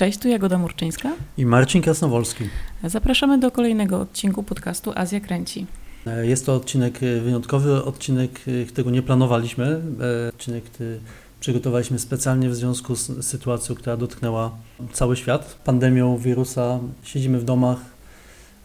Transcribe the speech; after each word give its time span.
Cześć, 0.00 0.18
tu 0.18 0.28
Jagoda 0.28 0.58
Murczyńska. 0.58 1.12
I 1.38 1.46
Marcin 1.46 1.82
Krasnowolski. 1.82 2.44
Zapraszamy 2.84 3.38
do 3.38 3.50
kolejnego 3.50 4.00
odcinku 4.00 4.42
podcastu 4.42 4.92
Azja 4.94 5.20
Kręci. 5.20 5.66
E, 6.06 6.26
jest 6.26 6.46
to 6.46 6.54
odcinek 6.54 7.02
e, 7.02 7.20
wyjątkowy, 7.20 7.84
odcinek, 7.84 8.40
e, 8.62 8.64
którego 8.64 8.90
nie 8.90 9.02
planowaliśmy. 9.02 9.80
Odcinek, 10.28 10.64
który 10.64 11.00
przygotowaliśmy 11.40 11.98
specjalnie 11.98 12.48
w 12.48 12.54
związku 12.54 12.96
z 12.96 13.26
sytuacją, 13.26 13.74
która 13.74 13.96
dotknęła 13.96 14.50
cały 14.92 15.16
świat. 15.16 15.58
Pandemią 15.64 16.18
wirusa 16.18 16.78
siedzimy 17.02 17.40
w 17.40 17.44
domach, 17.44 17.78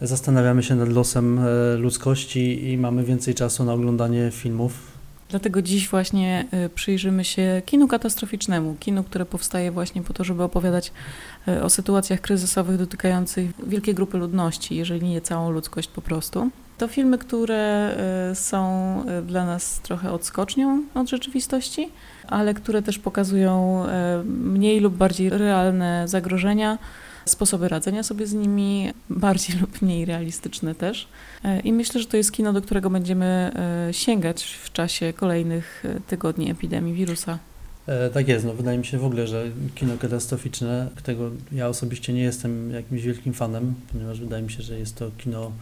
zastanawiamy 0.00 0.62
się 0.62 0.74
nad 0.74 0.88
losem 0.88 1.40
ludzkości 1.78 2.70
i 2.70 2.78
mamy 2.78 3.04
więcej 3.04 3.34
czasu 3.34 3.64
na 3.64 3.72
oglądanie 3.72 4.30
filmów 4.32 4.95
Dlatego 5.28 5.62
dziś 5.62 5.88
właśnie 5.88 6.46
y, 6.66 6.68
przyjrzymy 6.68 7.24
się 7.24 7.62
kinu 7.66 7.88
katastroficznemu, 7.88 8.76
kinu, 8.80 9.04
które 9.04 9.26
powstaje 9.26 9.70
właśnie 9.70 10.02
po 10.02 10.12
to, 10.12 10.24
żeby 10.24 10.42
opowiadać 10.42 10.92
y, 11.48 11.62
o 11.62 11.70
sytuacjach 11.70 12.20
kryzysowych 12.20 12.76
dotykających 12.76 13.50
wielkiej 13.66 13.94
grupy 13.94 14.18
ludności, 14.18 14.76
jeżeli 14.76 15.08
nie 15.08 15.20
całą 15.20 15.50
ludzkość 15.50 15.88
po 15.88 16.02
prostu. 16.02 16.50
To 16.78 16.88
filmy, 16.88 17.18
które 17.18 17.96
y, 18.32 18.34
są 18.34 19.04
dla 19.26 19.46
nas 19.46 19.80
trochę 19.80 20.12
odskocznią 20.12 20.82
od 20.94 21.10
rzeczywistości, 21.10 21.88
ale 22.26 22.54
które 22.54 22.82
też 22.82 22.98
pokazują 22.98 23.84
mniej 24.24 24.80
lub 24.80 24.96
bardziej 24.96 25.30
realne 25.30 26.08
zagrożenia, 26.08 26.78
sposoby 27.26 27.68
radzenia 27.68 28.02
sobie 28.02 28.26
z 28.26 28.32
nimi, 28.32 28.92
bardziej 29.10 29.56
lub 29.60 29.82
mniej 29.82 30.04
realistyczne 30.04 30.74
też. 30.74 31.08
E, 31.44 31.60
I 31.60 31.72
myślę, 31.72 32.00
że 32.00 32.06
to 32.06 32.16
jest 32.16 32.32
kino, 32.32 32.52
do 32.52 32.62
którego 32.62 32.90
będziemy 32.90 33.52
e, 33.88 33.94
sięgać 33.94 34.44
w 34.44 34.72
czasie 34.72 35.12
kolejnych 35.12 35.84
e, 35.84 36.00
tygodni 36.00 36.50
epidemii 36.50 36.94
wirusa. 36.94 37.38
tak 38.14 38.28
jest, 38.28 38.44
no 38.44 38.52
wydaje 38.52 38.78
mi 38.78 38.86
się 38.86 38.98
w 38.98 39.04
ogóle, 39.04 39.26
że 39.26 39.44
kino 39.74 39.98
katastroficzne, 39.98 40.88
którego 40.96 41.30
ja 41.52 41.68
osobiście 41.68 42.12
nie 42.12 42.22
jestem 42.22 42.70
jakimś 42.70 43.02
wielkim 43.02 43.32
fanem, 43.32 43.74
ponieważ 43.92 44.20
wydaje 44.20 44.42
mi 44.42 44.50
się, 44.50 44.62
że 44.62 44.78
jest 44.78 44.96
to 44.96 45.10
kino 45.18 45.52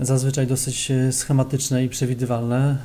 zazwyczaj 0.00 0.46
dosyć 0.46 0.92
schematyczne 1.10 1.84
i 1.84 1.88
przewidywalne, 1.88 2.76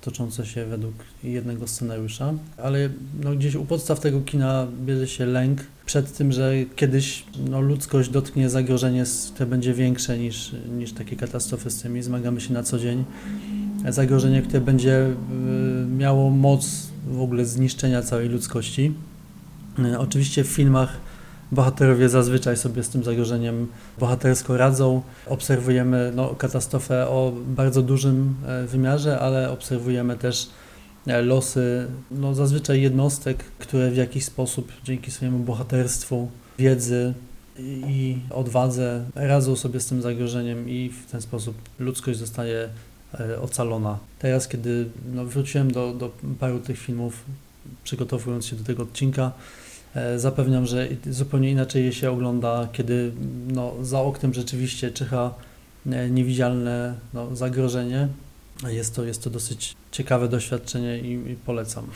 toczące 0.00 0.46
się 0.46 0.64
według 0.66 0.94
jednego 1.24 1.68
scenariusza, 1.68 2.34
ale 2.62 2.88
no, 3.24 3.34
gdzieś 3.34 3.54
u 3.54 3.64
podstaw 3.64 4.00
tego 4.00 4.20
kina 4.20 4.66
bierze 4.86 5.08
się 5.08 5.26
lęk 5.26 5.60
przed 5.86 6.16
tym, 6.16 6.32
że 6.32 6.52
kiedyś 6.76 7.24
no, 7.50 7.60
ludzkość 7.60 8.10
dotknie 8.10 8.50
zagrożenie, 8.50 9.04
które 9.34 9.46
będzie 9.46 9.74
większe 9.74 10.18
niż, 10.18 10.54
niż 10.78 10.92
takie 10.92 11.16
katastrofy, 11.16 11.70
z 11.70 11.78
którymi 11.78 12.02
zmagamy 12.02 12.40
się 12.40 12.52
na 12.52 12.62
co 12.62 12.78
dzień. 12.78 13.04
Zagrożenie, 13.88 14.42
które 14.42 14.60
będzie 14.60 15.06
y, 15.06 15.14
miało 15.86 16.30
moc 16.30 16.86
w 17.06 17.20
ogóle 17.20 17.44
zniszczenia 17.44 18.02
całej 18.02 18.28
ludzkości. 18.28 18.92
Oczywiście 19.98 20.44
w 20.44 20.46
filmach 20.46 20.96
bohaterowie 21.52 22.08
zazwyczaj 22.08 22.56
sobie 22.56 22.82
z 22.82 22.88
tym 22.88 23.04
zagrożeniem 23.04 23.66
bohatersko 23.98 24.56
radzą. 24.56 25.02
Obserwujemy 25.26 26.12
no, 26.14 26.34
katastrofę 26.34 27.08
o 27.08 27.32
bardzo 27.46 27.82
dużym 27.82 28.34
e, 28.46 28.66
wymiarze, 28.66 29.20
ale 29.20 29.50
obserwujemy 29.50 30.16
też 30.16 30.48
E, 31.06 31.22
losy 31.22 31.86
no, 32.10 32.34
zazwyczaj 32.34 32.82
jednostek, 32.82 33.44
które 33.58 33.90
w 33.90 33.96
jakiś 33.96 34.24
sposób 34.24 34.72
dzięki 34.84 35.10
swojemu 35.10 35.38
bohaterstwu, 35.38 36.30
wiedzy 36.58 37.14
i 37.88 38.18
odwadze 38.30 39.04
radzą 39.14 39.56
sobie 39.56 39.80
z 39.80 39.86
tym 39.86 40.02
zagrożeniem 40.02 40.68
i 40.68 40.88
w 40.88 41.10
ten 41.10 41.20
sposób 41.20 41.56
ludzkość 41.78 42.18
zostaje 42.18 42.68
e, 43.20 43.40
ocalona. 43.40 43.98
Teraz, 44.18 44.48
kiedy 44.48 44.88
no, 45.12 45.24
wróciłem 45.24 45.72
do, 45.72 45.94
do 45.94 46.10
paru 46.40 46.60
tych 46.60 46.78
filmów, 46.78 47.24
przygotowując 47.84 48.46
się 48.46 48.56
do 48.56 48.64
tego 48.64 48.82
odcinka, 48.82 49.32
zapewniam, 50.16 50.66
że 50.66 50.88
zupełnie 51.10 51.50
inaczej 51.50 51.84
je 51.84 51.92
się 51.92 52.10
ogląda, 52.10 52.68
kiedy 52.72 53.12
no, 53.48 53.74
za 53.82 54.00
oknem 54.00 54.34
rzeczywiście 54.34 54.90
czyha 54.90 55.34
niewidzialne 56.10 56.94
no, 57.14 57.36
zagrożenie, 57.36 58.08
jest 58.68 58.94
to, 58.94 59.04
jest 59.04 59.24
to 59.24 59.30
dosyć 59.30 59.76
ciekawe 59.90 60.28
doświadczenie 60.28 60.98
i, 60.98 61.30
i 61.30 61.36
polecam. 61.36 61.86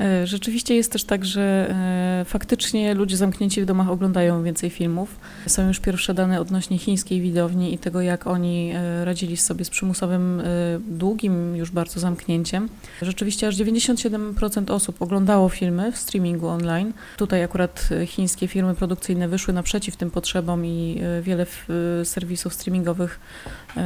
E, 0.00 0.26
rzeczywiście 0.26 0.74
jest 0.74 0.92
też 0.92 1.04
tak, 1.04 1.24
że 1.24 1.70
e, 1.70 2.24
faktycznie 2.24 2.94
ludzie 2.94 3.16
zamknięci 3.16 3.62
w 3.62 3.64
domach 3.64 3.90
oglądają 3.90 4.42
więcej 4.42 4.70
filmów. 4.70 5.16
Są 5.46 5.68
już 5.68 5.80
pierwsze 5.80 6.14
dane 6.14 6.40
odnośnie 6.40 6.78
chińskiej 6.78 7.20
widowni 7.20 7.74
i 7.74 7.78
tego, 7.78 8.00
jak 8.00 8.26
oni 8.26 8.72
e, 8.74 9.04
radzili 9.04 9.36
sobie 9.36 9.64
z 9.64 9.70
przymusowym, 9.70 10.42
długim 10.88 11.56
już 11.56 11.70
bardzo 11.70 12.00
zamknięciem. 12.00 12.68
Rzeczywiście 13.02 13.48
aż 13.48 13.56
97% 13.56 14.72
osób 14.72 15.02
oglądało 15.02 15.48
filmy 15.48 15.92
w 15.92 15.96
streamingu 15.96 16.48
online. 16.48 16.92
Tutaj 17.16 17.42
akurat 17.42 17.88
chińskie 18.06 18.48
firmy 18.48 18.74
produkcyjne 18.74 19.28
wyszły 19.28 19.54
naprzeciw 19.54 19.96
tym 19.96 20.10
potrzebom 20.10 20.66
i 20.66 21.00
wiele 21.22 21.46
serwisów 22.04 22.54
streamingowych 22.54 23.20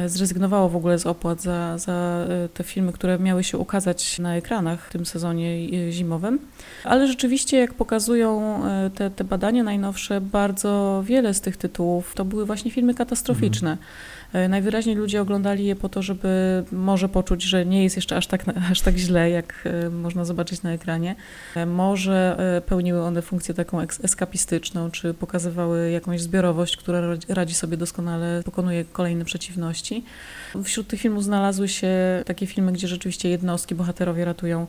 zrezygnowało 0.05 0.69
w 0.69 0.75
ogóle 0.75 0.99
z 0.99 1.05
opłat 1.05 1.41
za, 1.41 1.77
za 1.77 2.27
te 2.53 2.63
filmy, 2.63 2.93
które 2.93 3.19
miały 3.19 3.43
się 3.43 3.57
ukazać 3.57 4.19
na 4.19 4.35
ekranach 4.35 4.87
w 4.87 4.91
tym 4.91 5.05
sezonie 5.05 5.48
zimowym. 5.91 6.39
Ale 6.83 7.07
rzeczywiście, 7.07 7.57
jak 7.57 7.73
pokazują 7.73 8.61
e, 8.65 8.89
te, 8.89 9.09
te 9.09 9.23
badania 9.23 9.63
najnowsze, 9.63 10.21
bardzo 10.21 11.03
wiele 11.05 11.33
z 11.33 11.41
tych 11.41 11.57
tytułów 11.57 12.13
to 12.15 12.25
były 12.25 12.45
właśnie 12.45 12.71
filmy 12.71 12.93
katastroficzne. 12.93 13.71
Mhm. 13.71 13.89
Najwyraźniej 14.49 14.95
ludzie 14.95 15.21
oglądali 15.21 15.65
je 15.65 15.75
po 15.75 15.89
to, 15.89 16.01
żeby 16.01 16.63
może 16.71 17.09
poczuć, 17.09 17.43
że 17.43 17.65
nie 17.65 17.83
jest 17.83 17.95
jeszcze 17.95 18.17
aż 18.17 18.27
tak, 18.27 18.45
aż 18.71 18.81
tak 18.81 18.97
źle, 18.97 19.29
jak 19.29 19.53
e, 19.65 19.89
można 19.89 20.25
zobaczyć 20.25 20.63
na 20.63 20.71
ekranie. 20.71 21.15
Może 21.67 22.37
pełniły 22.65 23.01
one 23.03 23.21
funkcję 23.21 23.53
taką 23.53 23.79
eskapistyczną, 24.03 24.91
czy 24.91 25.13
pokazywały 25.13 25.91
jakąś 25.91 26.21
zbiorowość, 26.21 26.77
która 26.77 27.01
radzi 27.27 27.53
sobie 27.53 27.77
doskonale, 27.77 28.41
pokonuje 28.45 28.85
kolejne 28.85 29.25
przeciwności. 29.25 30.03
Wśród 30.63 30.87
tych 30.87 31.01
filmów 31.01 31.23
znalazły 31.23 31.67
się 31.67 31.89
takie 32.25 32.47
filmy, 32.47 32.71
gdzie 32.71 32.87
rzeczywiście 32.87 33.29
jednostki, 33.29 33.75
bohaterowie 33.75 34.25
ratują 34.25 34.59
E, 34.59 34.67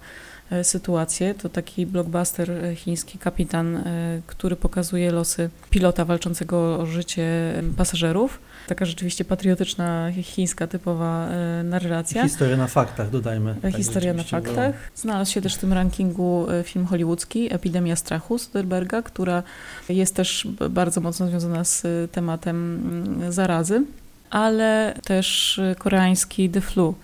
sytuację. 0.62 1.34
To 1.34 1.48
taki 1.48 1.86
blockbuster 1.86 2.50
e, 2.50 2.76
chiński 2.76 3.18
Kapitan, 3.18 3.76
e, 3.76 3.82
który 4.26 4.56
pokazuje 4.56 5.10
losy 5.12 5.50
pilota 5.70 6.04
walczącego 6.04 6.78
o 6.78 6.86
życie 6.86 7.52
pasażerów. 7.76 8.38
Taka 8.66 8.84
rzeczywiście 8.84 9.24
patriotyczna, 9.24 10.12
chińska, 10.22 10.66
typowa 10.66 11.28
narracja. 11.64 12.22
Historia 12.22 12.56
na 12.56 12.66
faktach, 12.66 13.10
dodajmy. 13.10 13.54
Tak 13.62 13.76
Historia 13.76 14.14
na 14.14 14.22
faktach. 14.22 14.90
Znalazł 14.94 15.32
się 15.32 15.40
też 15.40 15.54
w 15.54 15.58
tym 15.58 15.72
rankingu 15.72 16.46
film 16.64 16.86
hollywoodzki 16.86 17.54
Epidemia 17.54 17.96
strachu 17.96 18.38
Soderberga, 18.38 19.02
która 19.02 19.42
jest 19.88 20.14
też 20.14 20.48
bardzo 20.70 21.00
mocno 21.00 21.26
związana 21.28 21.64
z 21.64 21.82
tematem 22.12 22.80
zarazy, 23.28 23.82
ale 24.30 24.94
też 25.04 25.60
koreański 25.78 26.50
The 26.50 26.60
Flu 26.60 26.94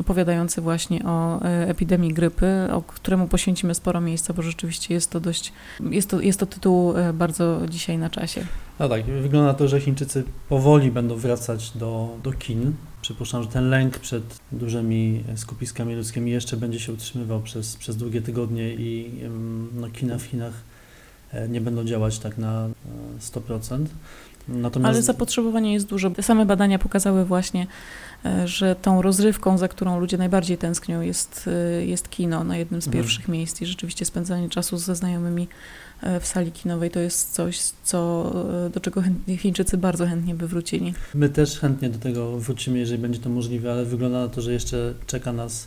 opowiadający 0.00 0.60
właśnie 0.60 1.04
o 1.04 1.42
e, 1.42 1.68
epidemii 1.68 2.14
grypy, 2.14 2.68
o 2.72 2.82
któremu 2.82 3.28
poświęcimy 3.28 3.74
sporo 3.74 4.00
miejsca, 4.00 4.32
bo 4.34 4.42
rzeczywiście 4.42 4.94
jest 4.94 5.10
to 5.10 5.20
dość, 5.20 5.52
jest 5.90 6.10
to, 6.10 6.20
jest 6.20 6.40
to 6.40 6.46
tytuł 6.46 6.96
e, 6.96 7.12
bardzo 7.12 7.60
dzisiaj 7.68 7.98
na 7.98 8.10
czasie. 8.10 8.46
No 8.78 8.88
tak, 8.88 9.04
wygląda 9.04 9.54
to, 9.54 9.68
że 9.68 9.80
Chińczycy 9.80 10.24
powoli 10.48 10.90
będą 10.90 11.16
wracać 11.16 11.70
do, 11.70 12.16
do 12.22 12.32
kin. 12.32 12.72
Przypuszczam, 13.02 13.42
że 13.42 13.48
ten 13.48 13.70
lęk 13.70 13.98
przed 13.98 14.40
dużymi 14.52 15.24
skupiskami 15.36 15.94
ludzkimi 15.94 16.30
jeszcze 16.30 16.56
będzie 16.56 16.80
się 16.80 16.92
utrzymywał 16.92 17.40
przez, 17.40 17.76
przez 17.76 17.96
długie 17.96 18.22
tygodnie 18.22 18.74
i 18.74 19.10
no, 19.74 19.90
kina 19.90 20.18
w 20.18 20.22
Chinach 20.22 20.52
nie 21.48 21.60
będą 21.60 21.84
działać 21.84 22.18
tak 22.18 22.38
na 22.38 22.68
100%. 23.20 23.86
Natomiast... 24.48 24.94
Ale 24.94 25.02
zapotrzebowanie 25.02 25.72
jest 25.72 25.86
duże. 25.86 26.10
Te 26.10 26.22
same 26.22 26.46
badania 26.46 26.78
pokazały 26.78 27.24
właśnie, 27.24 27.66
e, 28.24 28.48
że 28.48 28.76
tą 28.82 29.02
rozrywką, 29.02 29.58
za 29.58 29.68
którą 29.68 30.00
ludzie 30.00 30.18
najbardziej 30.18 30.58
tęsknią, 30.58 31.00
jest, 31.00 31.50
e, 31.78 31.86
jest 31.86 32.10
kino 32.10 32.44
na 32.44 32.56
jednym 32.56 32.82
z 32.82 32.86
mhm. 32.86 33.02
pierwszych 33.02 33.28
miejsc 33.28 33.62
i 33.62 33.66
rzeczywiście 33.66 34.04
spędzanie 34.04 34.48
czasu 34.48 34.78
ze 34.78 34.96
znajomymi 34.96 35.48
e, 36.02 36.20
w 36.20 36.26
sali 36.26 36.52
kinowej 36.52 36.90
to 36.90 37.00
jest 37.00 37.32
coś, 37.32 37.58
co, 37.84 38.32
do 38.74 38.80
czego 38.80 39.02
Chińczycy 39.36 39.76
bardzo 39.76 40.06
chętnie 40.06 40.34
by 40.34 40.48
wrócili. 40.48 40.94
My 41.14 41.28
też 41.28 41.58
chętnie 41.58 41.90
do 41.90 41.98
tego 41.98 42.38
wrócimy, 42.38 42.78
jeżeli 42.78 43.02
będzie 43.02 43.20
to 43.20 43.30
możliwe, 43.30 43.72
ale 43.72 43.84
wygląda 43.84 44.20
na 44.20 44.28
to, 44.28 44.40
że 44.40 44.52
jeszcze 44.52 44.94
czeka 45.06 45.32
nas 45.32 45.66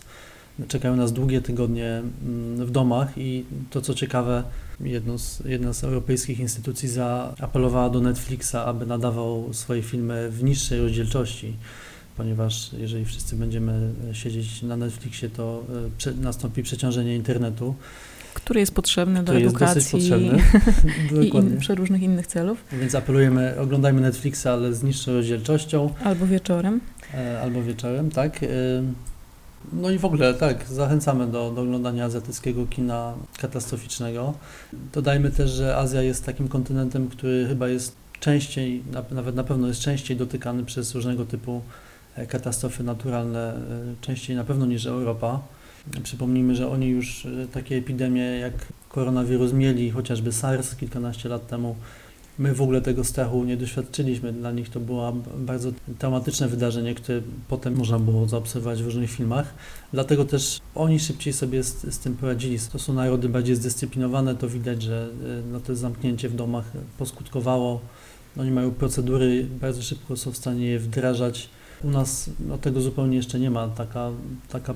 czekają 0.68 0.96
nas 0.96 1.12
długie 1.12 1.40
tygodnie 1.40 1.88
mm, 1.88 2.66
w 2.66 2.70
domach 2.70 3.18
i 3.18 3.44
to 3.70 3.80
co 3.80 3.94
ciekawe, 3.94 4.42
z, 5.16 5.42
jedna 5.44 5.72
z 5.72 5.84
europejskich 5.84 6.40
instytucji 6.40 6.88
zaapelowała 6.88 7.90
do 7.90 8.00
Netflixa, 8.00 8.54
aby 8.54 8.86
nadawał 8.86 9.48
swoje 9.52 9.82
filmy 9.82 10.30
w 10.30 10.44
niższej 10.44 10.80
rozdzielczości, 10.80 11.56
ponieważ 12.16 12.70
jeżeli 12.72 13.04
wszyscy 13.04 13.36
będziemy 13.36 13.92
siedzieć 14.12 14.62
na 14.62 14.76
Netflixie, 14.76 15.30
to 15.30 15.64
e, 16.06 16.12
nastąpi 16.20 16.62
przeciążenie 16.62 17.16
internetu. 17.16 17.74
Który 18.34 18.60
jest 18.60 18.74
potrzebny 18.74 19.22
do 19.22 19.34
edukacji 19.34 20.00
potrzebny. 20.00 20.42
i 21.24 21.36
in, 21.36 21.58
przeróżnych 21.58 22.02
innych 22.02 22.26
celów. 22.26 22.64
Więc 22.72 22.94
apelujemy, 22.94 23.54
oglądajmy 23.58 24.00
Netflixa, 24.00 24.46
ale 24.46 24.74
z 24.74 24.82
niższą 24.82 25.12
rozdzielczością. 25.12 25.94
Albo 26.04 26.26
wieczorem. 26.26 26.80
E, 27.14 27.40
albo 27.40 27.62
wieczorem, 27.62 28.10
tak. 28.10 28.40
No 29.72 29.90
i 29.90 29.98
w 29.98 30.04
ogóle 30.04 30.34
tak, 30.34 30.68
zachęcamy 30.68 31.26
do, 31.26 31.50
do 31.50 31.62
oglądania 31.62 32.04
azjatyckiego 32.04 32.66
kina 32.66 33.14
katastroficznego. 33.38 34.34
Dodajmy 34.92 35.30
też, 35.30 35.50
że 35.50 35.76
Azja 35.76 36.02
jest 36.02 36.26
takim 36.26 36.48
kontynentem, 36.48 37.08
który 37.08 37.46
chyba 37.48 37.68
jest 37.68 37.96
częściej, 38.20 38.82
nawet 39.12 39.34
na 39.34 39.44
pewno 39.44 39.68
jest 39.68 39.80
częściej 39.80 40.16
dotykany 40.16 40.64
przez 40.64 40.94
różnego 40.94 41.24
typu 41.24 41.62
e, 42.16 42.26
katastrofy 42.26 42.84
naturalne, 42.84 43.54
e, 43.54 43.60
częściej 44.00 44.36
na 44.36 44.44
pewno 44.44 44.66
niż 44.66 44.86
Europa. 44.86 45.40
Przypomnijmy, 46.02 46.54
że 46.54 46.70
oni 46.70 46.88
już 46.88 47.26
e, 47.26 47.46
takie 47.52 47.76
epidemie 47.76 48.22
jak 48.22 48.52
koronawirus 48.88 49.52
mieli, 49.52 49.90
chociażby 49.90 50.32
SARS 50.32 50.76
kilkanaście 50.76 51.28
lat 51.28 51.46
temu. 51.46 51.76
My 52.40 52.54
w 52.54 52.62
ogóle 52.62 52.80
tego 52.80 53.04
strachu 53.04 53.44
nie 53.44 53.56
doświadczyliśmy. 53.56 54.32
Dla 54.32 54.52
nich 54.52 54.68
to 54.68 54.80
było 54.80 55.12
bardzo 55.38 55.72
traumatyczne 55.98 56.48
wydarzenie, 56.48 56.94
które 56.94 57.20
potem 57.48 57.76
można 57.76 57.98
było 57.98 58.28
zaobserwować 58.28 58.82
w 58.82 58.84
różnych 58.84 59.10
filmach. 59.10 59.54
Dlatego 59.92 60.24
też 60.24 60.60
oni 60.74 61.00
szybciej 61.00 61.32
sobie 61.32 61.62
z, 61.62 61.94
z 61.94 61.98
tym 61.98 62.16
poradzili. 62.16 62.58
To 62.72 62.78
są 62.78 62.92
narody 62.92 63.28
bardziej 63.28 63.56
zdyscyplinowane, 63.56 64.34
to 64.34 64.48
widać, 64.48 64.82
że 64.82 65.08
no, 65.52 65.60
to 65.60 65.76
zamknięcie 65.76 66.28
w 66.28 66.34
domach 66.34 66.64
poskutkowało. 66.98 67.80
Oni 68.38 68.50
mają 68.50 68.70
procedury, 68.70 69.46
bardzo 69.60 69.82
szybko 69.82 70.16
są 70.16 70.30
w 70.30 70.36
stanie 70.36 70.66
je 70.66 70.78
wdrażać. 70.78 71.48
U 71.84 71.90
nas 71.90 72.30
no, 72.48 72.58
tego 72.58 72.80
zupełnie 72.80 73.16
jeszcze 73.16 73.40
nie 73.40 73.50
ma. 73.50 73.68
Taka, 73.68 74.10
taka 74.48 74.74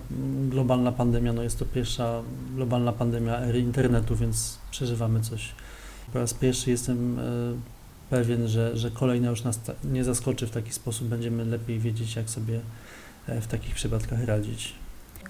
globalna 0.48 0.92
pandemia, 0.92 1.32
no 1.32 1.42
jest 1.42 1.58
to 1.58 1.64
pierwsza 1.64 2.22
globalna 2.56 2.92
pandemia 2.92 3.38
ery 3.38 3.60
internetu, 3.60 4.16
więc 4.16 4.58
przeżywamy 4.70 5.20
coś. 5.20 5.54
Po 6.12 6.18
raz 6.18 6.34
pierwszy 6.34 6.70
jestem 6.70 7.18
e, 7.18 7.22
pewien, 8.10 8.48
że, 8.48 8.76
że 8.76 8.90
kolejna 8.90 9.30
już 9.30 9.44
nas 9.44 9.60
nie 9.84 10.04
zaskoczy 10.04 10.46
w 10.46 10.50
taki 10.50 10.72
sposób. 10.72 11.08
Będziemy 11.08 11.44
lepiej 11.44 11.78
wiedzieć, 11.78 12.16
jak 12.16 12.30
sobie 12.30 12.60
e, 13.26 13.40
w 13.40 13.46
takich 13.46 13.74
przypadkach 13.74 14.24
radzić. 14.24 14.74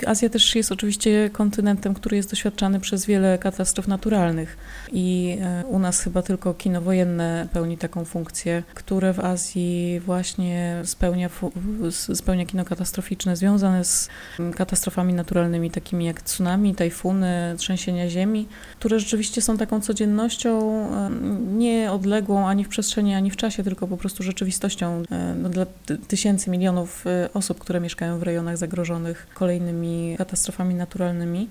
Azja 0.06 0.28
też 0.28 0.54
jest 0.54 0.72
oczywiście 0.72 1.30
kontynentem, 1.32 1.94
który 1.94 2.16
jest 2.16 2.30
doświadczany 2.30 2.80
przez 2.80 3.06
wiele 3.06 3.38
katastrof 3.38 3.88
naturalnych. 3.88 4.56
I 4.92 5.38
e, 5.40 5.64
u 5.66 5.78
nas 5.78 6.00
chyba 6.00 6.22
tylko 6.22 6.54
kino 6.54 6.80
wojenne 6.80 7.48
pełni 7.52 7.78
taką 7.78 8.04
funkcję, 8.04 8.62
które 8.74 9.12
w 9.12 9.20
Azji 9.20 10.00
właśnie 10.00 10.80
spełnia, 10.84 11.30
spełnia 12.14 12.46
kino 12.46 12.64
katastroficzne 12.64 13.36
związane 13.36 13.84
z 13.84 14.08
katastrofami 14.56 15.14
naturalnymi 15.14 15.70
takimi 15.70 16.04
jak 16.04 16.22
tsunami, 16.22 16.74
tajfuny, 16.74 17.54
trzęsienia 17.58 18.08
ziemi, 18.08 18.48
które 18.78 19.00
rzeczywiście 19.00 19.42
są 19.42 19.56
taką 19.56 19.80
codziennością 19.80 20.70
e, 20.90 21.10
nieodległą 21.56 22.48
ani 22.48 22.64
w 22.64 22.68
przestrzeni, 22.68 23.14
ani 23.14 23.30
w 23.30 23.36
czasie, 23.36 23.62
tylko 23.64 23.86
po 23.88 23.96
prostu 23.96 24.22
rzeczywistością 24.22 25.02
e, 25.10 25.34
no, 25.34 25.48
dla 25.48 25.66
tysięcy, 26.08 26.50
milionów 26.50 27.04
osób, 27.34 27.58
które 27.58 27.80
mieszkają 27.80 28.18
w 28.18 28.22
rejonach 28.22 28.56
zagrożonych 28.56 29.26
kolejnymi 29.34 29.83
katastrofami 30.18 30.74
naturalnymi. 30.74 31.48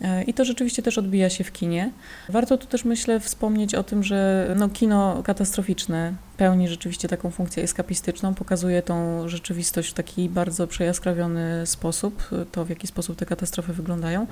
E, 0.00 0.22
I 0.22 0.34
to 0.34 0.44
rzeczywiście 0.44 0.82
też 0.82 0.98
odbija 0.98 1.30
się 1.30 1.44
w 1.44 1.52
kinie. 1.52 1.90
Warto 2.28 2.58
tu 2.58 2.66
też, 2.66 2.84
myślę, 2.84 3.20
wspomnieć 3.20 3.74
o 3.74 3.82
tym, 3.82 4.02
że 4.02 4.48
no, 4.56 4.68
kino 4.68 5.22
katastroficzne 5.22 6.14
pełni 6.36 6.68
rzeczywiście 6.68 7.08
taką 7.08 7.30
funkcję 7.30 7.62
eskapistyczną, 7.62 8.34
pokazuje 8.34 8.82
tą 8.82 9.28
rzeczywistość 9.28 9.90
w 9.90 9.94
taki 9.94 10.28
bardzo 10.28 10.66
przejaskrawiony 10.66 11.66
sposób, 11.66 12.30
to 12.52 12.64
w 12.64 12.68
jaki 12.68 12.86
sposób 12.86 13.16
te 13.16 13.26
katastrofy 13.26 13.72
wyglądają. 13.72 14.26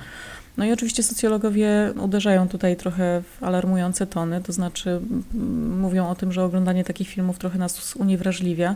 No 0.57 0.65
i 0.65 0.71
oczywiście 0.71 1.03
socjologowie 1.03 1.93
uderzają 2.01 2.47
tutaj 2.47 2.75
trochę 2.75 3.21
w 3.21 3.43
alarmujące 3.43 4.07
tony, 4.07 4.41
to 4.41 4.53
znaczy 4.53 5.01
mówią 5.77 6.09
o 6.09 6.15
tym, 6.15 6.31
że 6.31 6.43
oglądanie 6.43 6.83
takich 6.83 7.09
filmów 7.09 7.37
trochę 7.39 7.59
nas 7.59 7.95
uniewrażliwia 7.95 8.75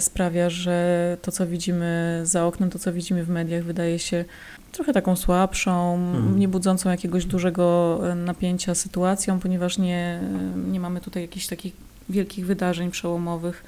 sprawia, 0.00 0.50
że 0.50 1.16
to, 1.22 1.32
co 1.32 1.46
widzimy 1.46 2.20
za 2.24 2.46
oknem, 2.46 2.70
to, 2.70 2.78
co 2.78 2.92
widzimy 2.92 3.24
w 3.24 3.28
mediach, 3.28 3.64
wydaje 3.64 3.98
się 3.98 4.24
trochę 4.72 4.92
taką 4.92 5.16
słabszą, 5.16 5.94
mhm. 5.94 6.38
nie 6.38 6.48
budzącą 6.48 6.90
jakiegoś 6.90 7.24
dużego 7.24 7.98
e, 8.10 8.14
napięcia 8.14 8.74
sytuacją, 8.74 9.40
ponieważ 9.40 9.78
nie, 9.78 10.20
nie 10.56 10.80
mamy 10.80 11.00
tutaj 11.00 11.22
jakichś 11.22 11.46
takich 11.46 11.72
wielkich 12.08 12.46
wydarzeń 12.46 12.90
przełomowych. 12.90 13.64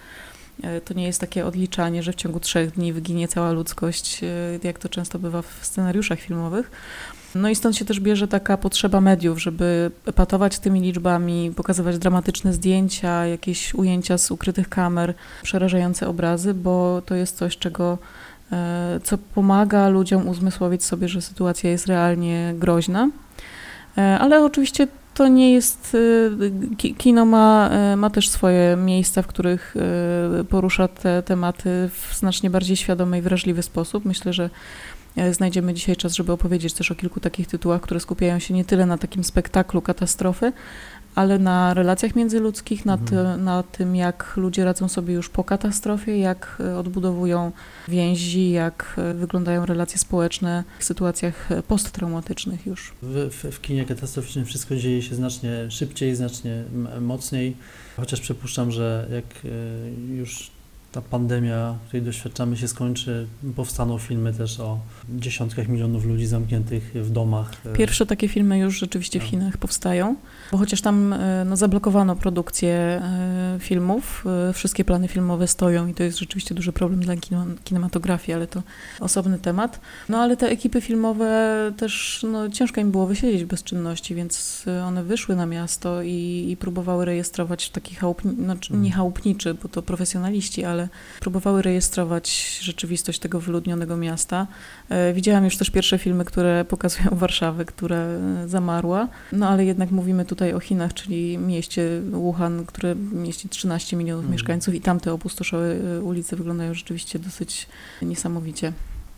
E, 0.62 0.80
to 0.80 0.94
nie 0.94 1.04
jest 1.04 1.20
takie 1.20 1.46
odliczanie, 1.46 2.02
że 2.02 2.12
w 2.12 2.16
ciągu 2.16 2.40
trzech 2.40 2.70
dni 2.70 2.92
wyginie 2.92 3.28
cała 3.28 3.52
ludzkość, 3.52 4.20
jak 4.62 4.78
to 4.78 4.88
często 4.88 5.18
bywa 5.18 5.42
w 5.42 5.58
scenariuszach 5.62 6.20
filmowych. 6.20 6.70
No 7.34 7.48
i 7.48 7.54
stąd 7.54 7.76
się 7.76 7.84
też 7.84 8.00
bierze 8.00 8.28
taka 8.28 8.56
potrzeba 8.56 9.00
mediów, 9.00 9.42
żeby 9.42 9.90
patować 10.14 10.58
tymi 10.58 10.80
liczbami, 10.80 11.52
pokazywać 11.56 11.98
dramatyczne 11.98 12.52
zdjęcia, 12.52 13.26
jakieś 13.26 13.74
ujęcia 13.74 14.18
z 14.18 14.30
ukrytych 14.30 14.68
kamer, 14.68 15.14
przerażające 15.42 16.08
obrazy, 16.08 16.54
bo 16.54 17.02
to 17.06 17.14
jest 17.14 17.36
coś, 17.36 17.58
czego 17.58 17.98
e, 18.52 19.00
co 19.04 19.18
pomaga 19.18 19.88
ludziom 19.88 20.28
uzmysłowić 20.28 20.84
sobie, 20.84 21.08
że 21.08 21.22
sytuacja 21.22 21.70
jest 21.70 21.86
realnie 21.86 22.54
groźna. 22.58 23.08
E, 23.98 24.18
ale 24.18 24.44
oczywiście 24.44 24.86
to 25.14 25.28
nie 25.28 25.52
jest. 25.52 25.96
E, 26.80 26.94
kino 26.94 27.24
ma, 27.24 27.70
ma 27.96 28.10
też 28.10 28.28
swoje 28.28 28.76
miejsca, 28.76 29.22
w 29.22 29.26
których 29.26 29.74
porusza 30.48 30.88
te 30.88 31.22
tematy 31.22 31.90
w 31.92 32.14
znacznie 32.16 32.50
bardziej 32.50 32.76
świadomy 32.76 33.18
i 33.18 33.22
wrażliwy 33.22 33.62
sposób. 33.62 34.04
Myślę, 34.04 34.32
że 34.32 34.50
znajdziemy 35.32 35.74
dzisiaj 35.74 35.96
czas, 35.96 36.14
żeby 36.14 36.32
opowiedzieć 36.32 36.72
też 36.72 36.90
o 36.90 36.94
kilku 36.94 37.20
takich 37.20 37.46
tytułach, 37.46 37.80
które 37.80 38.00
skupiają 38.00 38.38
się 38.38 38.54
nie 38.54 38.64
tyle 38.64 38.86
na 38.86 38.98
takim 38.98 39.24
spektaklu 39.24 39.82
katastrofy, 39.82 40.52
ale 41.14 41.38
na 41.38 41.74
relacjach 41.74 42.16
międzyludzkich, 42.16 42.86
na, 42.86 42.98
ty, 42.98 43.14
na 43.38 43.62
tym, 43.62 43.96
jak 43.96 44.32
ludzie 44.36 44.64
radzą 44.64 44.88
sobie 44.88 45.14
już 45.14 45.28
po 45.28 45.44
katastrofie, 45.44 46.18
jak 46.18 46.56
e, 46.60 46.78
odbudowują 46.78 47.52
więzi, 47.88 48.50
jak 48.50 48.94
e, 48.98 49.14
wyglądają 49.14 49.66
relacje 49.66 49.98
społeczne 49.98 50.64
w 50.78 50.84
sytuacjach 50.84 51.48
posttraumatycznych 51.68 52.66
już. 52.66 52.92
W, 53.02 53.28
w, 53.30 53.54
w 53.54 53.60
kinie 53.60 53.84
katastroficznym 53.84 54.44
wszystko 54.44 54.76
dzieje 54.76 55.02
się 55.02 55.14
znacznie 55.14 55.70
szybciej, 55.70 56.16
znacznie 56.16 56.64
mocniej, 57.00 57.56
chociaż 57.96 58.20
przypuszczam, 58.20 58.70
że 58.70 59.08
jak 59.12 59.24
już 60.08 60.51
ta 60.92 61.00
pandemia, 61.00 61.78
której 61.86 62.02
doświadczamy, 62.02 62.56
się 62.56 62.68
skończy, 62.68 63.26
powstaną 63.56 63.98
filmy 63.98 64.32
też 64.32 64.60
o 64.60 64.78
dziesiątkach 65.08 65.68
milionów 65.68 66.04
ludzi 66.04 66.26
zamkniętych 66.26 66.92
w 66.94 67.10
domach. 67.10 67.50
Pierwsze 67.76 68.06
takie 68.06 68.28
filmy 68.28 68.58
już 68.58 68.78
rzeczywiście 68.78 69.18
w 69.18 69.22
tak. 69.22 69.30
Chinach 69.30 69.56
powstają, 69.56 70.16
bo 70.52 70.58
chociaż 70.58 70.80
tam 70.80 71.12
e, 71.12 71.44
no, 71.44 71.56
zablokowano 71.56 72.16
produkcję 72.16 72.72
e, 72.72 73.56
filmów, 73.58 74.24
e, 74.48 74.52
wszystkie 74.52 74.84
plany 74.84 75.08
filmowe 75.08 75.48
stoją 75.48 75.86
i 75.86 75.94
to 75.94 76.02
jest 76.02 76.18
rzeczywiście 76.18 76.54
duży 76.54 76.72
problem 76.72 77.00
dla 77.00 77.14
kinematografii, 77.64 78.34
ale 78.34 78.46
to 78.46 78.62
osobny 79.00 79.38
temat. 79.38 79.80
No 80.08 80.18
ale 80.18 80.36
te 80.36 80.48
ekipy 80.48 80.80
filmowe 80.80 81.72
też 81.76 82.26
no, 82.32 82.50
ciężko 82.50 82.80
im 82.80 82.90
było 82.90 83.06
wysiedzieć 83.06 83.44
bez 83.44 83.62
czynności, 83.62 84.14
więc 84.14 84.64
one 84.86 85.04
wyszły 85.04 85.36
na 85.36 85.46
miasto 85.46 86.02
i, 86.02 86.46
i 86.50 86.56
próbowały 86.56 87.04
rejestrować 87.04 87.64
w 87.64 87.70
taki 87.70 87.94
chałupni, 87.94 88.32
no, 88.38 88.54
nie 88.54 88.76
mhm. 88.76 88.92
chałupniczy, 88.92 89.54
bo 89.54 89.68
to 89.68 89.82
profesjonaliści, 89.82 90.64
ale 90.64 90.81
próbowały 91.20 91.62
rejestrować 91.62 92.58
rzeczywistość 92.62 93.18
tego 93.18 93.40
wyludnionego 93.40 93.96
miasta. 93.96 94.46
E, 94.88 95.12
widziałam 95.12 95.44
już 95.44 95.56
też 95.56 95.70
pierwsze 95.70 95.98
filmy, 95.98 96.24
które 96.24 96.64
pokazują 96.74 97.08
Warszawę, 97.12 97.64
która 97.64 97.96
e, 97.96 98.48
zamarła, 98.48 99.08
no 99.32 99.48
ale 99.48 99.64
jednak 99.64 99.90
mówimy 99.90 100.24
tutaj 100.24 100.54
o 100.54 100.60
Chinach, 100.60 100.94
czyli 100.94 101.38
mieście 101.38 102.00
Wuhan, 102.10 102.66
które 102.66 102.94
mieści 102.94 103.48
13 103.48 103.96
milionów 103.96 104.20
mhm. 104.20 104.32
mieszkańców 104.32 104.74
i 104.74 104.80
tamte 104.80 105.12
opustoszałe 105.12 105.74
e, 105.74 106.00
ulice 106.00 106.36
wyglądają 106.36 106.74
rzeczywiście 106.74 107.18
dosyć 107.18 107.68
niesamowicie. 108.02 108.72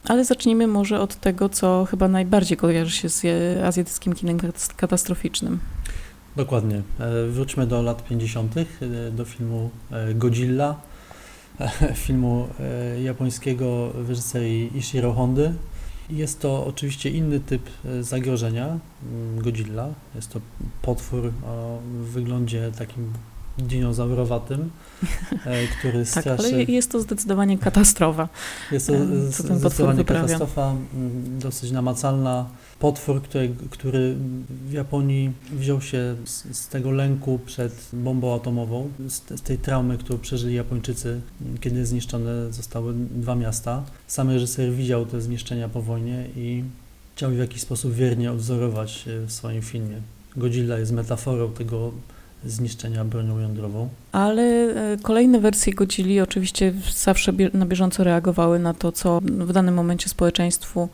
Ale 0.04 0.24
zacznijmy 0.24 0.66
może 0.66 1.00
od 1.00 1.14
tego, 1.14 1.48
co 1.48 1.86
chyba 1.90 2.08
najbardziej 2.08 2.56
kojarzy 2.56 2.90
się 2.90 3.08
z 3.08 3.24
azjatyckim 3.64 4.12
kinem 4.12 4.38
katastroficznym. 4.76 5.58
Dokładnie. 6.36 6.82
Wróćmy 7.28 7.66
do 7.66 7.82
lat 7.82 8.04
50., 8.04 8.54
do 9.12 9.24
filmu 9.24 9.70
Godzilla 10.14 10.80
filmu 12.06 12.48
e, 12.60 13.02
japońskiego 13.02 13.92
reżyserii 14.08 14.76
Ishiro 14.78 15.12
Hondy. 15.12 15.54
Jest 16.10 16.40
to 16.40 16.66
oczywiście 16.66 17.10
inny 17.10 17.40
typ 17.40 17.62
e, 17.84 18.02
zagrożenia, 18.02 18.66
mm, 18.66 19.42
Godzilla. 19.42 19.88
Jest 20.14 20.32
to 20.32 20.40
potwór 20.82 21.32
o 21.46 21.78
wyglądzie 22.02 22.72
takim 22.78 23.12
dinozaurowatym, 23.58 24.70
e, 25.46 25.66
który 25.78 26.04
straszy... 26.04 26.28
tak, 26.28 26.40
ale 26.40 26.62
jest 26.62 26.90
to 26.90 27.00
zdecydowanie 27.00 27.58
katastrofa. 27.58 28.28
Jest 28.72 28.86
to 28.86 28.92
zdecydowanie 29.58 30.04
katastrofa, 30.04 30.70
mm, 30.94 31.38
dosyć 31.38 31.70
namacalna, 31.70 32.46
potwór, 32.84 33.22
który, 33.22 33.50
który 33.70 34.14
w 34.68 34.72
Japonii 34.72 35.32
wziął 35.52 35.80
się 35.80 36.16
z, 36.24 36.58
z 36.58 36.68
tego 36.68 36.90
lęku 36.90 37.38
przed 37.46 37.88
bombą 37.92 38.34
atomową, 38.34 38.88
z, 39.08 39.38
z, 39.38 39.42
tej 39.42 39.58
traumy, 39.58 39.98
którą 39.98 40.18
przeżyli 40.18 40.54
Japończycy, 40.54 41.20
kiedy 41.60 41.86
zniszczone 41.86 42.52
zostały 42.52 42.94
dwa 42.94 43.34
miasta. 43.34 43.82
Sam 44.06 44.30
reżyser 44.30 44.72
widział 44.72 45.06
te 45.06 45.20
zniszczenia 45.20 45.68
po 45.68 45.82
wojnie 45.82 46.24
i 46.36 46.64
chciał 47.16 47.30
w 47.30 47.38
jakiś 47.38 47.60
sposób 47.60 47.94
wiernie 47.94 48.32
odwzorować 48.32 49.04
w 49.26 49.32
swoim 49.32 49.62
filmie. 49.62 49.96
Godzilla 50.36 50.78
jest 50.78 50.92
metaforą 50.92 51.52
tego 51.52 51.92
zniszczenia 52.46 53.04
bronią 53.04 53.38
jądrową. 53.38 53.88
Ale 54.12 54.42
e, 54.42 54.96
kolejne 55.02 55.40
wersje 55.40 55.74
Godzilli 55.74 56.20
oczywiście 56.20 56.72
zawsze 56.96 57.32
na 57.54 57.66
bieżąco 57.66 58.04
reagowały 58.04 58.58
na 58.58 58.74
to, 58.74 58.92
co 58.92 59.20
w 59.20 59.52
danym 59.52 59.74
momencie 59.74 60.08
społeczeństwu 60.08 60.88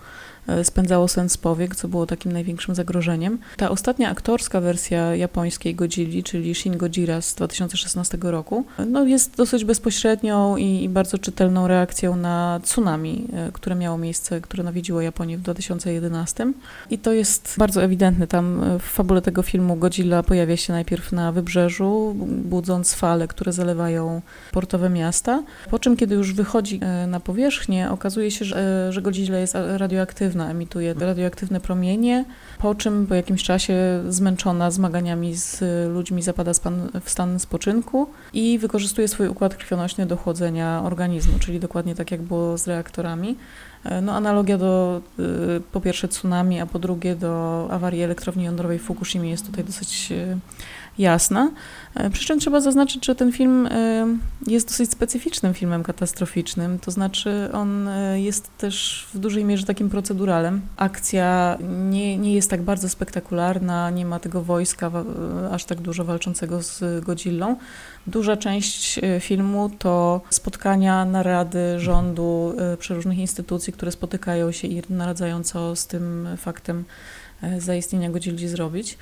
E, 0.47 0.65
spędzało 0.65 1.09
sens 1.09 1.37
powiek, 1.37 1.77
co 1.77 1.89
było 1.89 2.07
takim 2.07 2.33
największym 2.33 2.75
zagrożeniem. 2.75 3.39
Ta 3.57 3.71
ostatnia 3.71 4.11
aktorska 4.11 4.61
wersja 4.61 5.17
japońskiej 5.17 5.75
Godzilli, 5.75 6.23
czyli 6.23 6.55
Shin 6.55 6.77
Gojira 6.77 7.21
z 7.21 7.35
2016 7.35 8.19
roku, 8.23 8.65
no 8.87 9.05
jest 9.05 9.37
dosyć 9.37 9.65
bezpośrednią 9.65 10.57
i, 10.57 10.85
i 10.85 10.89
bardzo 10.89 11.19
czytelną 11.19 11.69
reakcją 11.69 12.17
na 12.17 12.61
tsunami, 12.63 13.27
e, 13.33 13.53
które 13.53 13.77
miało 13.77 13.99
miejsce, 13.99 14.41
które 14.41 14.63
nawiedziło 14.63 15.01
Japonię 15.01 15.39
w 15.39 15.41
2011. 15.43 16.53
I 16.91 16.99
to 16.99 17.13
jest 17.13 17.55
bardzo 17.59 17.83
ewidentne. 17.83 18.27
Tam 18.27 18.63
e, 18.63 18.79
w 18.79 18.83
fabule 18.83 19.23
tego 19.23 19.43
filmu 19.43 19.77
Godzilla 19.77 20.23
pojawia 20.23 20.57
się 20.57 20.73
najpierw 20.73 21.13
na 21.13 21.33
wybrzeżu, 21.33 22.17
budząc 22.45 22.95
fale, 22.95 23.29
które 23.29 23.53
zalewają 23.53 24.23
portowe 24.53 24.91
miasta, 24.91 25.43
po 25.71 25.79
czym 25.79 25.97
kiedy 25.97 26.15
już 26.15 26.33
wychodzi 26.33 26.81
na 27.07 27.21
powierzchnię, 27.21 27.91
okazuje 27.91 28.31
się, 28.31 28.45
że, 28.45 28.93
że 28.93 29.03
Godzilla 29.03 29.39
jest 29.39 29.55
radioaktywna 29.77 30.30
emituje 30.39 30.95
radioaktywne 30.95 31.61
promienie, 31.61 32.25
po 32.59 32.75
czym 32.75 33.07
po 33.07 33.15
jakimś 33.15 33.43
czasie 33.43 34.03
zmęczona 34.09 34.71
zmaganiami 34.71 35.35
z 35.35 35.63
ludźmi 35.95 36.23
zapada 36.23 36.53
w 37.05 37.11
stan 37.11 37.39
spoczynku 37.39 38.07
i 38.33 38.59
wykorzystuje 38.59 39.09
swój 39.09 39.29
układ 39.29 39.55
krwionośny 39.55 40.07
do 40.07 40.17
chłodzenia 40.17 40.83
organizmu, 40.85 41.39
czyli 41.39 41.61
dokładnie 41.61 41.95
tak 41.95 42.11
jak 42.11 42.23
było 42.23 42.59
z 42.59 42.69
reaktorami. 42.69 43.37
E, 43.85 44.01
no, 44.01 44.13
analogia 44.13 44.59
do 44.59 45.01
y, 45.19 45.23
po 45.73 45.81
pierwsze 45.81 46.09
tsunami, 46.09 46.61
a 46.61 46.67
po 46.67 46.79
drugie 46.79 47.17
do 47.17 47.67
awarii 47.71 48.03
elektrowni 48.03 48.45
jądrowej 48.45 48.79
w 48.79 48.83
Fukushimie 48.83 49.31
jest 49.31 49.47
tutaj 49.47 49.65
dosyć 49.65 50.13
y, 50.13 50.39
jasna. 51.01 51.51
E, 51.95 52.11
przy 52.11 52.27
czym 52.27 52.41
trzeba 52.41 52.61
zaznaczyć, 52.61 53.07
że 53.07 53.15
ten 53.15 53.33
film 53.33 53.67
e, 53.67 54.07
jest 54.47 54.69
dosyć 54.69 54.91
specyficznym 54.91 55.55
filmem 55.55 55.83
katastroficznym, 55.83 56.79
to 56.79 56.91
znaczy 56.91 57.49
on 57.53 57.89
e, 57.89 58.21
jest 58.21 58.59
też 58.59 59.07
w 59.15 59.19
dużej 59.19 59.45
mierze 59.45 59.67
takim 59.67 59.91
proceduralem. 59.91 60.61
Akcja 60.77 61.59
nie, 61.91 62.19
nie 62.19 62.35
jest 62.35 62.51
tak 62.51 62.63
bardzo 62.63 62.89
spektakularna, 62.89 63.91
nie 63.91 64.07
ma 64.07 64.19
tego 64.19 64.43
wojska 64.43 64.91
aż 65.51 65.65
tak 65.65 65.81
dużo 65.81 66.05
walczącego 66.05 66.63
z 66.63 67.05
Godzillą. 67.05 67.57
Duża 68.07 68.37
część 68.37 69.01
filmu 69.21 69.71
to 69.79 70.21
spotkania, 70.31 71.05
narady 71.05 71.81
rządu, 71.81 72.55
przeróżnych 72.79 73.19
instytucji, 73.19 73.73
które 73.73 73.93
spotykają 73.93 74.53
się 74.53 74.69
i 74.69 74.83
naradzają, 74.91 75.45
co 75.45 75.77
z 75.77 75.87
tym 75.87 76.29
faktem 76.37 76.85
zaistnienia 77.59 78.11
Godzilli 78.11 78.49
zrobić. 78.49 78.99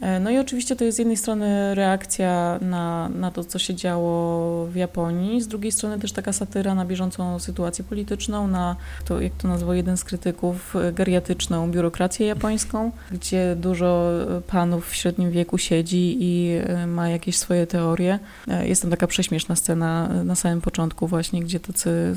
E, 0.00 0.20
no 0.20 0.30
i 0.30 0.38
oczywiście 0.38 0.76
to 0.76 0.84
jest 0.84 0.96
z 0.96 0.98
jednej 0.98 1.16
strony 1.16 1.74
reakcja 1.74 2.58
na, 2.60 3.08
na 3.08 3.30
to, 3.30 3.44
co 3.44 3.58
się 3.58 3.74
działo 3.74 4.66
w 4.66 4.76
Japonii, 4.76 5.42
z 5.42 5.48
drugiej 5.48 5.72
strony 5.72 5.98
też 5.98 6.12
taka 6.12 6.32
satyra 6.32 6.74
na 6.74 6.84
bieżącą 6.84 7.38
sytuację 7.38 7.84
polityczną, 7.84 8.48
na 8.48 8.76
to, 9.04 9.20
jak 9.20 9.32
to 9.32 9.48
nazwał 9.48 9.74
jeden 9.74 9.96
z 9.96 10.04
krytyków, 10.04 10.74
geriatyczną 10.92 11.70
biurokrację 11.70 12.26
japońską, 12.26 12.90
gdzie 13.10 13.56
dużo 13.56 14.10
panów 14.46 14.90
w 14.90 14.94
średnim 14.94 15.30
wieku 15.30 15.58
siedzi 15.58 16.16
i 16.20 16.58
e, 16.64 16.86
ma 16.86 17.08
jakieś 17.08 17.38
swoje 17.38 17.66
teorie. 17.66 18.18
E, 18.48 18.68
jest 18.68 18.82
tam 18.82 18.90
taka 18.90 19.06
prześmieszna 19.06 19.56
scena 19.56 20.08
na 20.24 20.34
samym 20.34 20.60
początku 20.60 21.06
właśnie, 21.06 21.42
gdzie 21.42 21.60
tacy 21.60 22.16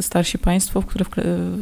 starsi 0.00 0.38
państwo, 0.38 0.80
w 0.80 0.86
które 0.86 1.04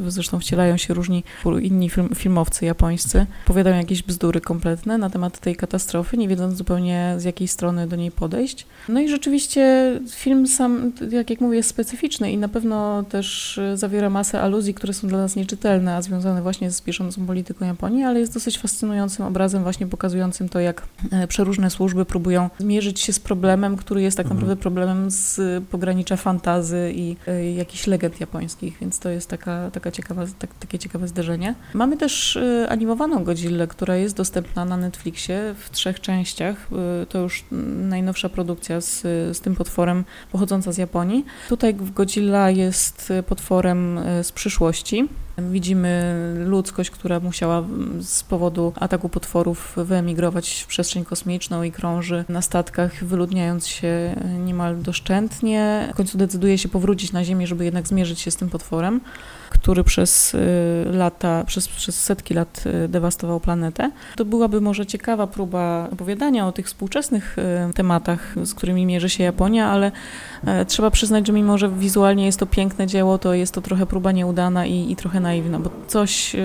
zresztą 0.09 0.41
wcielają 0.41 0.77
się 0.77 0.95
różni 0.95 1.25
inni 1.63 1.91
film, 1.91 2.09
filmowcy 2.15 2.65
japońscy, 2.65 3.27
powiadają 3.47 3.77
jakieś 3.77 4.03
bzdury 4.03 4.41
kompletne, 4.41 4.99
na 5.09 5.13
temat 5.13 5.39
tej 5.39 5.57
katastrofy, 5.57 6.17
nie 6.17 6.29
wiedząc 6.29 6.57
zupełnie 6.57 7.15
z 7.19 7.25
jakiej 7.25 7.49
strony 7.49 7.87
do 7.87 7.97
niej 7.97 8.11
podejść. 8.11 8.67
No 8.89 9.01
i 9.01 9.09
rzeczywiście 9.09 9.93
film 10.11 10.47
sam, 10.47 10.93
jak, 11.11 11.31
jak 11.31 11.41
mówię, 11.41 11.57
jest 11.57 11.69
specyficzny 11.69 12.33
i 12.33 12.39
na 12.39 12.49
pewno 12.49 13.03
też 13.03 13.61
zawiera 13.75 14.11
masę 14.11 14.41
aluzji, 14.41 14.75
które 14.75 14.93
są 14.93 15.09
dla 15.09 15.19
nas 15.19 15.37
nieczytelne, 15.37 15.97
a 15.97 16.03
związane 16.03 16.43
właśnie 16.43 16.71
z 16.71 16.83
bieżącą 16.83 17.27
polityką 17.27 17.65
Japonii, 17.67 18.05
ale 18.05 18.21
jest 18.21 18.35
dosyć 18.35 18.59
fascynującym 18.59 19.27
obrazem 19.27 19.63
właśnie 19.63 19.87
pokazującym 19.87 20.49
to, 20.49 20.61
jak 20.61 20.83
e, 21.13 21.27
przeróżne 21.27 21.71
służby 21.71 22.05
próbują 22.05 22.51
zmierzyć 22.59 23.01
się 23.01 23.13
z 23.13 23.21
problemem, 23.21 23.77
który 23.77 24.03
jest 24.03 24.17
tak 24.17 24.27
mhm. 24.27 24.37
naprawdę 24.37 24.63
problemem 24.63 25.11
z 25.11 25.41
pogranicza 25.65 26.17
fantazy 26.17 26.93
i 26.95 27.17
y, 27.29 27.53
jakichś 27.53 27.87
legend 27.87 28.21
japońskich, 28.21 28.79
więc 28.81 28.99
to 28.99 29.09
jest 29.09 29.31
taka, 29.31 29.71
taka 29.71 29.91
ciekawa, 29.91 30.25
tak, 30.39 30.51
takie 30.55 30.79
ciekawe 30.79 31.09
zderzenie. 31.09 31.55
Mamy 31.75 31.97
też 31.97 32.37
y, 32.37 32.67
animowaną 32.69 33.25
Godzillę, 33.25 33.67
która 33.67 33.97
jest 33.97 34.17
dostępna 34.17 34.65
na 34.65 34.77
Netflixie 34.77 34.98
Netflixie 34.99 35.55
w 35.59 35.71
trzech 35.71 36.01
częściach. 36.01 36.69
Y, 37.03 37.07
to 37.07 37.19
już 37.19 37.45
najnowsza 37.89 38.29
produkcja 38.29 38.81
z, 38.81 39.01
z 39.37 39.41
tym 39.41 39.57
potworem 39.57 40.05
pochodząca 40.33 40.73
z 40.73 40.79
Japonii. 40.79 41.25
Tutaj 41.49 41.75
Godzilla 41.75 42.51
jest 42.51 43.13
potworem 43.27 43.99
y, 43.99 44.25
z 44.25 44.33
przyszłości. 44.33 45.09
Widzimy 45.39 46.15
ludzkość, 46.47 46.91
która 46.91 47.21
musiała 47.21 47.65
z 48.01 48.23
powodu 48.23 48.73
ataku 48.77 49.09
potworów 49.09 49.75
wyemigrować 49.77 50.63
w 50.63 50.67
przestrzeń 50.67 51.05
kosmiczną 51.05 51.63
i 51.63 51.73
krąży 51.73 52.25
na 52.29 52.43
statkach, 52.43 53.05
wyludniając 53.05 53.67
się 53.67 54.17
niemal 54.39 54.83
doszczętnie. 54.83 55.89
W 55.93 55.97
końcu 55.97 56.19
decyduje 56.19 56.59
się 56.59 56.69
powrócić 56.69 57.13
na 57.13 57.25
Ziemię, 57.25 57.47
żeby 57.47 57.65
jednak 57.65 57.89
zmierzyć 57.89 58.21
się 58.21 58.31
z 58.31 58.37
tym 58.37 58.51
potworem 58.51 59.01
który 59.51 59.85
przez 59.85 60.35
y, 60.35 60.39
lata, 60.93 61.45
przez, 61.45 61.69
przez 61.69 62.03
setki 62.03 62.35
lat 62.35 62.65
y, 62.85 62.89
dewastował 62.89 63.41
planetę. 63.41 63.91
To 64.17 64.25
byłaby 64.25 64.61
może 64.61 64.87
ciekawa 64.87 65.27
próba 65.27 65.89
opowiadania 65.93 66.47
o 66.47 66.53
tych 66.53 66.67
współczesnych 66.67 67.37
y, 67.71 67.75
tematach, 67.75 68.35
z 68.45 68.55
którymi 68.55 68.87
mierzy 68.87 69.11
się 69.11 69.25
Japonia, 69.25 69.71
ale 69.71 69.93
e, 70.45 70.65
trzeba 70.65 70.91
przyznać, 70.91 71.27
że 71.27 71.33
mimo, 71.33 71.59
że 71.59 71.69
wizualnie 71.69 72.27
jest 72.27 72.39
to 72.39 72.47
piękne 72.47 72.87
dzieło, 72.87 73.19
to 73.19 73.35
jest 73.35 73.55
to 73.55 73.61
trochę 73.61 73.87
próba 73.87 74.13
nieudana 74.13 74.67
i, 74.67 74.93
i 74.93 74.97
trochę 74.97 75.21
naiwna, 75.21 75.59
bo 75.59 75.71
coś 75.87 76.37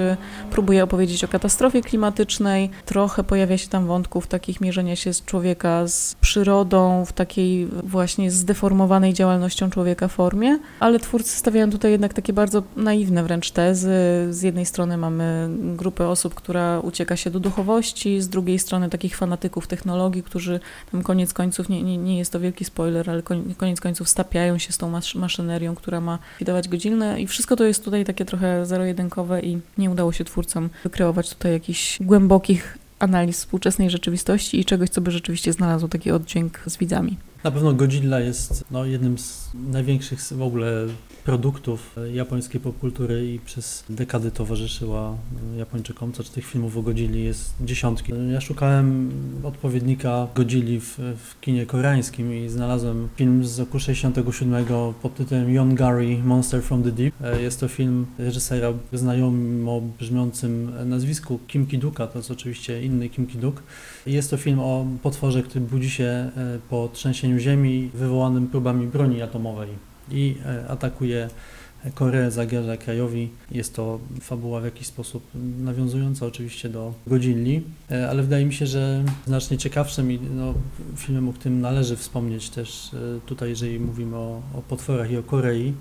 próbuje 0.52 0.84
opowiedzieć 0.84 1.24
o 1.24 1.28
katastrofie 1.28 1.82
klimatycznej, 1.82 2.70
trochę 2.86 3.24
pojawia 3.24 3.58
się 3.58 3.68
tam 3.68 3.88
wątków 3.88 4.28
takich 4.28 4.62
mierzenia 4.62 4.96
się 4.96 5.14
z 5.14 5.26
człowieka 5.26 5.88
z 5.88 6.16
przyrodą, 6.22 7.06
w 7.06 7.14
takiej 7.14 7.68
właśnie 7.84 8.32
zdeformowanej 8.32 9.14
działalnością 9.14 9.70
człowieka 9.70 10.08
formie, 10.08 10.60
ale 10.80 11.00
twórcy 11.00 11.38
stawiają 11.38 11.70
tutaj 11.70 11.92
jednak 11.92 12.14
takie 12.14 12.34
bardzo 12.34 12.64
naiwne 12.76 12.93
naiwne 12.94 13.24
wręcz 13.24 13.52
tezy. 13.52 13.92
Z 14.30 14.42
jednej 14.42 14.66
strony 14.66 14.98
mamy 14.98 15.50
grupę 15.76 16.08
osób, 16.08 16.36
która 16.36 16.80
ucieka 16.80 17.16
się 17.18 17.30
do 17.30 17.40
duchowości, 17.40 18.22
z 18.22 18.30
drugiej 18.30 18.60
strony 18.60 18.90
takich 18.90 19.18
fanatyków 19.18 19.68
technologii, 19.68 20.24
którzy 20.24 20.60
tam 20.92 21.04
koniec 21.04 21.34
końców, 21.34 21.70
nie, 21.70 21.84
nie, 21.84 21.98
nie 21.98 22.18
jest 22.18 22.32
to 22.32 22.40
wielki 22.40 22.66
spoiler, 22.66 23.10
ale 23.10 23.24
koniec 23.58 23.82
końców 23.82 24.10
stapiają 24.10 24.58
się 24.58 24.74
z 24.74 24.78
tą 24.78 24.90
masz 24.90 25.16
maszynerią, 25.16 25.76
która 25.76 26.02
ma 26.02 26.20
wydawać 26.40 26.68
godzinne 26.68 27.22
i 27.22 27.28
wszystko 27.28 27.56
to 27.56 27.64
jest 27.64 27.84
tutaj 27.84 28.06
takie 28.06 28.26
trochę 28.26 28.66
zero-jedynkowe 28.66 29.42
i 29.42 29.60
nie 29.78 29.90
udało 29.90 30.12
się 30.12 30.24
twórcom 30.24 30.70
wykreować 30.84 31.30
tutaj 31.30 31.52
jakichś 31.52 32.02
głębokich 32.02 32.78
analiz 33.00 33.38
współczesnej 33.38 33.90
rzeczywistości 33.90 34.60
i 34.60 34.66
czegoś, 34.66 34.90
co 34.90 35.02
by 35.02 35.12
rzeczywiście 35.12 35.54
znalazło 35.54 35.90
taki 35.90 36.12
oddźwięk 36.12 36.60
z 36.66 36.78
widzami. 36.78 37.18
Na 37.44 37.52
pewno 37.52 37.74
Godzilla 37.74 38.20
jest 38.20 38.66
no, 38.72 38.86
jednym 38.86 39.18
z 39.18 39.50
największych 39.54 40.20
w 40.20 40.42
ogóle 40.42 40.88
produktów 41.26 41.96
japońskiej 42.14 42.62
popkultury 42.62 43.34
i 43.34 43.40
przez 43.40 43.84
dekady 43.90 44.32
towarzyszyła 44.32 45.18
Japończykom, 45.58 46.12
co 46.12 46.24
tych 46.24 46.46
filmów 46.46 46.78
o 46.78 46.82
Godzilli 46.82 47.24
jest 47.24 47.54
dziesiątki. 47.62 48.14
Ja 48.32 48.42
szukałem 48.42 49.12
odpowiednika 49.44 50.28
Godzilli 50.36 50.80
w, 50.80 50.98
w 50.98 51.40
kinie 51.42 51.66
koreańskim 51.66 52.34
i 52.34 52.50
znalazłem 52.50 53.10
film 53.16 53.46
z 53.46 53.60
roku 53.60 53.80
67 53.80 54.66
pod 55.02 55.16
tytułem 55.16 55.54
Yon 55.54 55.76
Gary 55.76 56.18
Monster 56.24 56.62
from 56.62 56.84
the 56.84 56.92
Deep. 56.92 57.14
Jest 57.42 57.60
to 57.60 57.68
film 57.68 58.06
reżysera 58.18 58.74
znajomo 58.94 59.82
brzmiącym 60.00 60.72
nazwisku 60.90 61.40
Kim 61.48 61.66
Ki-duka, 61.66 62.08
to 62.08 62.20
jest 62.20 62.32
oczywiście 62.32 62.84
inny 62.84 63.10
Kim 63.10 63.28
Ki-duk. 63.28 63.64
Jest 64.06 64.30
to 64.30 64.38
film 64.38 64.60
o 64.60 64.86
potworze, 65.04 65.44
który 65.44 65.66
budzi 65.66 65.90
się 65.90 66.04
e, 66.04 66.32
po 66.70 66.90
trzęsieniu 66.94 67.40
ziemi 67.40 67.90
wywołanym 67.94 68.48
próbami 68.48 68.88
broni 68.88 69.22
atomowej 69.22 69.93
i 70.12 70.36
e, 70.46 70.68
atakuje 70.68 71.30
Koreę, 71.94 72.32
zagraża 72.32 72.78
krajowi. 72.78 73.30
Jest 73.52 73.76
to 73.76 74.00
fabuła 74.22 74.62
w 74.62 74.66
jakiś 74.66 74.88
sposób 74.88 75.24
nawiązująca 75.60 76.26
oczywiście 76.26 76.70
do 76.70 76.94
Godzilli, 77.08 77.64
e, 77.92 78.10
ale 78.10 78.24
wydaje 78.24 78.46
mi 78.46 78.54
się, 78.54 78.68
że 78.68 79.04
znacznie 79.28 79.58
ciekawszym 79.58 80.12
i 80.12 80.20
no, 80.36 80.54
filmem, 80.96 81.30
o 81.30 81.34
którym 81.34 81.62
należy 81.62 81.98
wspomnieć 81.98 82.50
też 82.50 82.90
tutaj, 83.26 83.50
jeżeli 83.50 83.80
mówimy 83.80 84.16
o, 84.16 84.42
o 84.54 84.62
potworach 84.62 85.12
i 85.12 85.18
o 85.18 85.24
Korei, 85.24 85.74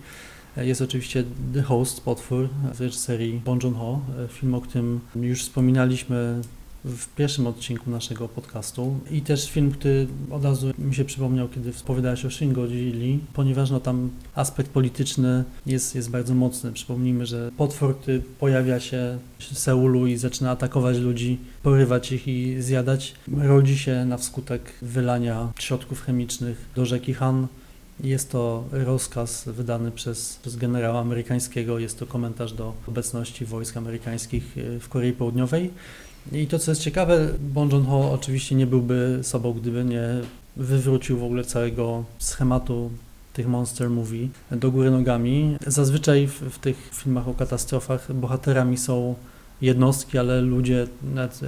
jest 0.57 0.83
oczywiście 0.83 1.25
The 1.55 1.63
Host, 1.63 2.01
potwór 2.01 2.49
z 2.75 2.81
reżyserii 2.81 3.43
Bong 3.45 3.63
Joon-ho, 3.63 4.01
film, 4.29 4.55
o 4.55 4.61
którym 4.61 5.01
już 5.17 5.43
wspominaliśmy 5.43 6.41
w 6.85 7.15
pierwszym 7.15 7.47
odcinku 7.47 7.91
naszego 7.91 8.29
podcastu. 8.29 8.99
I 9.11 9.21
też 9.21 9.51
film, 9.51 9.71
który 9.71 10.07
od 10.31 10.45
razu 10.45 10.73
mi 10.79 10.95
się 10.95 11.05
przypomniał, 11.05 11.49
kiedy 11.49 11.73
wspowiadałeś 11.73 12.25
o 12.25 12.31
Shingodzilli, 12.31 13.19
ponieważ 13.33 13.71
no, 13.71 13.81
tam 13.81 14.11
aspekt 14.35 14.71
polityczny 14.71 15.45
jest, 15.67 15.95
jest 15.95 16.11
bardzo 16.11 16.35
mocny. 16.35 16.73
Przypomnijmy, 16.73 17.27
że 17.27 17.51
potwór, 17.57 17.99
który 17.99 18.23
pojawia 18.41 18.81
się 18.81 19.19
w 19.39 19.59
Seulu 19.59 20.07
i 20.07 20.17
zaczyna 20.17 20.51
atakować 20.51 20.99
ludzi, 20.99 21.39
porywać 21.63 22.13
ich 22.13 22.29
i 22.29 22.63
zjadać, 22.63 23.15
rodzi 23.39 23.79
się 23.79 24.05
na 24.05 24.17
wskutek 24.17 24.73
wylania 24.83 25.53
środków 25.59 26.03
chemicznych 26.03 26.69
do 26.77 26.87
rzeki 26.87 27.15
Han 27.15 27.47
jest 28.01 28.31
to 28.31 28.65
rozkaz 28.71 29.45
wydany 29.47 29.91
przez, 29.91 30.37
przez 30.37 30.57
generała 30.57 31.01
amerykańskiego, 31.01 31.79
jest 31.79 31.99
to 31.99 32.07
komentarz 32.07 32.53
do 32.53 32.75
obecności 32.89 33.45
wojsk 33.45 33.77
amerykańskich 33.77 34.59
e, 34.59 34.81
w 34.81 34.89
Korei 34.89 35.13
Południowej. 35.13 35.71
I 36.33 36.47
to, 36.47 36.59
co 36.59 36.71
jest 36.71 36.83
ciekawe, 36.83 37.29
Bong 37.41 37.73
Joon-ho 37.73 38.13
oczywiście 38.13 38.55
nie 38.55 38.67
byłby 38.67 39.19
sobą, 39.23 39.53
gdyby 39.53 39.85
nie 39.85 40.09
wywrócił 40.57 41.19
w 41.19 41.25
ogóle 41.25 41.45
całego 41.45 42.05
schematu 42.19 42.91
tych 43.33 43.49
monster 43.49 43.91
movie 43.91 44.29
do 44.51 44.71
góry 44.71 44.91
nogami. 44.91 45.57
Zazwyczaj 45.67 46.27
w, 46.27 46.41
w 46.41 46.59
tych 46.59 46.91
filmach 46.95 47.29
o 47.29 47.35
katastrofach 47.35 48.13
bohaterami 48.13 48.77
są 48.77 49.15
jednostki, 49.63 50.19
ale 50.19 50.41
ludzie, 50.41 50.87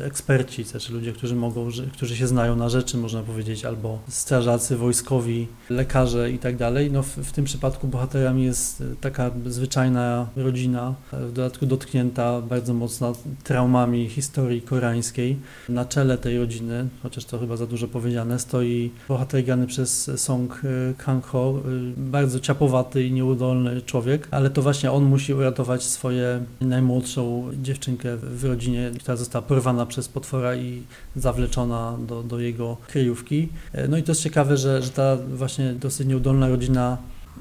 eksperci, 0.04 0.64
znaczy 0.64 0.92
ludzie, 0.92 1.12
którzy 1.12 1.36
mogą, 1.36 1.68
którzy 1.92 2.16
się 2.16 2.26
znają 2.26 2.56
na 2.56 2.68
rzeczy, 2.68 2.96
można 2.96 3.22
powiedzieć, 3.22 3.64
albo 3.64 3.98
strażacy, 4.08 4.76
wojskowi, 4.76 5.46
lekarze 5.70 6.30
i 6.30 6.38
tak 6.38 6.56
dalej. 6.56 6.90
No 6.92 7.02
w, 7.02 7.08
w 7.08 7.32
tym 7.32 7.44
przypadku 7.44 7.88
bohaterami 7.88 8.44
jest 8.44 8.82
taka 9.00 9.30
zwyczajna 9.46 10.26
rodzina, 10.36 10.94
w 11.12 11.32
dodatku 11.32 11.66
dotknięta 11.66 12.40
bardzo 12.40 12.74
mocno 12.74 13.12
traumami 13.44 14.08
historii 14.08 14.62
koreańskiej. 14.62 15.36
Na 15.68 15.84
czele 15.84 16.18
tej 16.18 16.38
rodziny, 16.38 16.88
chociaż 17.02 17.24
to 17.24 17.38
chyba 17.38 17.56
za 17.56 17.66
dużo 17.66 17.88
powiedziane, 17.88 18.38
stoi 18.38 18.90
bohater 19.08 19.44
grany 19.44 19.66
przez 19.66 20.10
Song 20.20 20.62
Kang-ho, 20.98 21.62
bardzo 21.96 22.40
ciapowaty 22.40 23.04
i 23.04 23.12
nieudolny 23.12 23.82
człowiek, 23.82 24.28
ale 24.30 24.50
to 24.50 24.62
właśnie 24.62 24.92
on 24.92 25.04
musi 25.04 25.34
uratować 25.34 25.82
swoje 25.82 26.44
najmłodszą 26.60 27.50
dziewczynkę 27.62 28.03
w 28.16 28.44
rodzinie, 28.44 28.90
która 29.00 29.16
została 29.16 29.42
porwana 29.42 29.86
przez 29.86 30.08
potwora 30.08 30.56
i 30.56 30.82
zawleczona 31.16 31.98
do, 32.06 32.22
do 32.22 32.40
jego 32.40 32.76
kryjówki. 32.86 33.48
E, 33.72 33.88
no 33.88 33.96
i 33.96 34.02
to 34.02 34.12
jest 34.12 34.22
ciekawe, 34.22 34.56
że, 34.56 34.82
że 34.82 34.90
ta 34.90 35.16
właśnie 35.16 35.72
dosyć 35.72 36.08
nieudolna 36.08 36.48
rodzina 36.48 36.98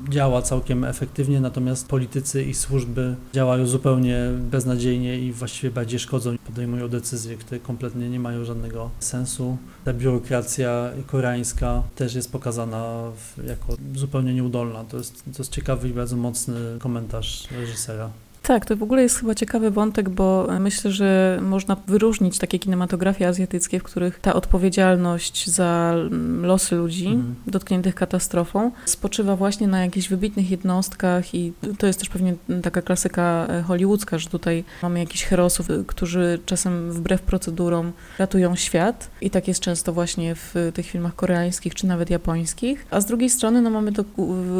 działa 0.10 0.42
całkiem 0.42 0.84
efektywnie, 0.84 1.42
natomiast 1.42 1.88
politycy 1.88 2.44
i 2.44 2.54
służby 2.54 3.16
działają 3.34 3.68
zupełnie 3.68 4.18
beznadziejnie 4.52 5.20
i 5.20 5.32
właściwie 5.32 5.72
bardziej 5.72 6.00
szkodzą, 6.00 6.36
podejmują 6.46 6.88
decyzje, 6.88 7.38
które 7.38 7.60
kompletnie 7.60 8.10
nie 8.10 8.20
mają 8.20 8.46
żadnego 8.46 8.90
sensu. 9.00 9.58
Ta 9.86 9.94
biurokracja 9.94 10.90
koreańska 11.08 11.84
też 11.96 12.16
jest 12.16 12.32
pokazana 12.32 13.12
jako 13.48 13.78
zupełnie 13.96 14.34
nieudolna. 14.34 14.84
To 14.84 14.98
jest, 14.98 15.24
to 15.24 15.38
jest 15.40 15.52
ciekawy 15.52 15.90
i 15.90 15.94
bardzo 15.94 16.16
mocny 16.16 16.60
komentarz 16.80 17.48
reżysera. 17.52 18.10
Tak, 18.44 18.66
to 18.66 18.76
w 18.76 18.84
ogóle 18.84 19.02
jest 19.02 19.20
chyba 19.20 19.36
ciekawy 19.36 19.72
wątek, 19.72 20.10
bo 20.10 20.48
myślę, 20.60 20.92
że 20.92 21.40
można 21.42 21.78
wyróżnić 21.88 22.38
takie 22.38 22.60
kinematografie 22.60 23.28
azjatyckie, 23.28 23.80
w 23.80 23.84
których 23.84 24.20
ta 24.20 24.34
odpowiedzialność 24.34 25.50
za 25.50 25.96
losy 26.42 26.76
ludzi 26.76 27.08
mhm. 27.08 27.36
dotkniętych 27.48 27.96
katastrofą 27.96 28.72
spoczywa 28.86 29.36
właśnie 29.36 29.68
na 29.68 29.82
jakichś 29.82 30.08
wybitnych 30.08 30.52
jednostkach 30.52 31.36
i 31.36 31.54
to 31.78 31.88
jest 31.88 32.00
też 32.00 32.10
pewnie 32.10 32.36
taka 32.62 32.82
klasyka 32.82 33.48
e, 33.50 33.62
hollywoodzka, 33.62 34.18
że 34.18 34.30
tutaj 34.30 34.64
mamy 34.82 35.00
jakichś 35.00 35.24
herosów, 35.24 35.68
którzy 35.88 36.40
czasem 36.46 36.92
wbrew 36.92 37.22
procedurom 37.22 37.92
ratują 38.20 38.56
świat 38.56 39.10
i 39.22 39.30
tak 39.30 39.48
jest 39.48 39.60
często 39.60 39.94
właśnie 39.94 40.36
w 40.36 40.72
tych 40.74 40.86
filmach 40.86 41.16
koreańskich 41.16 41.76
czy 41.76 41.88
nawet 41.88 42.10
japońskich, 42.10 42.86
a 42.92 43.02
z 43.02 43.06
drugiej 43.06 43.30
strony 43.30 43.62
no, 43.62 43.70
mamy 43.70 43.92
to 43.92 44.04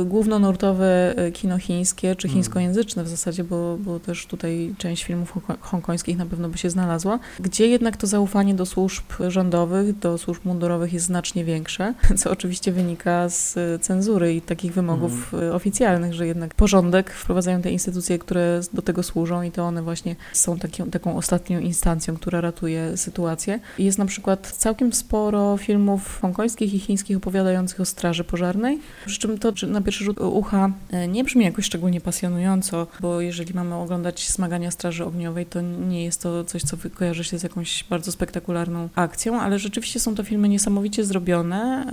głównonurtowe 0.06 1.18
e, 1.18 1.32
kino 1.32 1.58
chińskie 1.58 2.16
czy 2.16 2.28
mhm. 2.28 2.34
chińskojęzyczne 2.34 3.04
w 3.04 3.08
zasadzie, 3.08 3.44
bo 3.44 3.73
bo, 3.78 4.00
też 4.00 4.26
tutaj 4.26 4.74
część 4.78 5.04
filmów 5.04 5.34
hongkońskich 5.62 6.18
na 6.18 6.26
pewno 6.26 6.50
by 6.50 6.58
się 6.58 6.70
znalazła, 6.70 7.20
gdzie 7.40 7.68
jednak 7.68 7.98
to 7.98 8.08
zaufanie 8.08 8.54
do 8.54 8.66
służb 8.66 9.04
rządowych, 9.28 10.00
do 10.00 10.18
służb 10.18 10.46
mundurowych 10.46 10.94
jest 10.94 11.06
znacznie 11.06 11.46
większe, 11.46 11.94
co 12.20 12.32
oczywiście 12.32 12.72
wynika 12.72 13.30
z 13.30 13.56
cenzury 13.82 14.36
i 14.36 14.42
takich 14.42 14.74
wymogów 14.74 15.34
mm. 15.34 15.56
oficjalnych, 15.56 16.14
że 16.14 16.28
jednak 16.28 16.54
porządek 16.56 17.12
wprowadzają 17.12 17.62
te 17.62 17.72
instytucje, 17.72 18.20
które 18.20 18.62
do 18.74 18.82
tego 18.82 19.04
służą 19.04 19.42
i 19.42 19.52
to 19.52 19.64
one 19.64 19.82
właśnie 19.82 20.16
są 20.34 20.60
taką, 20.60 20.90
taką 20.90 21.18
ostatnią 21.18 21.60
instancją, 21.60 22.16
która 22.16 22.42
ratuje 22.42 22.98
sytuację. 22.98 23.60
Jest 23.80 23.98
na 23.98 24.06
przykład 24.06 24.52
całkiem 24.52 24.94
sporo 24.94 25.58
filmów 25.58 26.20
hongkońskich 26.22 26.74
i 26.74 26.80
chińskich 26.80 27.18
opowiadających 27.18 27.80
o 27.80 27.86
straży 27.86 28.24
pożarnej, 28.24 28.80
przy 29.06 29.20
czym 29.20 29.38
to 29.38 29.54
na 29.68 29.82
pierwszy 29.82 30.04
rzut 30.04 30.20
ucha 30.20 30.72
e, 30.92 31.08
nie 31.08 31.24
brzmi 31.24 31.46
jakoś 31.46 31.66
szczególnie 31.66 32.02
pasjonująco, 32.02 32.88
bo 33.00 33.22
jeżeli 33.22 33.54
mamy 33.54 33.63
mamy 33.64 33.76
oglądać 33.76 34.30
Smagania 34.30 34.72
Straży 34.72 35.06
Ogniowej, 35.06 35.46
to 35.46 35.62
nie 35.62 36.04
jest 36.04 36.22
to 36.22 36.44
coś, 36.44 36.62
co 36.62 36.78
kojarzy 36.96 37.24
się 37.24 37.40
z 37.40 37.44
jakąś 37.44 37.84
bardzo 37.84 38.12
spektakularną 38.12 38.90
akcją, 38.96 39.42
ale 39.42 39.60
rzeczywiście 39.60 40.00
są 40.00 40.16
to 40.16 40.24
filmy 40.24 40.50
niesamowicie 40.50 41.06
zrobione, 41.06 41.86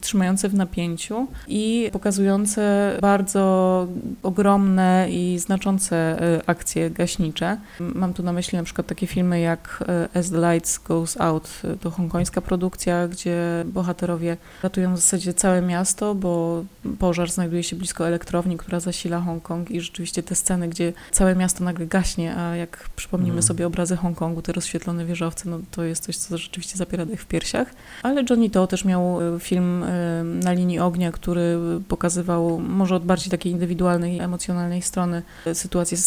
trzymające 0.00 0.48
w 0.48 0.54
napięciu 0.54 1.26
i 1.48 1.88
pokazujące 1.92 2.92
bardzo 3.00 3.86
ogromne 4.22 5.06
i 5.10 5.38
znaczące 5.38 6.22
y, 6.38 6.46
akcje 6.46 6.90
gaśnicze. 6.90 7.56
Mam 7.80 8.14
tu 8.14 8.22
na 8.22 8.32
myśli 8.32 8.58
na 8.58 8.64
przykład 8.64 8.86
takie 8.86 9.06
filmy 9.06 9.40
jak 9.40 9.84
e, 9.88 10.18
As 10.18 10.30
the 10.30 10.52
Lights 10.52 10.78
Goes 10.78 11.20
Out, 11.20 11.62
to 11.80 11.90
hongkońska 11.90 12.40
produkcja, 12.40 13.08
gdzie 13.08 13.64
bohaterowie 13.66 14.36
ratują 14.62 14.94
w 14.94 14.96
zasadzie 14.96 15.34
całe 15.34 15.62
miasto, 15.62 16.14
bo 16.14 16.64
pożar 16.98 17.30
znajduje 17.30 17.62
się 17.62 17.76
blisko 17.76 18.08
elektrowni, 18.08 18.56
która 18.56 18.80
zasila 18.80 19.20
Hongkong 19.20 19.70
i 19.70 19.80
rzeczywiście 19.80 20.22
te 20.22 20.34
sceny, 20.34 20.68
gdzie 20.68 20.92
całe 21.10 21.36
miasto 21.36 21.64
nagle 21.64 21.86
gaśnie, 21.86 22.36
a 22.36 22.56
jak 22.56 22.88
przypomnimy 22.96 23.32
mm. 23.32 23.42
sobie 23.42 23.66
obrazy 23.66 23.96
Hongkongu, 23.96 24.42
te 24.42 24.52
rozświetlone 24.52 25.04
wieżowce, 25.04 25.48
no 25.48 25.60
to 25.70 25.84
jest 25.84 26.04
coś, 26.04 26.16
co 26.16 26.38
rzeczywiście 26.38 26.76
zapiera 26.76 27.06
dech 27.06 27.22
w 27.22 27.26
piersiach. 27.26 27.74
Ale 28.02 28.24
Johnny 28.30 28.50
To 28.50 28.66
też 28.66 28.84
miał 28.84 29.34
e, 29.36 29.40
film 29.40 29.84
e, 29.84 30.24
na 30.24 30.52
linii 30.52 30.78
ognia, 30.78 31.12
który 31.12 31.58
pokazywał 31.88 32.58
może 32.58 32.96
od 32.96 33.04
bardziej 33.04 33.30
takiej 33.30 33.52
indywidualnej, 33.52 34.18
emocjonalnej 34.18 34.82
strony 34.82 35.22
e, 35.46 35.54
sytuację 35.54 35.98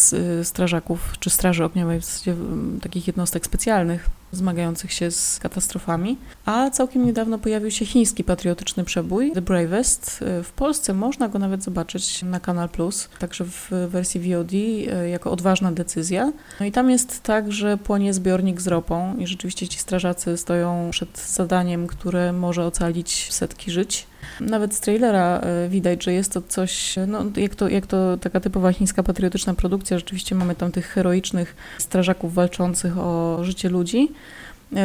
strażaków 0.42 1.14
czy 1.20 1.30
straży 1.30 1.64
ogniowej, 1.64 2.00
w 2.00 2.04
zasadzie 2.04 2.34
takich 2.82 3.06
jednostek 3.06 3.46
specjalnych 3.46 4.10
zmagających 4.32 4.92
się 4.92 5.10
z 5.10 5.38
katastrofami. 5.38 6.18
A 6.44 6.70
całkiem 6.70 7.06
niedawno 7.06 7.38
pojawił 7.38 7.70
się 7.70 7.86
chiński 7.86 8.24
patriotyczny 8.24 8.84
przebój 8.84 9.32
The 9.32 9.42
Bravest. 9.42 10.24
W 10.42 10.52
Polsce 10.56 10.94
można 10.94 11.28
go 11.28 11.38
nawet 11.38 11.62
zobaczyć 11.62 12.22
na 12.22 12.40
Kanal 12.40 12.68
Plus, 12.68 13.08
także 13.18 13.44
w 13.44 13.70
wersji 13.88 14.34
VOD 14.34 14.52
e, 14.52 15.08
jako 15.08 15.30
odważna 15.30 15.72
decyzja. 15.72 16.32
No 16.60 16.66
i 16.66 16.72
tam 16.72 16.90
jest 16.90 17.22
tak, 17.22 17.52
że 17.52 17.76
płonie 17.76 18.14
zbiornik 18.14 18.60
z 18.60 18.66
ropą 18.66 19.16
i 19.16 19.26
rzeczywiście 19.26 19.68
ci 19.68 19.78
strażacy 19.78 20.36
stoją 20.36 20.88
przed 20.90 21.18
zadaniem, 21.18 21.86
które 21.86 22.32
może 22.32 22.64
ocalić 22.64 23.32
setki 23.32 23.70
żyć. 23.70 24.06
Nawet 24.40 24.74
z 24.74 24.80
trailera 24.80 25.40
e, 25.40 25.68
widać, 25.68 26.04
że 26.04 26.12
jest 26.12 26.32
to 26.32 26.42
coś, 26.42 26.94
no, 27.06 27.24
jak, 27.36 27.54
to, 27.54 27.68
jak 27.68 27.86
to 27.86 28.16
taka 28.16 28.40
typowa 28.40 28.72
chińska 28.72 29.02
patriotyczna 29.02 29.54
produkcja, 29.54 29.98
rzeczywiście 29.98 30.34
mamy 30.34 30.54
tam 30.54 30.72
tych 30.72 30.86
heroicznych 30.86 31.56
strażaków 31.78 32.34
walczących 32.34 32.98
o 32.98 33.38
życie 33.42 33.68
ludzi, 33.68 34.12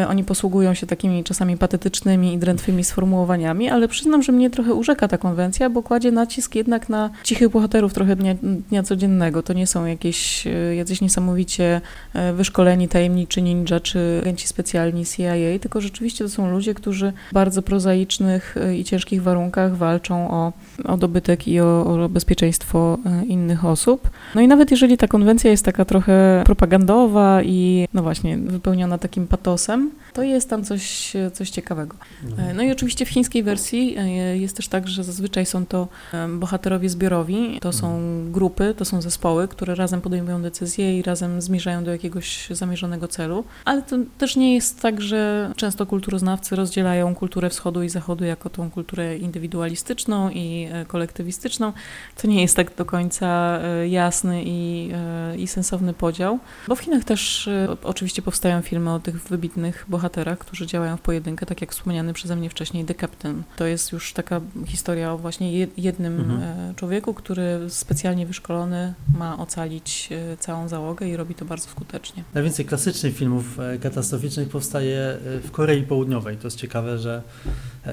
oni 0.08 0.24
posługują 0.24 0.74
się 0.74 0.88
takimi 0.88 1.24
czasami 1.24 1.58
patetycznymi 1.58 2.34
i 2.34 2.38
drętwymi 2.38 2.84
sformułowaniami, 2.84 3.70
ale 3.70 3.88
przyznam, 3.88 4.24
że 4.24 4.32
mnie 4.32 4.50
trochę 4.50 4.74
urzeka 4.74 5.08
ta 5.08 5.18
konwencja, 5.18 5.70
bo 5.70 5.84
kładzie 5.84 6.12
nacisk 6.12 6.56
jednak 6.56 6.90
na 6.90 7.10
cichych 7.24 7.50
bohaterów 7.50 7.94
trochę 7.94 8.16
dnia, 8.16 8.36
dnia 8.70 8.84
codziennego. 8.84 9.44
To 9.44 9.54
nie 9.54 9.68
są 9.68 9.86
jakieś 9.86 10.48
e, 10.48 10.76
jacyś 10.76 11.02
niesamowicie 11.02 11.82
e, 12.14 12.34
wyszkoleni 12.34 12.88
tajemniczy 12.88 13.42
ninja 13.42 13.80
czy 13.80 14.20
agenci 14.22 14.48
specjalni 14.48 15.06
CIA, 15.06 15.60
tylko 15.62 15.82
rzeczywiście 15.82 16.24
to 16.24 16.30
są 16.30 16.52
ludzie, 16.52 16.74
którzy 16.74 17.14
w 17.30 17.34
bardzo 17.34 17.62
prozaicznych 17.62 18.56
i 18.78 18.84
ciężkich 18.84 19.24
warunkach 19.24 19.76
walczą 19.76 20.32
o, 20.32 20.54
o 20.86 20.98
dobytek 20.98 21.48
i 21.48 21.60
o, 21.60 22.04
o 22.04 22.10
bezpieczeństwo 22.10 22.98
innych 23.28 23.66
osób. 23.66 24.10
No 24.36 24.42
i 24.42 24.48
nawet 24.48 24.72
jeżeli 24.72 24.98
ta 24.98 25.08
konwencja 25.08 25.52
jest 25.52 25.66
taka 25.66 25.86
trochę 25.86 26.44
propagandowa 26.46 27.44
i 27.44 27.88
no 27.94 28.04
właśnie 28.04 28.38
wypełniona 28.38 28.98
takim 28.98 29.28
patosem, 29.28 29.71
to 30.14 30.24
jest 30.24 30.50
tam 30.50 30.64
coś, 30.64 31.14
coś 31.34 31.50
ciekawego. 31.50 31.98
Mhm. 32.24 32.58
No 32.58 32.64
i 32.64 32.72
oczywiście 32.72 33.06
w 33.06 33.10
chińskiej 33.10 33.44
wersji 33.44 33.96
e, 33.98 34.38
jest 34.38 34.58
też 34.58 34.68
tak, 34.68 34.88
że 34.88 35.04
zazwyczaj 35.04 35.46
są 35.46 35.66
to 35.66 35.88
e, 36.14 36.28
bohaterowie 36.28 36.90
zbiorowi, 36.90 37.60
to 37.62 37.74
są 37.74 37.96
mhm. 37.96 38.32
grupy, 38.32 38.74
to 38.78 38.86
są 38.86 39.02
zespoły, 39.02 39.48
które 39.48 39.76
razem 39.76 40.02
podejmują 40.02 40.42
decyzje 40.42 41.00
i 41.00 41.02
razem 41.02 41.42
zmierzają 41.42 41.84
do 41.84 41.92
jakiegoś 41.92 42.50
zamierzonego 42.50 43.08
celu, 43.08 43.44
ale 43.66 43.82
to 43.82 43.98
też 44.18 44.36
nie 44.36 44.56
jest 44.56 44.82
tak, 44.82 45.02
że 45.02 45.52
często 45.56 45.86
kulturoznawcy 45.86 46.56
rozdzielają 46.56 47.16
kulturę 47.16 47.50
wschodu 47.50 47.84
i 47.84 47.90
zachodu 47.90 48.26
jako 48.26 48.50
tą 48.50 48.72
kulturę 48.72 49.18
indywidualistyczną 49.18 50.30
i 50.30 50.68
e, 50.72 50.86
kolektywistyczną. 50.86 51.74
To 52.22 52.28
nie 52.28 52.42
jest 52.42 52.56
tak 52.56 52.76
do 52.76 52.86
końca 52.86 53.60
jasny 53.90 54.44
i, 54.46 54.92
i 55.38 55.48
sensowny 55.48 55.94
podział, 55.94 56.40
bo 56.68 56.76
w 56.76 56.80
Chinach 56.80 57.04
też 57.04 57.50
oczywiście 57.84 58.22
powstają 58.22 58.62
filmy 58.62 58.94
o 58.94 59.00
tych 59.00 59.16
wybitnych 59.22 59.61
jednych 59.66 59.86
bohaterach, 59.90 60.40
którzy 60.40 60.68
działają 60.68 60.98
w 60.98 61.02
pojedynkę, 61.02 61.46
tak 61.46 61.62
jak 61.62 61.72
wspomniany 61.72 62.14
przeze 62.14 62.36
mnie 62.36 62.50
wcześniej 62.50 62.86
The 62.86 62.96
Captain. 62.96 63.44
To 63.58 63.66
jest 63.66 63.92
już 63.92 64.14
taka 64.14 64.42
historia 64.66 65.14
o 65.14 65.18
właśnie 65.18 65.68
jednym 65.78 66.20
mhm. 66.20 66.42
E, 66.42 66.74
człowieku, 66.76 67.14
który 67.14 67.60
specjalnie 67.70 68.26
wyszkolony 68.26 68.94
ma 69.18 69.38
ocalić 69.38 70.10
e, 70.12 70.38
całą 70.38 70.68
załogę 70.68 71.10
i 71.10 71.16
robi 71.16 71.36
to 71.36 71.46
bardzo 71.46 71.70
skutecznie. 71.70 72.24
Najwięcej 72.34 72.66
klasycznych 72.66 73.16
filmów 73.16 73.60
e, 73.60 73.78
katastroficznych 73.78 74.50
powstaje 74.50 75.18
w 75.44 75.52
Korei 75.52 75.84
Południowej. 75.84 76.38
To 76.38 76.48
jest 76.48 76.58
ciekawe, 76.58 77.00
że 77.00 77.22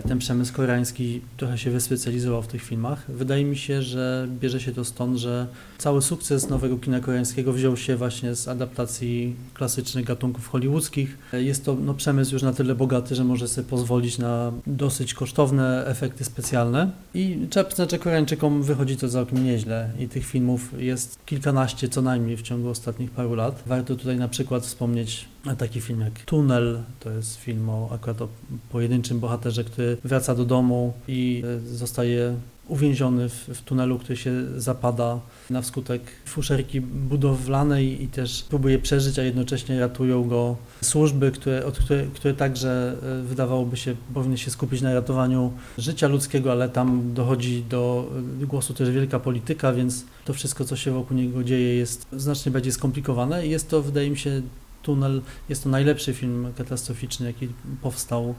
ten 0.09 0.19
przemysł 0.19 0.53
koreański 0.53 1.21
trochę 1.37 1.59
się 1.59 1.71
wyspecjalizował 1.71 2.43
w 2.43 2.47
tych 2.47 2.63
filmach. 2.63 3.05
Wydaje 3.09 3.45
mi 3.45 3.57
się, 3.57 3.83
że 3.83 4.29
bierze 4.41 4.61
się 4.61 4.73
to 4.73 4.85
stąd, 4.85 5.17
że 5.19 5.47
cały 5.79 6.03
sukces 6.03 6.49
nowego 6.49 6.79
kina 6.79 7.01
koreańskiego 7.01 7.53
wziął 7.53 7.77
się 7.77 7.97
właśnie 7.97 8.35
z 8.35 8.49
adaptacji 8.49 9.37
klasycznych 9.55 10.05
gatunków 10.05 10.49
hollywoodzkich. 10.49 11.19
Jest 11.33 11.58
to 11.65 11.75
no, 11.75 11.95
przemysł 11.95 12.33
już 12.33 12.43
na 12.43 12.53
tyle 12.53 12.75
bogaty, 12.75 13.15
że 13.15 13.25
może 13.25 13.49
sobie 13.49 13.69
pozwolić 13.69 14.19
na 14.19 14.53
dosyć 14.67 15.15
kosztowne 15.15 15.85
efekty 15.87 16.25
specjalne 16.25 16.91
i 17.15 17.49
że 17.91 17.99
Koreańczykom 17.99 18.63
wychodzi 18.63 18.97
to 18.97 19.09
całkiem 19.09 19.45
nieźle 19.45 19.91
i 19.99 20.09
tych 20.09 20.27
filmów 20.27 20.73
jest 20.79 21.19
kilkanaście 21.27 21.89
co 21.89 22.03
najmniej 22.03 22.37
w 22.37 22.43
ciągu 22.43 22.69
ostatnich 22.69 23.11
paru 23.11 23.35
lat. 23.35 23.63
Warto 23.67 23.97
tutaj 23.97 24.17
na 24.17 24.29
przykład 24.29 24.63
wspomnieć 24.63 25.25
taki 25.59 25.81
film 25.81 26.01
jak 26.01 26.21
Tunel, 26.25 26.79
to 27.01 27.11
jest 27.11 27.37
film 27.37 27.71
o 27.71 27.89
akurat 27.93 28.23
o 28.23 28.29
pojedynczym 28.71 29.21
bohaterze, 29.21 29.65
który 29.65 29.97
wraca 30.05 30.35
do 30.35 30.45
domu 30.45 30.93
i 31.09 31.43
e, 31.47 31.77
zostaje 31.77 32.35
uwięziony 32.69 33.29
w, 33.29 33.33
w, 33.33 33.63
tunelu, 33.63 33.99
który 33.99 34.17
się 34.17 34.33
zapada 34.57 35.21
na 35.51 35.63
skutek 35.63 36.03
fuszerki 36.27 36.81
budowlanej 36.81 38.03
i 38.03 38.09
też 38.09 38.43
próbuje 38.43 38.79
przeżyć, 38.79 39.19
a 39.19 39.23
jednocześnie 39.23 39.81
ratują 39.81 40.29
go 40.29 40.57
służby, 40.83 41.31
które, 41.31 41.67
od, 41.67 41.79
które, 41.79 42.05
które 42.15 42.35
także 42.35 42.97
e, 43.03 43.23
wydawałoby 43.23 43.77
się 43.77 43.95
powinny 44.15 44.39
się 44.39 44.51
skupić 44.51 44.83
na 44.83 44.95
ratowaniu 44.95 45.53
życia 45.79 46.09
ludzkiego, 46.09 46.53
ale 46.53 46.69
tam 46.69 47.15
dochodzi 47.15 47.65
do 47.69 48.11
e, 48.43 48.47
głosu 48.47 48.75
też 48.75 48.91
wielka 48.91 49.21
polityka, 49.21 49.73
więc 49.73 50.05
to 50.25 50.35
wszystko, 50.35 50.65
co 50.65 50.77
się 50.77 50.91
wokół 50.91 51.17
niego 51.17 51.45
dzieje 51.45 51.75
jest 51.75 52.07
znacznie 52.13 52.53
bardziej 52.53 52.73
skomplikowane 52.73 53.47
i 53.47 53.51
jest 53.51 53.71
to, 53.71 53.83
wydaje 53.83 54.11
mi 54.11 54.19
się, 54.19 54.43
Tunel 54.83 55.23
jest 55.49 55.65
to 55.65 55.69
najlepszy 55.69 56.15
film 56.15 56.53
katastroficzny, 56.57 57.27
jaki 57.27 57.49
powstał 57.83 58.35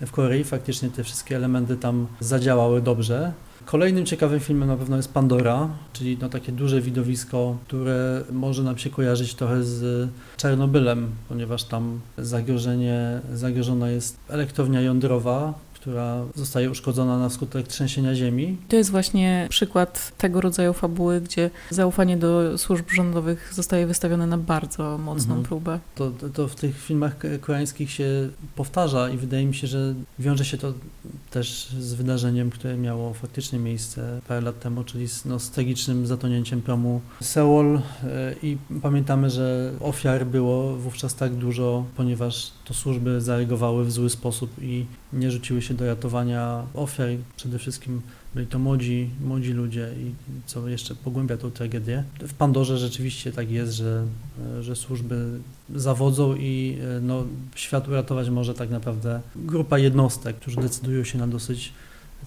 w 0.00 0.10
Korei. 0.10 0.44
Faktycznie 0.44 0.90
te 0.90 1.04
wszystkie 1.04 1.36
elementy 1.36 1.76
tam 1.76 2.06
zadziałały 2.20 2.80
dobrze. 2.80 3.32
Kolejnym 3.66 4.06
ciekawym 4.06 4.40
filmem 4.40 4.68
na 4.68 4.76
pewno 4.76 4.96
jest 4.96 5.12
Pandora, 5.12 5.68
czyli 5.92 6.18
no 6.20 6.28
takie 6.28 6.52
duże 6.52 6.80
widowisko, 6.80 7.56
które 7.66 8.24
może 8.32 8.62
nam 8.62 8.78
się 8.78 8.90
kojarzyć 8.90 9.34
trochę 9.34 9.62
z 9.62 10.08
Czernobylem, 10.36 11.10
ponieważ 11.28 11.64
tam 11.64 12.00
zagrożenie, 12.18 13.20
zagrożona 13.32 13.88
jest 13.90 14.18
elektrownia 14.28 14.80
jądrowa, 14.80 15.54
która 15.84 16.24
zostaje 16.34 16.70
uszkodzona 16.70 17.18
na 17.18 17.30
skutek 17.30 17.68
trzęsienia 17.68 18.14
ziemi. 18.14 18.56
To 18.68 18.76
jest 18.76 18.90
właśnie 18.90 19.46
przykład 19.50 20.12
tego 20.18 20.40
rodzaju 20.40 20.72
fabuły, 20.72 21.20
gdzie 21.20 21.50
zaufanie 21.70 22.16
do 22.16 22.58
służb 22.58 22.84
rządowych 22.90 23.50
zostaje 23.54 23.86
wystawione 23.86 24.26
na 24.26 24.38
bardzo 24.38 24.98
mocną 24.98 25.34
mhm. 25.34 25.42
próbę. 25.42 25.80
To, 25.94 26.10
to, 26.10 26.28
to, 26.28 26.48
w 26.48 26.54
tych 26.54 26.80
filmach 26.80 27.16
koreańskich 27.40 27.90
się 27.90 28.28
powtarza 28.56 29.10
i 29.10 29.16
wydaje 29.16 29.46
mi 29.46 29.54
się, 29.54 29.66
że 29.66 29.94
wiąże 30.18 30.44
się 30.44 30.58
to 30.58 30.72
też 31.30 31.68
z 31.80 31.94
wydarzeniem, 31.94 32.50
które 32.50 32.76
miało 32.76 33.14
faktycznie 33.14 33.58
miejsce 33.58 34.20
parę 34.28 34.40
lat 34.40 34.60
temu, 34.60 34.84
czyli 34.84 35.08
z, 35.08 35.24
no, 35.24 35.38
z 35.38 35.50
tragicznym 35.50 36.06
zatonięciem 36.06 36.62
promu 36.62 37.00
Seoul 37.20 37.76
e, 37.76 37.80
i 38.42 38.56
pamiętamy, 38.82 39.30
że 39.30 39.72
ofiar 39.80 40.26
było 40.26 40.76
wówczas 40.76 41.14
tak 41.14 41.34
dużo, 41.34 41.84
ponieważ 41.96 42.52
to 42.64 42.74
służby 42.74 43.20
zareagowały 43.20 43.84
w 43.84 43.92
zły 43.92 44.10
sposób 44.10 44.50
i 44.62 44.86
nie 45.12 45.30
rzuciły 45.30 45.62
się 45.62 45.73
do 45.74 45.86
ratowania 45.86 46.66
ofiar. 46.74 47.08
Przede 47.36 47.58
wszystkim 47.58 48.02
byli 48.34 48.46
to 48.46 48.58
młodzi, 48.58 49.10
młodzi 49.24 49.52
ludzie 49.52 49.90
i 49.98 50.12
co 50.46 50.68
jeszcze 50.68 50.94
pogłębia 50.94 51.36
tą 51.36 51.50
tragedię. 51.50 52.04
W 52.20 52.34
Pandorze 52.34 52.78
rzeczywiście 52.78 53.32
tak 53.32 53.50
jest, 53.50 53.72
że, 53.72 54.04
że 54.60 54.76
służby 54.76 55.38
zawodzą 55.74 56.36
i 56.36 56.78
no, 57.02 57.24
świat 57.54 57.88
uratować 57.88 58.30
może 58.30 58.54
tak 58.54 58.70
naprawdę 58.70 59.20
grupa 59.36 59.78
jednostek, 59.78 60.36
którzy 60.36 60.56
decydują 60.56 61.04
się 61.04 61.18
na 61.18 61.26
dosyć 61.26 61.72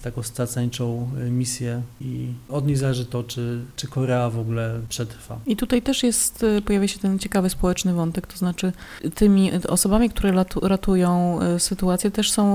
taką 0.02 0.22
straceńczą 0.22 1.08
y, 1.26 1.30
misję 1.30 1.82
i 2.00 2.26
od 2.48 2.66
nich 2.66 2.78
zależy 2.78 3.06
to, 3.06 3.22
czy, 3.22 3.60
czy 3.76 3.88
Korea 3.88 4.30
w 4.30 4.38
ogóle 4.38 4.80
przetrwa. 4.88 5.38
I 5.46 5.56
tutaj 5.56 5.82
też 5.82 6.02
jest, 6.02 6.42
y, 6.42 6.62
pojawia 6.62 6.88
się 6.88 6.98
ten 6.98 7.18
ciekawy 7.18 7.50
społeczny 7.50 7.94
wątek, 7.94 8.26
to 8.26 8.36
znaczy 8.36 8.72
tymi 9.14 9.50
osobami, 9.68 10.10
które 10.10 10.44
ratują 10.62 11.38
y, 11.56 11.60
sytuację 11.60 12.10
też 12.10 12.32
są 12.32 12.48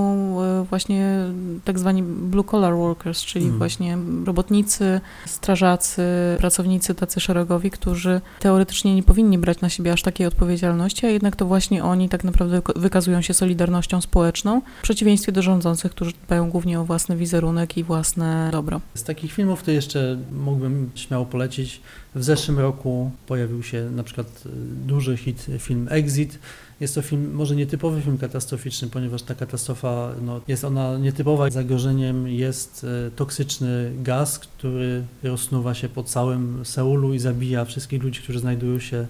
właśnie 0.69 1.17
tak 1.65 1.79
zwani 1.79 2.03
blue 2.03 2.43
collar 2.43 2.75
workers, 2.75 3.21
czyli 3.21 3.45
mm. 3.45 3.58
właśnie 3.58 3.97
robotnicy, 4.25 5.01
strażacy, 5.25 6.01
pracownicy 6.38 6.95
tacy 6.95 7.19
szeregowi, 7.19 7.71
którzy 7.71 8.21
teoretycznie 8.39 8.95
nie 8.95 9.03
powinni 9.03 9.38
brać 9.38 9.62
na 9.62 9.69
siebie 9.69 9.93
aż 9.93 10.01
takiej 10.01 10.27
odpowiedzialności, 10.27 11.06
a 11.06 11.10
jednak 11.10 11.36
to 11.36 11.45
właśnie 11.45 11.84
oni 11.84 12.10
tak 12.10 12.23
naprawdę 12.23 12.62
wykazują 12.75 13.21
się 13.21 13.34
solidarnością 13.34 14.01
społeczną, 14.01 14.62
w 14.79 14.84
przeciwieństwie 14.84 15.32
do 15.32 15.41
rządzących, 15.41 15.91
którzy 15.91 16.12
dbają 16.27 16.49
głównie 16.49 16.79
o 16.79 16.86
własne 16.86 17.15
wizyty 17.15 17.32
wizerunek 17.33 17.77
i 17.77 17.83
własne 17.83 18.49
dobro. 18.51 18.81
Z 18.95 19.03
takich 19.03 19.33
filmów 19.33 19.63
to 19.63 19.71
jeszcze 19.71 20.17
mógłbym 20.31 20.89
śmiało 20.95 21.25
polecić. 21.25 21.81
W 22.15 22.23
zeszłym 22.23 22.59
roku 22.59 23.11
pojawił 23.27 23.63
się 23.63 23.89
na 23.89 24.03
przykład 24.03 24.43
e, 24.45 24.49
duży 24.87 25.17
hit 25.17 25.45
film 25.59 25.87
Exit. 25.89 26.39
Jest 26.79 26.95
to 26.95 27.01
film, 27.01 27.33
może 27.33 27.55
nietypowy 27.55 28.01
film 28.01 28.17
katastroficzny, 28.17 28.87
ponieważ 28.87 29.21
ta 29.21 29.35
katastrofa 29.35 30.11
no, 30.21 30.41
jest 30.47 30.63
ona 30.63 30.97
nietypowa. 30.97 31.49
Zagrożeniem 31.49 32.27
jest 32.27 32.85
e, 33.07 33.11
toksyczny 33.11 33.91
gaz, 34.03 34.39
który 34.39 35.03
rozsnuwa 35.23 35.73
się 35.73 35.89
po 35.89 36.03
całym 36.03 36.65
Seulu 36.65 37.13
i 37.13 37.19
zabija 37.19 37.65
wszystkich 37.65 38.03
ludzi, 38.03 38.21
którzy 38.21 38.39
znajdują 38.39 38.79
się 38.79 39.07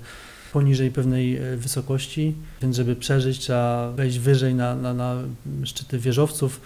poniżej 0.54 0.92
pewnej 0.92 1.40
wysokości, 1.58 2.36
więc 2.62 2.76
żeby 2.76 2.96
przeżyć 2.96 3.40
trzeba 3.40 3.92
wejść 3.92 4.20
wyżej 4.20 4.56
na, 4.56 4.76
na, 4.76 4.94
na 4.94 5.16
szczyty 5.64 6.00
wieżowców. 6.00 6.62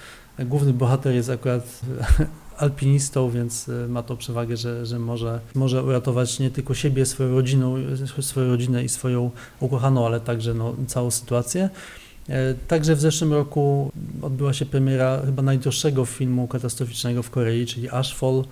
Główny 0.45 0.73
bohater 0.73 1.13
jest 1.13 1.29
akurat 1.29 1.79
alpinistą, 2.57 3.29
więc 3.29 3.69
e, 3.69 3.87
ma 3.87 4.03
to 4.03 4.17
przewagę, 4.17 4.57
że, 4.57 4.85
że 4.85 4.99
może, 4.99 5.39
może 5.55 5.83
uratować 5.83 6.39
nie 6.39 6.51
tylko 6.51 6.73
siebie, 6.73 7.05
swoją 7.05 7.35
rodzinę, 7.35 7.75
swoją 8.21 8.47
rodzinę 8.47 8.83
i 8.83 8.89
swoją 8.89 9.31
ukochaną, 9.59 10.05
ale 10.05 10.19
także 10.19 10.53
no, 10.53 10.75
całą 10.87 11.11
sytuację. 11.11 11.69
E, 12.29 12.53
także 12.53 12.95
w 12.95 13.01
zeszłym 13.01 13.33
roku 13.33 13.91
odbyła 14.21 14.53
się 14.53 14.65
premiera 14.65 15.21
chyba 15.25 15.41
najdroższego 15.41 16.05
filmu 16.05 16.47
katastroficznego 16.47 17.23
w 17.23 17.29
Korei, 17.29 17.65
czyli 17.65 17.89
Ashfall. 17.89 18.43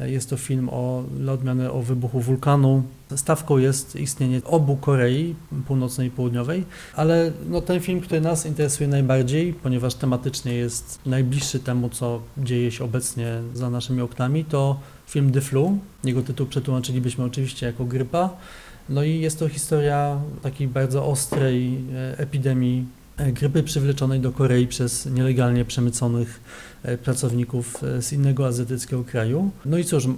Jest 0.00 0.30
to 0.30 0.36
film 0.36 0.68
o, 0.72 1.04
odmiany 1.32 1.72
o 1.72 1.82
wybuchu 1.82 2.20
wulkanu. 2.20 2.82
Stawką 3.16 3.58
jest 3.58 3.96
istnienie 3.96 4.40
obu 4.44 4.76
Korei, 4.76 5.34
północnej 5.66 6.08
i 6.08 6.10
południowej, 6.10 6.64
ale 6.96 7.32
no, 7.48 7.60
ten 7.60 7.80
film, 7.80 8.00
który 8.00 8.20
nas 8.20 8.46
interesuje 8.46 8.88
najbardziej, 8.88 9.52
ponieważ 9.52 9.94
tematycznie 9.94 10.54
jest 10.54 10.98
najbliższy 11.06 11.60
temu, 11.60 11.88
co 11.88 12.20
dzieje 12.38 12.70
się 12.70 12.84
obecnie 12.84 13.40
za 13.54 13.70
naszymi 13.70 14.00
oknami, 14.00 14.44
to 14.44 14.80
film 15.06 15.32
The 15.32 15.40
Flu. 15.40 15.78
Jego 16.04 16.22
tytuł 16.22 16.46
przetłumaczylibyśmy 16.46 17.24
oczywiście 17.24 17.66
jako 17.66 17.84
grypa. 17.84 18.30
No 18.88 19.02
i 19.02 19.20
jest 19.20 19.38
to 19.38 19.48
historia 19.48 20.20
takiej 20.42 20.68
bardzo 20.68 21.06
ostrej 21.06 21.78
e, 21.94 22.18
epidemii 22.18 22.86
grypy 23.18 23.62
przywleczonej 23.62 24.20
do 24.20 24.32
Korei 24.32 24.66
przez 24.66 25.06
nielegalnie 25.06 25.64
przemyconych 25.64 26.40
E, 26.82 26.98
pracowników 26.98 27.84
e, 27.84 28.02
z 28.02 28.12
innego 28.12 28.46
azjatyckiego 28.46 29.04
kraju. 29.04 29.50
No 29.64 29.78
i 29.78 29.84
cóż, 29.84 30.08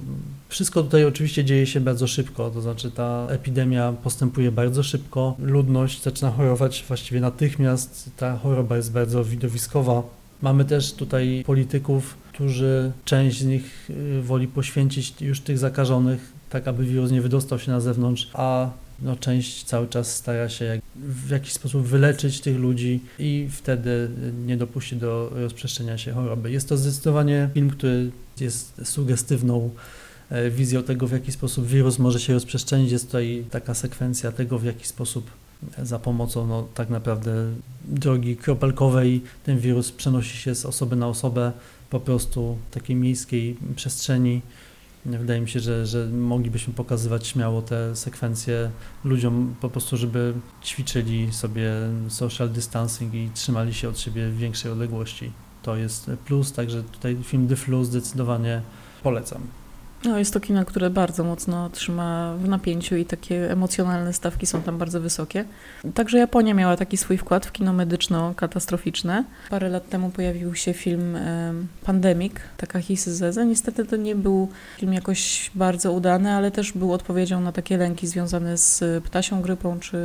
wszystko 0.48 0.82
tutaj 0.82 1.04
oczywiście 1.04 1.44
dzieje 1.44 1.66
się 1.66 1.80
bardzo 1.80 2.06
szybko, 2.06 2.50
to 2.50 2.60
znaczy 2.60 2.90
ta 2.90 3.26
epidemia 3.30 3.92
postępuje 3.92 4.52
bardzo 4.52 4.82
szybko, 4.82 5.36
ludność 5.38 6.02
zaczyna 6.02 6.30
chorować 6.30 6.84
właściwie 6.88 7.20
natychmiast, 7.20 8.10
ta 8.16 8.36
choroba 8.36 8.76
jest 8.76 8.92
bardzo 8.92 9.24
widowiskowa. 9.24 10.02
Mamy 10.42 10.64
też 10.64 10.92
tutaj 10.92 11.42
polityków, 11.46 12.16
którzy 12.32 12.92
część 13.04 13.40
z 13.40 13.44
nich 13.44 13.90
e, 14.18 14.22
woli 14.22 14.48
poświęcić 14.48 15.22
już 15.22 15.40
tych 15.40 15.58
zakażonych, 15.58 16.32
tak 16.50 16.68
aby 16.68 16.84
wirus 16.84 17.10
nie 17.10 17.20
wydostał 17.20 17.58
się 17.58 17.72
na 17.72 17.80
zewnątrz, 17.80 18.30
a 18.34 18.70
no, 19.02 19.16
część 19.16 19.64
cały 19.64 19.88
czas 19.88 20.16
stara 20.16 20.48
się 20.48 20.80
w 20.96 21.30
jakiś 21.30 21.52
sposób 21.52 21.86
wyleczyć 21.86 22.40
tych 22.40 22.56
ludzi 22.56 23.00
i 23.18 23.48
wtedy 23.50 24.10
nie 24.46 24.56
dopuści 24.56 24.96
do 24.96 25.30
rozprzestrzenia 25.34 25.98
się 25.98 26.12
choroby. 26.12 26.50
Jest 26.50 26.68
to 26.68 26.76
zdecydowanie 26.76 27.48
film, 27.54 27.70
który 27.70 28.10
jest 28.40 28.80
sugestywną 28.84 29.70
e, 30.30 30.50
wizją 30.50 30.82
tego, 30.82 31.06
w 31.06 31.12
jaki 31.12 31.32
sposób 31.32 31.66
wirus 31.66 31.98
może 31.98 32.20
się 32.20 32.32
rozprzestrzenić. 32.32 32.92
Jest 32.92 33.06
tutaj 33.06 33.44
taka 33.50 33.74
sekwencja 33.74 34.32
tego, 34.32 34.58
w 34.58 34.64
jaki 34.64 34.86
sposób 34.86 35.30
za 35.82 35.98
pomocą 35.98 36.46
no, 36.46 36.68
tak 36.74 36.90
naprawdę 36.90 37.32
drogi 37.84 38.36
kropelkowej 38.36 39.22
ten 39.44 39.58
wirus 39.58 39.92
przenosi 39.92 40.36
się 40.36 40.54
z 40.54 40.66
osoby 40.66 40.96
na 40.96 41.08
osobę 41.08 41.52
po 41.90 42.00
prostu 42.00 42.58
w 42.70 42.74
takiej 42.74 42.96
miejskiej 42.96 43.56
przestrzeni 43.76 44.42
Wydaje 45.06 45.40
mi 45.40 45.48
się, 45.48 45.60
że, 45.60 45.86
że 45.86 46.06
moglibyśmy 46.06 46.74
pokazywać 46.74 47.26
śmiało 47.26 47.62
te 47.62 47.96
sekwencje 47.96 48.70
ludziom 49.04 49.54
po 49.60 49.70
prostu, 49.70 49.96
żeby 49.96 50.34
ćwiczyli 50.62 51.32
sobie 51.32 51.72
social 52.08 52.50
distancing 52.50 53.14
i 53.14 53.30
trzymali 53.34 53.74
się 53.74 53.88
od 53.88 53.98
siebie 53.98 54.28
w 54.28 54.36
większej 54.36 54.72
odległości. 54.72 55.32
To 55.62 55.76
jest 55.76 56.10
plus, 56.26 56.52
także 56.52 56.82
tutaj 56.82 57.16
film 57.22 57.48
The 57.48 57.56
Flu 57.56 57.84
zdecydowanie 57.84 58.62
polecam. 59.02 59.63
No, 60.04 60.18
jest 60.18 60.34
to 60.34 60.40
kino, 60.40 60.64
które 60.64 60.90
bardzo 60.90 61.24
mocno 61.24 61.70
trzyma 61.70 62.34
w 62.38 62.48
napięciu 62.48 62.96
i 62.96 63.04
takie 63.04 63.50
emocjonalne 63.50 64.12
stawki 64.12 64.46
są 64.46 64.62
tam 64.62 64.78
bardzo 64.78 65.00
wysokie. 65.00 65.44
Także 65.94 66.18
Japonia 66.18 66.54
miała 66.54 66.76
taki 66.76 66.96
swój 66.96 67.18
wkład 67.18 67.46
w 67.46 67.52
kino 67.52 67.72
medyczno-katastroficzne. 67.72 69.24
Parę 69.50 69.68
lat 69.68 69.88
temu 69.88 70.10
pojawił 70.10 70.54
się 70.54 70.72
film 70.72 71.18
Pandemic, 71.84 72.32
Takahisi 72.56 73.10
Zeze. 73.10 73.46
Niestety 73.46 73.84
to 73.84 73.96
nie 73.96 74.14
był 74.14 74.48
film 74.78 74.92
jakoś 74.92 75.50
bardzo 75.54 75.92
udany, 75.92 76.32
ale 76.32 76.50
też 76.50 76.72
był 76.72 76.92
odpowiedzią 76.92 77.40
na 77.40 77.52
takie 77.52 77.76
lęki 77.76 78.06
związane 78.06 78.58
z 78.58 79.04
ptasią 79.04 79.42
grypą 79.42 79.80
czy 79.80 79.98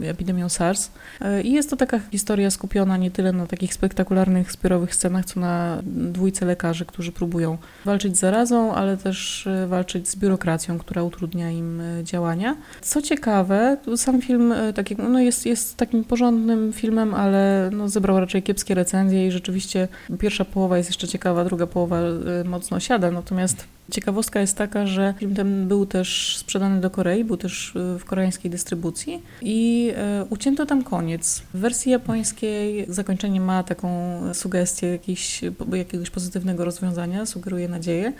epidemią 0.00 0.48
SARS. 0.48 0.90
E, 1.20 1.42
I 1.42 1.52
jest 1.52 1.70
to 1.70 1.76
taka 1.76 1.98
historia 1.98 2.50
skupiona 2.50 2.96
nie 2.96 3.10
tyle 3.10 3.32
na 3.32 3.46
takich 3.46 3.74
spektakularnych, 3.74 4.52
zbiorowych 4.52 4.94
scenach, 4.94 5.24
co 5.24 5.40
na 5.40 5.78
dwójce 5.82 6.46
lekarzy, 6.46 6.84
którzy 6.84 7.12
próbują 7.12 7.58
walczyć 7.84 8.16
z 8.16 8.20
zarazą, 8.20 8.74
ale 8.74 8.96
też 8.96 9.27
też 9.28 9.46
e, 9.46 9.66
walczyć 9.66 10.08
z 10.08 10.16
biurokracją, 10.16 10.78
która 10.78 11.02
utrudnia 11.02 11.50
im 11.50 11.80
e, 11.80 12.04
działania. 12.04 12.56
Co 12.80 13.02
ciekawe, 13.02 13.76
sam 13.96 14.22
film 14.22 14.52
e, 14.52 14.72
tak 14.72 14.90
jak, 14.90 14.98
no 14.98 15.20
jest, 15.20 15.46
jest 15.46 15.76
takim 15.76 16.04
porządnym 16.04 16.72
filmem, 16.72 17.14
ale 17.14 17.70
no 17.72 17.88
zebrał 17.88 18.20
raczej 18.20 18.42
kiepskie 18.42 18.74
recenzje 18.74 19.26
i 19.26 19.30
rzeczywiście 19.30 19.88
pierwsza 20.18 20.44
połowa 20.44 20.76
jest 20.76 20.90
jeszcze 20.90 21.08
ciekawa, 21.08 21.44
druga 21.44 21.66
połowa 21.66 22.00
mocno 22.44 22.80
siada, 22.80 23.10
natomiast 23.10 23.64
Ciekawostka 23.90 24.40
jest 24.40 24.56
taka, 24.56 24.86
że 24.86 25.14
film 25.18 25.34
ten 25.34 25.68
był 25.68 25.86
też 25.86 26.36
sprzedany 26.36 26.80
do 26.80 26.90
Korei, 26.90 27.24
był 27.24 27.36
też 27.36 27.72
w 27.98 28.04
koreańskiej 28.04 28.50
dystrybucji 28.50 29.22
i 29.42 29.92
ucięto 30.30 30.66
tam 30.66 30.84
koniec. 30.84 31.42
W 31.54 31.58
wersji 31.58 31.92
japońskiej 31.92 32.86
zakończenie 32.88 33.40
ma 33.40 33.62
taką 33.62 34.20
sugestię 34.34 34.86
jakiś, 34.86 35.40
jakiegoś 35.72 36.10
pozytywnego 36.10 36.64
rozwiązania, 36.64 37.26
sugeruje 37.26 37.68
nadzieję. 37.68 38.12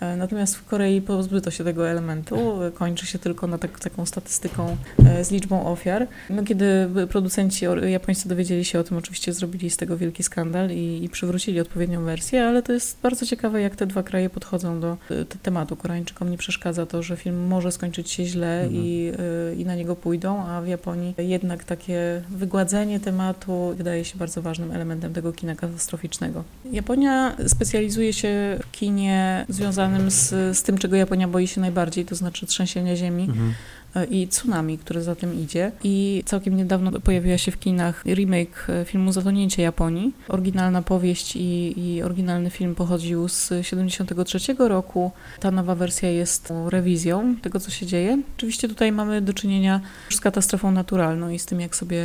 E, 0.00 0.16
natomiast 0.16 0.56
w 0.56 0.64
Korei 0.64 1.02
pozbyto 1.02 1.50
się 1.50 1.64
tego 1.64 1.88
elementu, 1.88 2.36
kończy 2.74 3.06
się 3.06 3.18
tylko 3.18 3.46
na 3.46 3.58
tak, 3.58 3.80
taką 3.80 4.06
statystyką 4.06 4.76
e, 5.06 5.24
z 5.24 5.30
liczbą 5.30 5.66
ofiar. 5.66 6.06
No, 6.30 6.42
kiedy 6.42 6.88
producenci 7.10 7.66
japońscy 7.86 8.28
dowiedzieli 8.28 8.64
się 8.64 8.78
o 8.80 8.84
tym, 8.84 8.96
oczywiście 8.96 9.32
zrobili 9.32 9.70
z 9.70 9.76
tego 9.76 9.96
wielki 9.96 10.22
skandal 10.22 10.70
i, 10.70 11.04
i 11.04 11.08
przywrócili 11.08 11.60
odpowiednią 11.60 12.04
wersję, 12.04 12.44
ale 12.44 12.62
to 12.62 12.72
jest 12.72 12.98
bardzo 13.02 13.26
ciekawe, 13.26 13.60
jak 13.62 13.76
te 13.76 13.86
dwa 13.86 14.02
kraje 14.02 14.30
podchodzą 14.30 14.80
do 14.80 14.96
e, 15.10 15.24
tematu. 15.24 15.76
Koreańczykom 15.76 16.30
nie 16.30 16.38
przeszkadza 16.38 16.86
to, 16.86 17.02
że 17.02 17.16
film 17.16 17.46
może 17.46 17.72
skończyć 17.72 18.10
się 18.10 18.24
źle 18.24 18.62
mhm. 18.62 18.84
i, 18.84 19.12
i 19.58 19.64
na 19.64 19.74
niego 19.74 19.96
pójdą, 19.96 20.46
a 20.46 20.60
w 20.60 20.66
Japonii 20.66 21.14
jednak 21.18 21.64
takie 21.64 22.22
wygładzenie 22.30 23.00
tematu 23.00 23.74
wydaje 23.76 24.04
się 24.04 24.18
bardzo 24.18 24.42
ważnym 24.42 24.72
elementem 24.72 25.12
tego 25.12 25.32
kina 25.32 25.54
katastroficznego. 25.54 26.44
Japonia 26.72 27.36
specjalizuje 27.46 28.12
się 28.12 28.58
w 28.62 28.70
kinie 28.70 29.46
związanym 29.48 29.85
związanym 29.86 30.10
z, 30.10 30.58
z 30.58 30.62
tym, 30.62 30.78
czego 30.78 30.96
Japonia 30.96 31.28
boi 31.28 31.46
się 31.46 31.60
najbardziej, 31.60 32.04
to 32.04 32.14
znaczy 32.14 32.46
trzęsienia 32.46 32.96
ziemi. 32.96 33.24
Mhm. 33.24 33.54
E, 33.96 34.04
i 34.04 34.28
tsunami, 34.28 34.78
które 34.78 35.02
za 35.02 35.14
tym 35.14 35.40
idzie. 35.40 35.72
I 35.84 36.22
całkiem 36.26 36.56
niedawno 36.56 37.00
pojawiła 37.00 37.38
się 37.38 37.52
w 37.52 37.58
kinach 37.58 38.04
remake 38.06 38.66
e, 38.68 38.84
filmu 38.84 39.12
Zatonięcie 39.12 39.62
Japonii. 39.62 40.14
Oryginalna 40.28 40.82
powieść 40.82 41.36
i, 41.36 41.80
i 41.80 42.02
oryginalny 42.02 42.50
film 42.50 42.74
pochodził 42.74 43.28
z 43.28 43.52
73 43.62 44.38
roku. 44.58 45.10
Ta 45.40 45.50
nowa 45.50 45.74
wersja 45.74 46.10
jest 46.10 46.52
rewizją 46.68 47.36
tego, 47.36 47.60
co 47.60 47.70
się 47.70 47.86
dzieje. 47.86 48.22
Oczywiście 48.36 48.68
tutaj 48.68 48.92
mamy 48.92 49.20
do 49.20 49.32
czynienia 49.32 49.80
z 50.10 50.20
katastrofą 50.20 50.70
naturalną 50.70 51.30
i 51.30 51.38
z 51.38 51.46
tym, 51.46 51.60
jak 51.60 51.76
sobie 51.76 52.04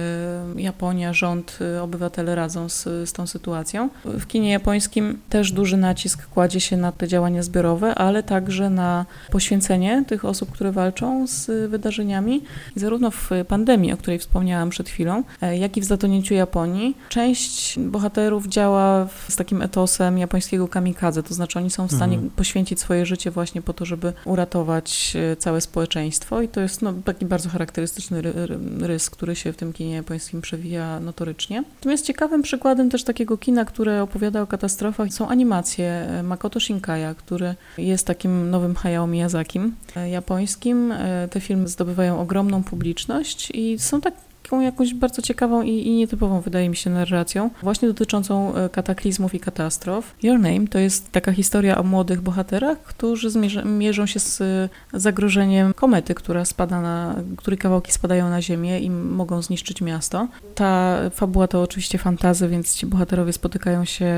Japonia, 0.56 1.14
rząd, 1.14 1.60
e, 1.62 1.84
obywatele 1.84 2.36
radzą 2.36 2.70
z, 2.70 2.84
z 2.84 3.14
tą 3.14 3.28
sytuacją. 3.28 3.90
W 4.06 4.28
kinie 4.28 4.52
japońskim 4.52 5.20
też 5.30 5.52
duży 5.52 5.78
nacisk 5.78 6.28
kładzie 6.28 6.60
się 6.60 6.78
na 6.78 6.92
te 6.92 7.08
działania 7.08 7.44
zbiorowe, 7.44 7.96
ale 7.96 8.24
także 8.24 8.70
na 8.70 9.06
poświęcenie 9.32 10.06
tych 10.08 10.26
osób, 10.26 10.52
które 10.52 10.72
walczą 10.72 11.28
z 11.28 11.70
wydarzeniami 11.70 11.81
wydarzeniami, 11.82 12.42
zarówno 12.76 13.12
w 13.12 13.30
pandemii, 13.48 13.94
o 13.94 13.98
której 13.98 14.20
wspomniałam 14.20 14.70
przed 14.70 14.90
chwilą, 14.90 15.24
e, 15.42 15.58
jak 15.58 15.78
i 15.78 15.82
w 15.82 15.84
zatonięciu 15.84 16.34
Japonii. 16.34 16.98
Część 17.10 17.80
bohaterów 17.80 18.48
działa 18.48 19.08
z 19.28 19.36
takim 19.36 19.62
etosem 19.62 20.18
japońskiego 20.18 20.68
kamikadze, 20.68 21.24
to 21.24 21.34
znaczy 21.34 21.60
oni 21.60 21.70
są 21.70 21.88
w 21.88 21.92
stanie 21.92 22.14
mhm. 22.14 22.32
poświęcić 22.32 22.80
swoje 22.80 23.06
życie 23.06 23.32
właśnie 23.32 23.62
po 23.62 23.74
to, 23.74 23.86
żeby 23.86 24.14
uratować 24.26 25.14
e, 25.16 25.36
całe 25.36 25.62
społeczeństwo 25.62 26.42
i 26.42 26.48
to 26.48 26.62
jest 26.62 26.82
no, 26.82 26.94
taki 27.06 27.26
bardzo 27.26 27.50
charakterystyczny 27.50 28.22
rys, 28.80 29.10
który 29.10 29.36
się 29.36 29.54
w 29.54 29.58
tym 29.58 29.74
kinie 29.74 29.96
japońskim 29.96 30.42
przewija 30.42 31.00
notorycznie. 31.00 31.64
Natomiast 31.76 32.06
ciekawym 32.06 32.42
przykładem 32.42 32.90
też 32.90 33.04
takiego 33.04 33.38
kina, 33.38 33.66
które 33.66 34.04
opowiada 34.04 34.42
o 34.42 34.48
katastrofach 34.48 35.14
są 35.14 35.28
animacje 35.28 35.86
e, 35.86 36.24
Makoto 36.24 36.60
Shinkaya, 36.60 37.16
który 37.18 37.56
jest 37.78 38.08
takim 38.08 38.50
nowym 38.50 38.76
Hayao 38.76 39.08
Miyazakim 39.08 39.76
japońskim. 40.12 40.94
Te 41.32 41.40
filmy 41.40 41.68
zdobywają 41.72 42.20
ogromną 42.20 42.64
publiczność 42.64 43.52
i 43.52 43.80
są 43.80 44.02
tak 44.02 44.14
taką 44.52 44.62
jakąś 44.62 44.94
bardzo 44.94 45.22
ciekawą 45.22 45.62
i, 45.62 45.88
i, 45.88 45.92
nietypową, 45.92 46.42
wydaje 46.42 46.70
mi 46.70 46.76
się, 46.76 46.90
narracją, 46.90 47.50
właśnie 47.64 47.88
dotyczącą 47.88 48.56
e, 48.56 48.70
kataklizmów 48.70 49.34
i 49.34 49.40
katastrof. 49.40 50.16
Your 50.24 50.40
Name 50.40 50.68
to 50.68 50.80
jest 50.80 51.12
taka 51.12 51.32
historia 51.32 51.78
o 51.78 51.84
młodych 51.84 52.22
bohaterach, 52.22 52.84
którzy 52.84 53.30
zmierzą, 53.30 53.66
mierzą 53.66 54.06
się 54.06 54.20
z 54.20 54.42
e, 54.42 54.70
zagrożeniem 54.94 55.74
komety, 55.74 56.16
która 56.16 56.46
spada 56.46 56.82
na, 56.82 57.16
której 57.38 57.58
kawałki 57.58 57.92
spadają 57.92 58.30
na 58.30 58.42
ziemię 58.42 58.80
i 58.80 58.90
mogą 58.90 59.42
zniszczyć 59.42 59.82
miasto. 59.82 60.28
Ta 60.56 60.98
fabuła 61.10 61.48
to 61.48 61.62
oczywiście 61.62 61.98
fantazy, 61.98 62.48
więc 62.48 62.76
ci 62.76 62.86
bohaterowie 62.86 63.34
spotykają 63.34 63.86
się 63.86 64.12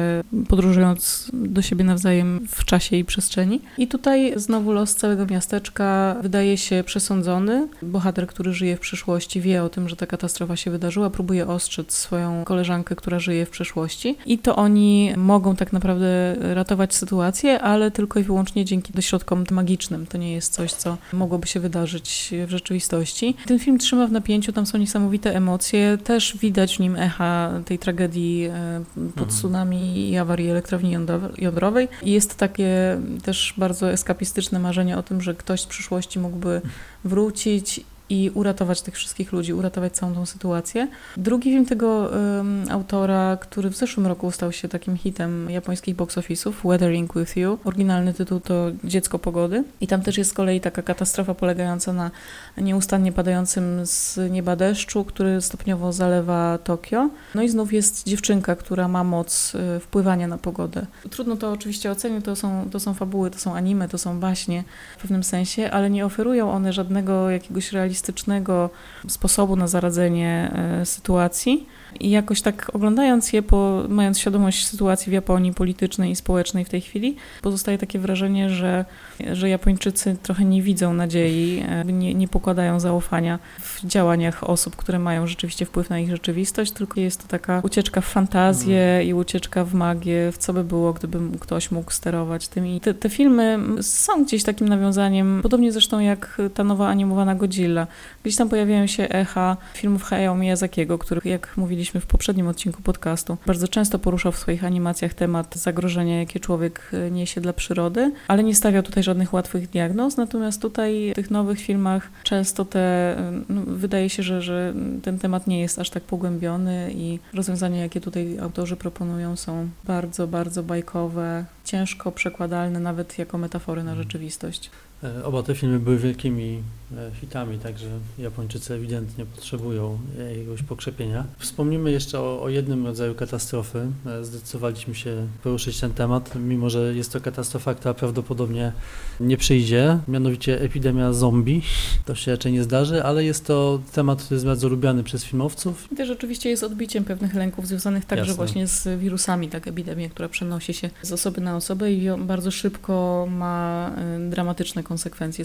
podróżując 0.47 1.31
do 1.33 1.61
siebie 1.61 1.83
nawzajem 1.83 2.47
w 2.47 2.65
czasie 2.65 2.95
i 2.95 3.05
przestrzeni. 3.05 3.61
I 3.77 3.87
tutaj 3.87 4.33
znowu 4.35 4.71
los 4.71 4.95
całego 4.95 5.25
miasteczka 5.25 6.15
wydaje 6.21 6.57
się 6.57 6.83
przesądzony. 6.85 7.67
Bohater, 7.81 8.27
który 8.27 8.53
żyje 8.53 8.77
w 8.77 8.79
przyszłości, 8.79 9.41
wie 9.41 9.63
o 9.63 9.69
tym, 9.69 9.89
że 9.89 9.95
taka 9.95 10.17
katastrofa 10.23 10.55
się 10.55 10.71
wydarzyła, 10.71 11.09
próbuje 11.09 11.47
ostrzec 11.47 11.93
swoją 11.93 12.43
koleżankę, 12.43 12.95
która 12.95 13.19
żyje 13.19 13.45
w 13.45 13.49
przeszłości 13.49 14.17
i 14.25 14.37
to 14.37 14.55
oni 14.55 15.13
mogą 15.17 15.55
tak 15.55 15.73
naprawdę 15.73 16.35
ratować 16.39 16.95
sytuację, 16.95 17.61
ale 17.61 17.91
tylko 17.91 18.19
i 18.19 18.23
wyłącznie 18.23 18.65
dzięki 18.65 18.93
dośrodkom 18.93 19.43
magicznym. 19.51 20.07
To 20.07 20.17
nie 20.17 20.33
jest 20.33 20.53
coś, 20.53 20.73
co 20.73 20.97
mogłoby 21.13 21.47
się 21.47 21.59
wydarzyć 21.59 22.33
w 22.47 22.49
rzeczywistości. 22.49 23.35
Ten 23.45 23.59
film 23.59 23.77
trzyma 23.77 24.07
w 24.07 24.11
napięciu, 24.11 24.53
tam 24.53 24.65
są 24.65 24.77
niesamowite 24.77 25.35
emocje, 25.35 25.97
też 26.03 26.37
widać 26.37 26.77
w 26.77 26.79
nim 26.79 26.95
echa 26.95 27.61
tej 27.65 27.79
tragedii 27.79 28.45
e, 28.45 28.83
pod 28.95 29.07
mhm. 29.07 29.29
tsunami 29.29 30.09
i 30.09 30.17
awarii 30.17 30.49
elektrowni 30.49 30.97
jądrowej 31.37 31.87
jest 32.03 32.35
takie 32.35 32.99
też 33.23 33.53
bardzo 33.57 33.91
eskapistyczne 33.91 34.59
marzenie 34.59 34.97
o 34.97 35.03
tym, 35.03 35.21
że 35.21 35.33
ktoś 35.33 35.61
z 35.61 35.65
przyszłości 35.65 36.19
mógłby 36.19 36.61
wrócić 37.03 37.85
i 38.09 38.31
uratować 38.33 38.81
tych 38.81 38.95
wszystkich 38.95 39.31
ludzi, 39.31 39.53
uratować 39.53 39.93
całą 39.93 40.13
tą 40.13 40.25
sytuację. 40.25 40.87
Drugi 41.17 41.51
film 41.51 41.65
tego 41.65 41.87
um, 41.87 42.65
autora, 42.69 43.37
który 43.41 43.69
w 43.69 43.75
zeszłym 43.75 44.07
roku 44.07 44.31
stał 44.31 44.51
się 44.51 44.67
takim 44.67 44.97
hitem 44.97 45.49
japońskich 45.49 45.95
box 45.95 46.17
office'ów, 46.17 46.53
Weathering 46.63 47.13
with 47.19 47.37
You. 47.37 47.57
Oryginalny 47.63 48.13
tytuł 48.13 48.39
to 48.39 48.71
Dziecko 48.83 49.19
pogody. 49.19 49.63
I 49.81 49.87
tam 49.87 50.01
też 50.01 50.17
jest 50.17 50.29
z 50.29 50.33
kolei 50.33 50.61
taka 50.61 50.81
katastrofa 50.81 51.33
polegająca 51.33 51.93
na 51.93 52.11
nieustannie 52.57 53.11
padającym 53.11 53.85
z 53.85 54.19
nieba 54.31 54.55
deszczu, 54.55 55.05
który 55.05 55.41
stopniowo 55.41 55.93
zalewa 55.93 56.57
Tokio. 56.63 57.09
No 57.35 57.41
i 57.41 57.49
znów 57.49 57.73
jest 57.73 58.07
dziewczynka, 58.07 58.55
która 58.55 58.87
ma 58.87 59.03
moc 59.03 59.55
y, 59.55 59.79
wpływania 59.79 60.27
na 60.27 60.37
pogodę. 60.37 60.85
Trudno 61.09 61.35
to 61.35 61.51
oczywiście 61.51 61.91
ocenić, 61.91 62.25
to 62.25 62.35
są, 62.35 62.69
to 62.71 62.79
są 62.79 62.93
fabuły, 62.93 63.31
to 63.31 63.39
są 63.39 63.55
anime, 63.55 63.89
to 63.89 63.97
są 63.97 64.19
baśnie 64.19 64.63
w 64.97 65.01
pewnym 65.01 65.23
sensie, 65.23 65.71
ale 65.71 65.89
nie 65.89 66.05
oferują 66.05 66.51
one 66.51 66.73
żadnego 66.73 67.29
jakiegoś 67.29 67.71
realistycznego 67.71 67.92
realistycznego 67.93 68.69
sposobu 69.07 69.55
na 69.55 69.67
zaradzenie 69.67 70.51
e, 70.81 70.85
sytuacji. 70.85 71.67
I 71.99 72.09
jakoś 72.09 72.41
tak 72.41 72.71
oglądając 72.73 73.33
je, 73.33 73.41
po, 73.41 73.83
mając 73.89 74.19
świadomość 74.19 74.67
sytuacji 74.67 75.09
w 75.09 75.13
Japonii 75.13 75.53
politycznej 75.53 76.11
i 76.11 76.15
społecznej 76.15 76.65
w 76.65 76.69
tej 76.69 76.81
chwili, 76.81 77.15
pozostaje 77.41 77.77
takie 77.77 77.99
wrażenie, 77.99 78.49
że, 78.49 78.85
że 79.31 79.49
Japończycy 79.49 80.17
trochę 80.23 80.45
nie 80.45 80.61
widzą 80.61 80.93
nadziei, 80.93 81.63
e, 81.69 81.85
nie, 81.85 82.13
nie 82.13 82.27
pokładają 82.27 82.79
zaufania 82.79 83.39
w 83.59 83.85
działaniach 83.85 84.43
osób, 84.43 84.75
które 84.75 84.99
mają 84.99 85.27
rzeczywiście 85.27 85.65
wpływ 85.65 85.89
na 85.89 85.99
ich 85.99 86.09
rzeczywistość, 86.09 86.71
tylko 86.71 86.99
jest 86.99 87.21
to 87.21 87.27
taka 87.27 87.61
ucieczka 87.63 88.01
w 88.01 88.05
fantazję 88.05 88.81
mm. 88.81 89.07
i 89.07 89.13
ucieczka 89.13 89.65
w 89.65 89.73
magię, 89.73 90.31
w 90.31 90.37
co 90.37 90.53
by 90.53 90.63
było, 90.63 90.93
gdyby 90.93 91.19
ktoś 91.39 91.71
mógł 91.71 91.91
sterować 91.91 92.47
tym. 92.47 92.67
I 92.67 92.79
te, 92.79 92.93
te 92.93 93.09
filmy 93.09 93.59
są 93.81 94.23
gdzieś 94.23 94.43
takim 94.43 94.69
nawiązaniem, 94.69 95.39
podobnie 95.43 95.71
zresztą 95.71 95.99
jak 95.99 96.41
ta 96.53 96.63
nowa 96.63 96.87
animowana 96.87 97.35
Godzilla, 97.35 97.82
Gdzieś 98.23 98.35
tam 98.35 98.49
pojawiają 98.49 98.87
się 98.87 99.09
echa 99.09 99.57
filmów 99.73 100.03
Hayao 100.03 100.35
Miyazakiego, 100.35 100.97
który, 100.97 101.21
jak 101.25 101.57
mówiliśmy 101.57 102.01
w 102.01 102.05
poprzednim 102.05 102.47
odcinku 102.47 102.81
podcastu, 102.81 103.37
bardzo 103.45 103.67
często 103.67 103.99
poruszał 103.99 104.31
w 104.31 104.37
swoich 104.37 104.63
animacjach 104.63 105.13
temat 105.13 105.55
zagrożenia, 105.55 106.19
jakie 106.19 106.39
człowiek 106.39 106.91
e, 106.93 107.11
niesie 107.11 107.41
dla 107.41 107.53
przyrody, 107.53 108.11
ale 108.27 108.43
nie 108.43 108.55
stawiał 108.55 108.83
tutaj 108.83 109.03
żadnych 109.03 109.33
łatwych 109.33 109.69
diagnoz. 109.69 110.17
Natomiast 110.17 110.61
tutaj 110.61 111.11
w 111.11 111.15
tych 111.15 111.31
nowych 111.31 111.59
filmach 111.59 112.09
często 112.23 112.65
te, 112.65 113.15
no, 113.49 113.61
wydaje 113.67 114.09
się, 114.09 114.23
że, 114.23 114.41
że 114.41 114.73
ten 115.03 115.19
temat 115.19 115.47
nie 115.47 115.61
jest 115.61 115.79
aż 115.79 115.89
tak 115.89 116.03
pogłębiony 116.03 116.91
i 116.95 117.19
rozwiązania, 117.33 117.81
jakie 117.81 118.01
tutaj 118.01 118.39
autorzy 118.39 118.75
proponują, 118.75 119.35
są 119.35 119.69
bardzo, 119.83 120.27
bardzo 120.27 120.63
bajkowe, 120.63 121.45
ciężko 121.65 122.11
przekładalne 122.11 122.79
nawet 122.79 123.19
jako 123.19 123.37
metafory 123.37 123.83
na 123.83 123.91
Mhm. 123.91 124.03
rzeczywistość. 124.07 124.69
E, 125.03 125.23
Oba 125.25 125.43
te 125.43 125.55
filmy 125.55 125.79
były 125.79 125.97
wielkimi 125.97 126.63
e, 126.97 127.11
hitami, 127.21 127.59
także 127.59 127.87
Japończycy 128.17 128.73
ewidentnie 128.73 129.25
potrzebują 129.25 129.99
jakiegoś 130.29 130.63
pokrzepienia. 130.63 131.25
Wspomnimy 131.39 131.91
jeszcze 131.91 132.19
o, 132.19 132.41
o 132.41 132.49
jednym 132.49 132.85
rodzaju 132.85 133.15
katastrofy. 133.15 133.87
E, 134.05 134.23
Zdecydowaliśmy 134.23 134.95
się 134.95 135.27
poruszyć 135.43 135.79
ten 135.79 135.93
temat, 135.93 136.35
mimo 136.35 136.69
że 136.69 136.95
jest 136.95 137.13
to 137.13 137.21
katastrofa, 137.21 137.73
która 137.73 137.93
prawdopodobnie 137.93 138.71
nie 139.19 139.37
przyjdzie, 139.37 139.99
mianowicie 140.07 140.61
epidemia 140.61 141.13
zombie. 141.13 141.61
To 142.05 142.15
się 142.15 142.31
raczej 142.31 142.51
nie 142.51 142.63
zdarzy, 142.63 143.03
ale 143.03 143.23
jest 143.23 143.45
to 143.45 143.79
temat, 143.93 144.21
który 144.21 144.35
jest 144.35 144.45
bardzo 144.45 144.69
lubiany 144.69 145.03
przez 145.03 145.23
filmowców. 145.23 145.87
I 145.91 145.95
też 145.95 146.09
oczywiście 146.09 146.49
jest 146.49 146.63
odbiciem 146.63 147.03
pewnych 147.03 147.33
lęków 147.35 147.67
związanych 147.67 148.05
także 148.05 148.25
Jasne. 148.25 148.35
właśnie 148.35 148.67
z 148.67 148.99
wirusami, 148.99 149.49
tak 149.49 149.67
epidemia, 149.67 150.09
która 150.09 150.29
przenosi 150.29 150.73
się 150.73 150.89
z 151.01 151.11
osoby 151.11 151.41
na 151.41 151.55
osobę 151.55 151.91
i 151.91 152.09
bardzo 152.17 152.51
szybko 152.51 153.27
ma 153.29 153.91
dramatyczne 154.29 154.83
konsekwencje 154.83 154.92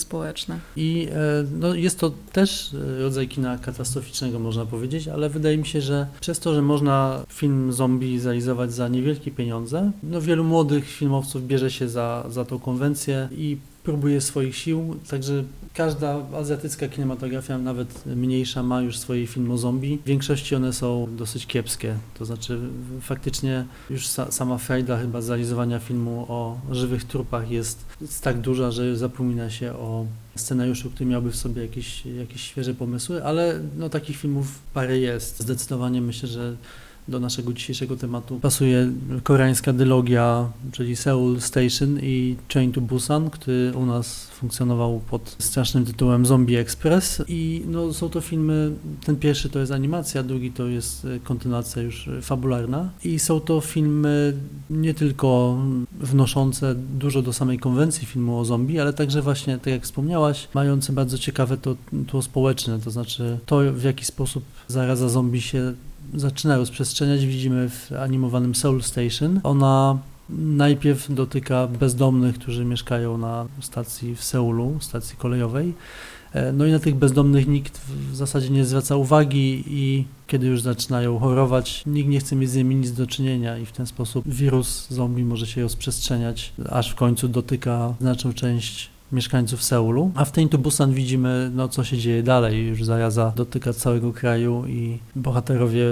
społeczne. 0.01 0.59
I 0.77 1.09
e, 1.11 1.45
no, 1.59 1.75
jest 1.75 1.99
to 1.99 2.13
też 2.33 2.75
e, 2.75 3.03
rodzaj 3.03 3.29
kina 3.29 3.59
katastroficznego, 3.59 4.39
można 4.39 4.67
powiedzieć, 4.67 5.09
ale 5.09 5.29
wydaje 5.29 5.59
mi 5.59 5.67
się, 5.67 5.81
że 5.81 6.07
przez 6.21 6.39
to, 6.39 6.55
że 6.55 6.63
można 6.63 7.25
film 7.29 7.73
zombie 7.73 8.19
zrealizować 8.19 8.73
za 8.73 8.89
niewielkie 8.89 9.31
pieniądze, 9.31 9.91
no, 10.03 10.21
wielu 10.21 10.45
młodych 10.45 10.89
filmowców 10.91 11.47
bierze 11.47 11.71
się 11.71 11.89
za, 11.89 12.25
za 12.31 12.45
tą 12.45 12.59
konwencję 12.59 13.29
i 13.33 13.57
próbuje 13.85 14.21
swoich 14.21 14.57
sił, 14.57 14.97
także 15.11 15.45
każda 15.75 16.17
azjatycka 16.37 16.89
kinematografia, 16.89 17.59
nawet 17.59 18.07
mniejsza, 18.07 18.63
ma 18.63 18.81
już 18.81 18.99
swoje 18.99 19.27
filmy 19.27 19.53
o 19.53 19.59
zombie. 19.59 19.99
W 20.05 20.07
większości 20.07 20.55
one 20.55 20.73
są 20.73 21.09
dosyć 21.17 21.47
kiepskie, 21.47 21.95
to 22.19 22.25
znaczy 22.25 22.59
faktycznie 23.01 23.65
już 23.91 24.07
sa, 24.07 24.33
sama 24.33 24.59
frajda 24.59 24.99
chyba 24.99 25.21
zrealizowania 25.21 25.79
filmu 25.79 26.27
o 26.29 26.61
żywych 26.71 27.05
trupach 27.05 27.51
jest, 27.51 27.85
jest 28.01 28.23
tak 28.23 28.41
duża, 28.41 28.71
że 28.71 28.97
zapomina 28.97 29.51
się 29.51 29.73
o 29.73 30.07
scenariuszu, 30.37 30.91
który 30.91 31.11
miałby 31.11 31.31
w 31.31 31.37
sobie 31.37 31.63
jakieś, 31.63 32.07
jakieś 32.07 32.43
świeże 32.43 32.75
pomysły, 32.75 33.25
ale 33.25 33.61
no, 33.77 33.89
takich 33.89 34.17
filmów 34.17 34.59
parę 34.75 34.99
jest. 34.99 35.41
Zdecydowanie 35.41 36.01
myślę, 36.01 36.29
że 36.29 36.57
do 37.09 37.21
naszego 37.21 37.53
dzisiejszego 37.53 37.97
tematu. 37.97 38.39
Pasuje 38.41 38.93
koreańska 39.23 39.73
dylogia, 39.73 40.49
czyli 40.73 40.97
Seoul 40.97 41.41
Station 41.41 41.99
i 42.03 42.37
Train 42.49 42.73
to 42.73 42.81
Busan, 42.81 43.31
który 43.31 43.73
u 43.75 43.87
nas 43.87 44.27
funkcjonował 44.27 45.01
pod 45.11 45.37
strasznym 45.39 45.85
tytułem 45.85 46.27
Zombie 46.27 46.57
Express. 46.57 47.23
I 47.29 47.63
no, 47.67 47.93
są 47.93 48.09
to 48.09 48.21
filmy, 48.21 48.73
ten 49.05 49.17
pierwszy 49.17 49.49
to 49.49 49.59
jest 49.59 49.73
animacja, 49.73 50.23
drugi 50.23 50.53
to 50.53 50.67
jest 50.67 51.05
e, 51.05 51.21
kontynuacja 51.21 51.83
już 51.83 52.09
e, 52.09 52.23
fabularna. 52.23 52.91
I 53.05 53.19
są 53.19 53.41
to 53.41 53.61
filmy 53.61 54.37
nie 54.71 54.95
tylko 54.95 55.59
wnoszące 56.01 56.75
dużo 56.75 57.23
do 57.23 57.33
samej 57.33 57.59
konwencji 57.59 58.07
filmu 58.07 58.39
o 58.39 58.45
zombie, 58.45 58.81
ale 58.81 58.93
także 58.93 59.23
właśnie, 59.23 59.59
tak 59.59 59.67
jak 59.67 59.83
wspomniałaś, 59.83 60.49
mające 60.55 60.93
bardzo 60.93 61.19
ciekawe 61.19 61.57
to 61.57 61.77
tło 62.07 62.23
społeczne, 62.23 62.79
to 62.79 62.91
znaczy 62.91 63.39
to 63.47 63.61
w 63.73 63.83
jaki 63.83 64.05
sposób 64.05 64.45
zaraza 64.69 65.09
zombie 65.09 65.41
się 65.41 65.75
zaczyna 66.15 66.57
rozprzestrzeniać, 66.57 67.27
widzimy 67.27 67.69
w 67.69 67.93
animowanym 67.93 68.55
Soul 68.55 68.83
Station. 68.83 69.41
Ona 69.43 69.99
najpierw 70.31 71.15
dotyka 71.15 71.67
bezdomnych, 71.67 72.39
którzy 72.39 72.65
mieszkają 72.65 73.19
na 73.19 73.47
stacji 73.61 74.17
w 74.17 74.25
Seulu, 74.25 74.77
stacji 74.81 75.17
kolejowej. 75.17 75.75
E, 76.33 76.53
No 76.53 76.67
i 76.67 76.73
na 76.73 76.79
tych 76.79 76.95
bezdomnych 76.95 77.49
nikt 77.49 77.81
w 78.13 78.17
zasadzie 78.17 78.51
nie 78.51 78.65
zwraca 78.65 78.97
uwagi 78.97 79.65
i 79.67 80.05
kiedy 80.27 80.47
już 80.47 80.63
zaczynają 80.63 81.19
chorować, 81.19 81.83
nikt 81.87 82.09
nie 82.09 82.21
chce 82.21 82.37
mieć 82.37 82.51
z 82.51 82.57
nimi 82.57 82.75
nic 82.75 82.93
do 82.93 83.07
czynienia 83.07 83.59
i 83.59 83.67
w 83.67 83.73
ten 83.73 83.87
sposób 83.87 84.29
wirus 84.29 84.87
zombie 84.91 85.25
może 85.25 85.47
się 85.47 85.63
rozprzestrzeniać, 85.63 86.53
aż 86.71 86.91
w 86.91 86.95
końcu 86.95 87.29
dotyka 87.29 87.95
znaczną 88.01 88.33
część 88.33 88.91
mieszkańców 89.13 89.63
Seulu. 89.63 90.11
A 90.15 90.25
w 90.25 90.33
to 90.51 90.59
Busan 90.59 90.93
widzimy, 90.93 91.51
no, 91.55 91.69
co 91.69 91.85
się 91.85 91.99
dzieje 91.99 92.23
dalej. 92.23 92.67
Już 92.67 92.85
zaraza 92.85 93.33
dotyka 93.37 93.73
całego 93.73 94.13
kraju 94.13 94.65
i 94.67 94.99
bohaterowie 95.17 95.85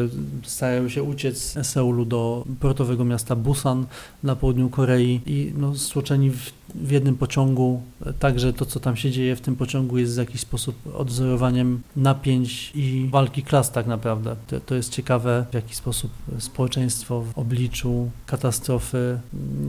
starają 0.42 0.88
się 0.88 1.02
uciec 1.02 1.38
z 1.38 1.66
Seulu 1.66 2.04
do 2.04 2.44
portowego 2.60 3.04
miasta 3.04 3.36
Busan 3.36 3.86
na 4.22 4.36
południu 4.36 4.68
Korei 4.68 5.20
i 5.26 5.52
no, 5.56 5.74
stłoczeni 5.74 6.30
w, 6.30 6.52
w 6.74 6.90
jednym 6.90 7.16
pociągu. 7.16 7.82
Także 8.18 8.52
to, 8.52 8.66
co 8.66 8.80
tam 8.80 8.96
się 8.96 9.10
dzieje 9.10 9.36
w 9.36 9.40
tym 9.40 9.56
pociągu 9.56 9.98
jest 9.98 10.14
w 10.14 10.18
jakiś 10.18 10.40
sposób 10.40 10.76
odwzorowaniem 10.94 11.82
napięć 11.96 12.72
i 12.74 13.08
walki 13.10 13.42
klas 13.42 13.72
tak 13.72 13.86
naprawdę. 13.86 14.36
To, 14.46 14.60
to 14.60 14.74
jest 14.74 14.92
ciekawe, 14.92 15.46
w 15.50 15.54
jaki 15.54 15.74
sposób 15.74 16.10
społeczeństwo 16.38 17.22
w 17.22 17.38
obliczu 17.38 18.10
katastrofy, 18.26 19.18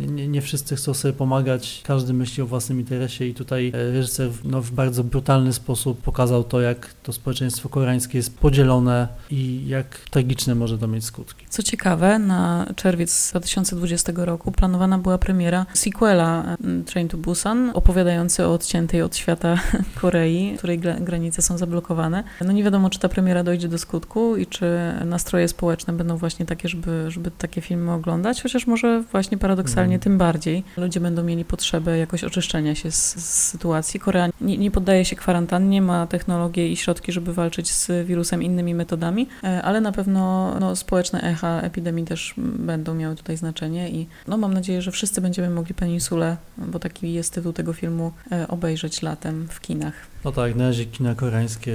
nie, 0.08 0.28
nie, 0.28 0.42
wszyscy 0.42 0.76
chcą 0.76 0.94
sobie 0.94 1.14
pomagać, 1.14 1.82
każdy 1.86 2.14
myśli 2.14 2.44
o 2.44 2.46
własnym 2.46 2.80
interesie 2.80 3.28
i 3.28 3.34
tutaj 3.34 3.72
e, 3.76 3.92
reżyser 3.92 4.30
no, 4.44 4.62
w 4.62 4.72
bardzo 4.72 5.04
brutalny 5.04 5.54
sposób 5.54 6.02
pokazał 6.02 6.44
to, 6.44 6.62
jak 6.62 6.94
to 7.04 7.14
społeczeństwo 7.14 7.70
koreańskie 7.70 8.18
jest 8.18 8.38
podzielone 8.38 9.08
i 9.32 9.68
jak 9.68 10.00
tragiczne 10.00 10.56
może 10.56 10.78
to 10.78 10.88
mieć 10.88 11.06
skutki. 11.06 11.46
Co 11.50 11.64
ciekawe, 11.64 12.20
na 12.20 12.68
czerwiec 12.76 13.30
2020 13.30 14.12
roku 14.16 14.52
planowana 14.52 14.98
była 14.98 15.18
premiera 15.18 15.66
sequela 15.74 16.58
Train 16.88 17.08
to 17.08 17.18
Busan, 17.18 17.72
opowiadający 17.74 18.46
o 18.46 18.54
odciętej 18.54 19.02
od 19.02 19.16
świata 19.16 19.56
Korei, 20.02 20.54
której 20.58 20.80
gra- 20.80 21.00
granice 21.00 21.42
są 21.42 21.58
zablokowane. 21.58 22.24
No 22.46 22.52
nie 22.52 22.64
wiadomo, 22.64 22.90
czy 22.90 23.00
ta 23.00 23.10
premiera 23.10 23.44
dojdzie 23.44 23.68
do 23.68 23.78
skutku 23.78 24.36
i 24.36 24.46
czy 24.46 24.66
nastroje 25.06 25.48
społeczne 25.48 25.94
będą 25.94 26.18
właśnie 26.18 26.46
takie, 26.46 26.70
żeby, 26.70 27.12
żeby 27.12 27.32
takie 27.32 27.62
filmy 27.62 27.92
oglądać, 27.92 28.42
chociaż 28.44 28.68
może 28.68 29.04
właśnie 29.12 29.38
paradoksalnie 29.38 29.96
Mm. 29.96 30.00
tym 30.00 30.18
bardziej. 30.18 30.64
Ludzie 30.78 31.00
będą 31.00 31.24
mieli 31.24 31.46
potrzebę 31.46 31.98
jakoś 31.98 32.24
oczyszczenia 32.24 32.76
się 32.76 32.92
z, 32.92 33.16
z 33.16 33.44
sytuacji. 33.44 34.00
Korea 34.00 34.30
nie, 34.42 34.58
nie 34.58 34.72
poddaje 34.72 35.06
się 35.06 35.16
kwarantannie, 35.16 35.82
ma 35.82 36.08
technologie 36.08 36.70
i 36.72 36.76
środki, 36.76 37.12
żeby 37.12 37.34
walczyć 37.34 37.72
z 37.72 38.08
wirusem 38.08 38.44
innymi 38.44 38.76
metodami, 38.76 39.28
e, 39.44 39.62
ale 39.62 39.82
na 39.82 39.92
pewno 39.92 40.54
no, 40.60 40.76
społeczne 40.76 41.22
echa 41.22 41.62
epidemii 41.62 42.06
też 42.06 42.34
będą 42.38 42.94
miały 42.96 43.16
tutaj 43.16 43.38
znaczenie 43.38 43.90
i 43.90 44.08
no, 44.28 44.38
mam 44.38 44.54
nadzieję, 44.54 44.82
że 44.82 44.92
wszyscy 44.92 45.22
będziemy 45.22 45.50
mogli 45.50 45.74
Peninsulę, 45.74 46.38
bo 46.58 46.77
taki 46.80 47.14
jest 47.14 47.34
tytuł 47.34 47.54
tego 47.54 47.74
filmu, 47.74 48.12
e, 48.32 48.48
obejrzeć 48.48 49.02
latem 49.02 49.48
w 49.52 49.62
kinach. 49.62 49.94
No 50.26 50.32
tak, 50.32 50.56
na 50.56 50.68
razie 50.68 50.86
kina 50.86 51.16
koreańskie 51.16 51.74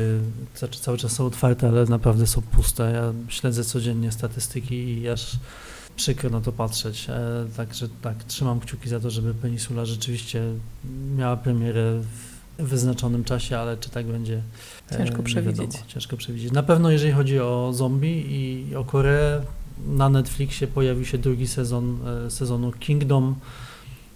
cały 0.80 0.98
czas 0.98 1.12
są 1.12 1.26
otwarte, 1.26 1.68
ale 1.68 1.84
naprawdę 1.84 2.26
są 2.26 2.42
puste. 2.42 2.92
Ja 2.92 3.12
śledzę 3.32 3.64
codziennie 3.64 4.12
statystyki 4.12 4.98
i 4.98 5.08
aż 5.08 5.36
przykro 5.96 6.30
na 6.30 6.40
to 6.40 6.52
patrzeć. 6.52 7.06
E, 7.10 7.46
Także 7.56 7.88
tak, 8.02 8.24
trzymam 8.24 8.60
kciuki 8.60 8.88
za 8.88 9.00
to, 9.00 9.10
żeby 9.10 9.34
Peninsula 9.34 9.84
rzeczywiście 9.84 10.42
miała 11.16 11.36
premierę 11.36 12.00
w 12.58 12.62
wyznaczonym 12.68 13.24
czasie, 13.24 13.58
ale 13.58 13.76
czy 13.76 13.90
tak 13.90 14.06
będzie? 14.06 14.42
e, 14.92 14.96
Ciężko 14.98 15.22
przewidzieć. 15.22 15.70
Ciężko 15.88 16.16
przewidzieć. 16.16 16.52
Na 16.52 16.62
pewno 16.62 16.90
jeżeli 16.90 17.12
chodzi 17.12 17.40
o 17.40 17.72
zombie 17.74 18.26
i 18.30 18.76
o 18.76 18.84
Koreę, 18.84 19.42
na 19.86 20.08
Netflixie 20.08 20.66
pojawił 20.66 21.04
się 21.04 21.18
drugi 21.18 21.48
sezon 21.48 21.98
sezonu 22.28 22.72
Kingdom. 22.72 23.34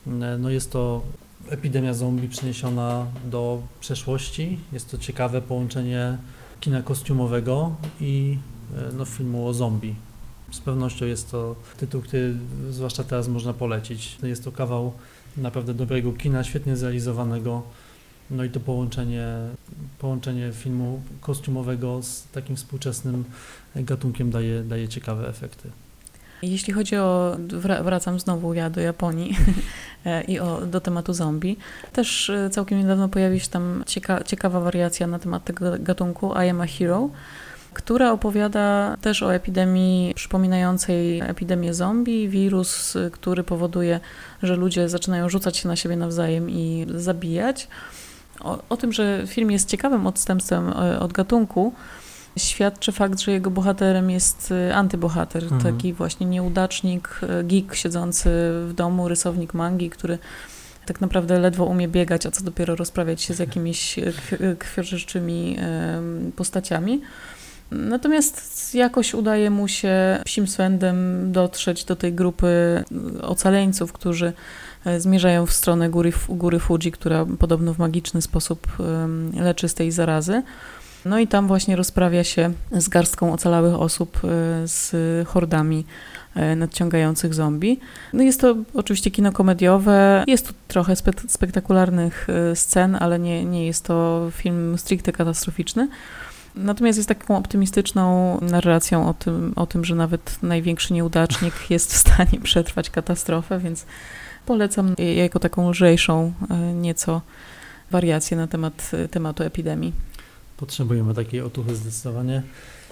E, 0.07 0.39
No 0.39 0.51
jest 0.51 0.73
to 0.73 1.03
epidemia 1.49 1.95
zombie 1.95 2.29
przeniesiona 2.29 3.07
do 3.25 3.63
przeszłości. 3.81 4.59
Jest 4.73 4.91
to 4.91 4.99
ciekawe 4.99 5.43
połączenie 5.43 6.19
kina 6.61 6.83
kostiumowego 6.83 7.75
i 8.01 8.39
e, 8.77 8.93
no, 8.93 9.05
filmu 9.05 9.47
o 9.47 9.55
zombie. 9.55 9.95
Z 10.51 10.61
pewnością 10.61 11.07
jest 11.07 11.31
to 11.31 11.57
tytuł, 11.77 12.03
który 12.03 12.35
zwłaszcza 12.71 13.05
teraz 13.05 13.29
można 13.29 13.53
polecić. 13.53 14.19
Jest 14.23 14.45
to 14.45 14.53
kawał 14.53 14.93
naprawdę 15.37 15.75
dobrego 15.75 16.13
kina, 16.13 16.45
świetnie 16.45 16.77
zrealizowanego. 16.77 17.63
No 18.31 18.45
i 18.45 18.51
to 18.51 18.61
połączenie, 18.61 19.29
połączenie 19.99 20.53
filmu 20.53 21.03
kostiumowego 21.21 22.03
z 22.03 22.27
takim 22.33 22.57
współczesnym 22.57 23.25
gatunkiem 23.77 24.31
daje, 24.31 24.63
daje 24.63 24.89
ciekawe 24.89 25.29
efekty. 25.29 25.71
Jeśli 26.43 26.73
chodzi 26.73 26.97
o, 26.97 27.37
wra- 27.49 27.85
wracam 27.85 28.21
znowu 28.21 28.55
ja 28.55 28.71
do 28.71 28.81
Japonii 28.81 29.37
e, 30.07 30.23
i 30.23 30.41
o, 30.41 30.61
do 30.61 30.81
tematu 30.81 31.13
zombie, 31.13 31.57
też 31.93 32.31
e, 32.31 32.51
całkiem 32.51 32.79
niedawno 32.79 33.09
pojawiła 33.09 33.41
się 33.41 33.51
tam 33.51 33.83
cieka- 33.87 34.25
ciekawa 34.25 34.61
wariacja 34.61 35.07
na 35.07 35.19
temat 35.19 35.45
tego 35.45 35.73
gatunku 35.79 36.33
I 36.47 36.49
am 36.49 36.61
a 36.61 36.67
hero, 36.67 37.11
która 37.77 38.13
opowiada 38.13 38.97
też 39.01 39.23
o 39.23 39.35
epidemii 39.35 40.15
przypominającej 40.15 41.21
epidemię 41.21 41.75
zombie, 41.75 42.29
wirus, 42.29 42.97
y, 42.97 43.11
który 43.11 43.45
powoduje, 43.45 44.01
że 44.43 44.57
ludzie 44.57 44.89
zaczynają 44.89 45.29
rzucać 45.29 45.57
się 45.57 45.69
na 45.69 45.77
siebie 45.77 45.97
nawzajem 45.97 46.51
i 46.51 46.87
zabijać. 46.95 47.69
O, 48.41 48.59
o 48.69 48.77
tym, 48.77 48.93
że 48.93 49.23
film 49.27 49.51
jest 49.51 49.69
ciekawym 49.69 50.07
odstępstwem 50.07 50.69
e, 50.69 51.01
od 51.01 51.13
gatunku, 51.13 51.73
świadczy 52.39 52.93
fakt, 52.93 53.21
że 53.21 53.33
jego 53.33 53.51
bohaterem 53.51 54.11
jest 54.11 54.53
e, 54.53 54.77
antybohater, 54.77 55.43
mhm. 55.43 55.63
taki 55.63 55.93
właśnie 55.93 56.27
nieudacznik, 56.27 57.21
e, 57.23 57.45
geek 57.45 57.75
siedzący 57.75 58.31
w 58.69 58.73
domu, 58.75 59.09
rysownik 59.09 59.55
mangi, 59.55 59.91
który 59.91 60.19
tak 60.87 61.01
naprawdę 61.01 61.39
ledwo 61.39 61.65
umie 61.65 61.89
biegać, 61.89 62.27
a 62.27 62.31
co 62.31 62.45
dopiero 62.45 62.77
rozprawiać 62.77 63.23
się 63.23 63.35
z 63.35 63.39
jakimiś 63.39 63.97
krwiożerczymi 64.59 65.57
postaciami. 66.37 67.01
Natomiast 67.71 68.75
jakoś 68.75 69.15
udaje 69.15 69.51
mu 69.51 69.69
się 69.69 70.19
psim 70.25 70.47
swędem 70.47 71.33
dotrzeć 71.33 71.85
do 71.85 71.97
tej 71.97 72.13
grupy 72.13 72.85
ocaleńców, 73.23 73.93
którzy 73.93 74.33
e, 74.85 75.01
zmierzają 75.01 75.47
w 75.47 75.53
stronę 75.53 75.91
góry, 75.91 76.13
góry 76.29 76.59
Fuji, 76.59 76.93
która 76.93 77.27
podobno 77.39 77.75
w 77.75 77.79
magiczny 77.79 78.23
sposób 78.23 78.67
leczy 79.41 79.69
z 79.69 79.75
tej 79.75 79.93
zarazy. 79.93 80.43
No 81.07 81.19
i 81.19 81.27
tam 81.27 81.47
właśnie 81.47 81.77
rozprawia 81.77 82.25
się 82.25 82.53
z 82.73 82.89
garstką 82.89 83.33
ocalałych 83.33 83.75
osób, 83.75 84.21
e, 84.25 84.29
z 84.69 84.95
hordami 85.29 85.85
e, 86.35 86.57
nadciągających 86.57 87.35
zombie. 87.35 87.81
No 88.13 88.23
jest 88.23 88.41
to 88.41 88.57
oczywiście 88.75 89.11
kino 89.11 89.33
komediowe, 89.33 90.25
jest 90.27 90.49
tu 90.49 90.55
trochę 90.69 90.95
spek- 90.95 91.29
spektakularnych 91.29 92.27
scen, 92.55 92.97
ale 93.01 93.19
nie, 93.19 93.45
nie 93.45 93.67
jest 93.67 93.85
to 93.85 94.29
film 94.33 94.79
stricte 94.79 95.13
katastroficzny. 95.13 95.89
Natomiast 96.55 96.99
jest 96.99 97.09
taką 97.09 97.37
optymistyczną 97.37 98.39
narracją 98.41 99.09
o 99.09 99.15
tym, 99.15 99.53
o 99.57 99.67
tym, 99.67 99.85
że 99.85 99.95
nawet 99.95 100.39
największy 100.43 100.95
nieudacznik 100.95 101.55
jest 101.71 101.95
w 101.95 101.97
stanie 101.97 102.41
przetrwać 102.43 102.91
katastrofę, 102.91 103.59
więc 103.59 103.87
polecam 104.47 104.95
jako 105.17 105.39
taką 105.39 105.71
lżejszą 105.71 106.33
e, 106.51 106.55
nieco 106.73 107.21
wariację 107.91 108.37
na 108.37 108.47
temat 108.47 108.91
tematu 109.11 109.43
epidemii. 109.43 109.93
Potrzebujemy 110.57 111.15
takiej 111.15 111.41
otuchy 111.41 111.77
zdecydowanie. 111.77 112.43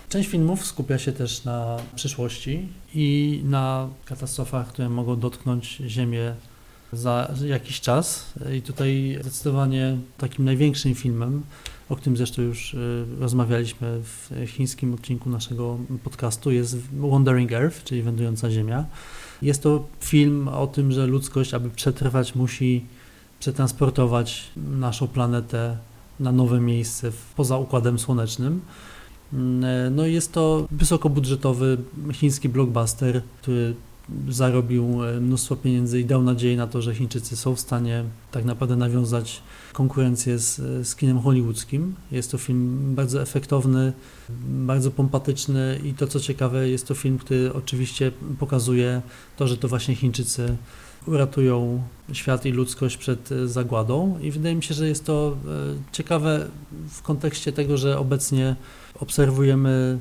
Część 0.08 0.28
filmów 0.28 0.66
skupia 0.66 0.98
się 0.98 1.12
też 1.12 1.44
na 1.44 1.76
przyszłości 1.94 2.68
i 2.94 3.40
na 3.44 3.88
katastrofach, 4.04 4.68
które 4.68 4.88
mogą 4.88 5.20
dotknąć 5.20 5.82
Ziemię 5.86 6.34
za 6.92 7.34
jakiś 7.46 7.80
czas. 7.80 8.32
I 8.54 8.62
tutaj 8.62 9.18
zdecydowanie 9.20 9.96
takim 10.18 10.44
największym 10.44 10.94
filmem 10.94 11.42
o 11.88 11.96
którym 11.96 12.16
zresztą 12.16 12.42
już 12.42 12.74
y, 12.74 13.06
rozmawialiśmy 13.18 14.00
w 14.02 14.30
chińskim 14.46 14.94
odcinku 14.94 15.30
naszego 15.30 15.78
podcastu, 16.04 16.50
jest 16.50 16.76
Wandering 16.92 17.52
Earth, 17.52 17.84
czyli 17.84 18.02
Wędrująca 18.02 18.50
Ziemia. 18.50 18.84
Jest 19.42 19.62
to 19.62 19.86
film 20.00 20.48
o 20.48 20.66
tym, 20.66 20.92
że 20.92 21.06
ludzkość, 21.06 21.54
aby 21.54 21.70
przetrwać, 21.70 22.34
musi 22.34 22.84
przetransportować 23.40 24.50
naszą 24.56 25.08
planetę 25.08 25.76
na 26.20 26.32
nowe 26.32 26.60
miejsce 26.60 27.12
poza 27.36 27.58
Układem 27.58 27.98
Słonecznym. 27.98 28.60
No 29.90 30.06
jest 30.06 30.32
to 30.32 30.68
wysokobudżetowy 30.70 31.78
chiński 32.12 32.48
blockbuster, 32.48 33.22
który 33.42 33.74
zarobił 34.28 35.04
e, 35.04 35.20
mnóstwo 35.20 35.56
pieniędzy 35.56 36.00
i 36.00 36.04
dał 36.04 36.22
nadzieję 36.22 36.56
na 36.56 36.66
to, 36.66 36.82
że 36.82 36.94
Chińczycy 36.94 37.36
są 37.36 37.54
w 37.54 37.60
stanie 37.60 38.04
tak 38.30 38.44
naprawdę 38.44 38.76
nawiązać 38.76 39.42
konkurencję 39.72 40.38
z, 40.38 40.56
z 40.88 40.96
kinem 40.96 41.20
hollywoodzkim. 41.20 41.94
Jest 42.12 42.30
to 42.30 42.38
film 42.38 42.94
bardzo 42.94 43.22
efektowny, 43.22 43.92
bardzo 44.48 44.90
pompatyczny 44.90 45.80
i 45.84 45.94
to 45.94 46.06
co 46.06 46.20
ciekawe 46.20 46.68
jest 46.68 46.86
to 46.86 46.94
film, 46.94 47.18
który 47.18 47.52
oczywiście 47.52 48.12
pokazuje 48.38 49.02
to, 49.36 49.48
że 49.48 49.56
to 49.56 49.68
właśnie 49.68 49.94
Chińczycy 49.94 50.56
uratują 51.06 51.82
świat 52.12 52.46
i 52.46 52.50
ludzkość 52.50 52.96
przed 52.96 53.32
e, 53.32 53.48
zagładą. 53.48 54.18
I 54.18 54.30
wydaje 54.30 54.54
mi 54.54 54.62
się, 54.62 54.74
że 54.74 54.88
jest 54.88 55.04
to 55.04 55.36
e, 55.46 55.48
ciekawe 55.92 56.46
w 56.90 57.02
kontekście 57.02 57.52
tego, 57.52 57.76
że 57.76 57.98
obecnie 57.98 58.56
obserwujemy 59.00 59.98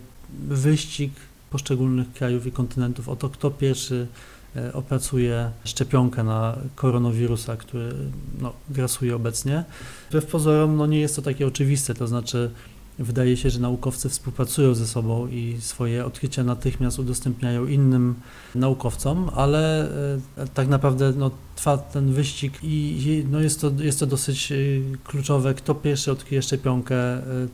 wyścig 0.47 1.12
poszczególnych 1.49 2.14
krajów 2.14 2.47
i 2.47 2.51
kontynentów. 2.51 3.10
O 3.10 3.16
to, 3.16 3.30
kto 3.30 3.51
pierwszy 3.51 4.08
e, 4.56 4.74
opracuje 4.74 5.51
szczepionkę 5.64 6.24
na 6.24 6.58
koronawirusa, 6.76 7.58
który 7.58 7.93
no, 8.41 8.54
grasuje 8.70 9.16
obecnie. 9.16 9.64
Wbrew 10.10 10.26
pozorom 10.26 10.78
no, 10.78 10.86
nie 10.86 10.99
jest 10.99 11.16
to 11.16 11.22
takie 11.22 11.47
oczywiste, 11.47 11.93
to 11.93 12.08
znaczy 12.08 12.51
wydaje 13.00 13.38
się, 13.38 13.50
że 13.50 13.60
naukowcy 13.60 14.10
współpracują 14.10 14.76
ze 14.76 14.88
sobą 14.88 15.28
i 15.28 15.58
swoje 15.60 16.06
odkrycia 16.06 16.44
natychmiast 16.44 17.00
udostępniają 17.00 17.66
innym 17.66 18.16
naukowcom, 18.56 19.30
ale 19.36 19.89
e, 20.38 20.48
tak 20.54 20.68
naprawdę 20.68 21.14
no, 21.18 21.32
trwa 21.56 21.78
ten 21.78 22.14
wyścig 22.14 22.54
i 22.64 23.26
no, 23.32 23.39
jest, 23.39 23.62
to, 23.62 23.72
jest 23.80 24.00
to 24.00 24.06
dosyć 24.06 24.52
e, 24.52 24.56
kluczowe, 25.04 25.54
kto 25.54 25.76
pierwszy 25.76 26.12
odkryje 26.12 26.41
szczepionkę, 26.41 26.96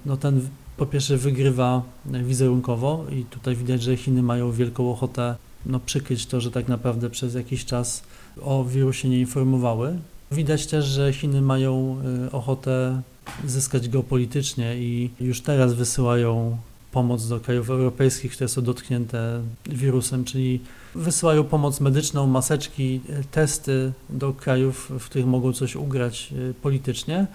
no, 0.06 0.18
ten 0.18 0.48
po 0.78 0.86
pierwsze 0.86 1.18
wygrywa 1.18 1.84
wizerunkowo 2.06 3.06
i 3.12 3.26
tutaj 3.26 3.56
widać, 3.56 3.84
że 3.84 3.98
Chiny 3.98 4.24
mają 4.24 4.52
wielką 4.52 4.92
ochotę 4.92 5.36
no, 5.66 5.80
przykryć 5.80 6.26
to, 6.26 6.42
że 6.42 6.52
tak 6.52 6.68
naprawdę 6.68 7.10
przez 7.10 7.34
jakiś 7.34 7.66
czas 7.66 8.04
o 8.42 8.64
wirusie 8.64 9.10
nie 9.10 9.20
informowały. 9.20 10.00
Widać 10.32 10.68
też, 10.68 10.86
że 10.86 11.14
Chiny 11.14 11.42
mają 11.42 11.98
ochotę 12.32 13.02
zyskać 13.46 13.90
geopolitycznie 13.90 14.78
i 14.78 15.10
już 15.20 15.42
teraz 15.42 15.74
wysyłają 15.74 16.58
pomoc 16.92 17.28
do 17.28 17.40
krajów 17.40 17.70
europejskich, 17.70 18.32
które 18.32 18.48
są 18.48 18.62
dotknięte 18.62 19.42
wirusem, 19.66 20.26
czyli 20.26 20.60
wysyłają 20.96 21.44
pomoc 21.44 21.80
medyczną, 21.80 22.28
maseczki, 22.28 23.02
testy 23.32 23.94
do 24.10 24.34
krajów, 24.34 24.92
w 25.00 25.06
których 25.06 25.28
mogą 25.28 25.54
coś 25.54 25.76
ugrać 25.76 26.34
y, 26.50 26.54
politycznie. 26.54 27.28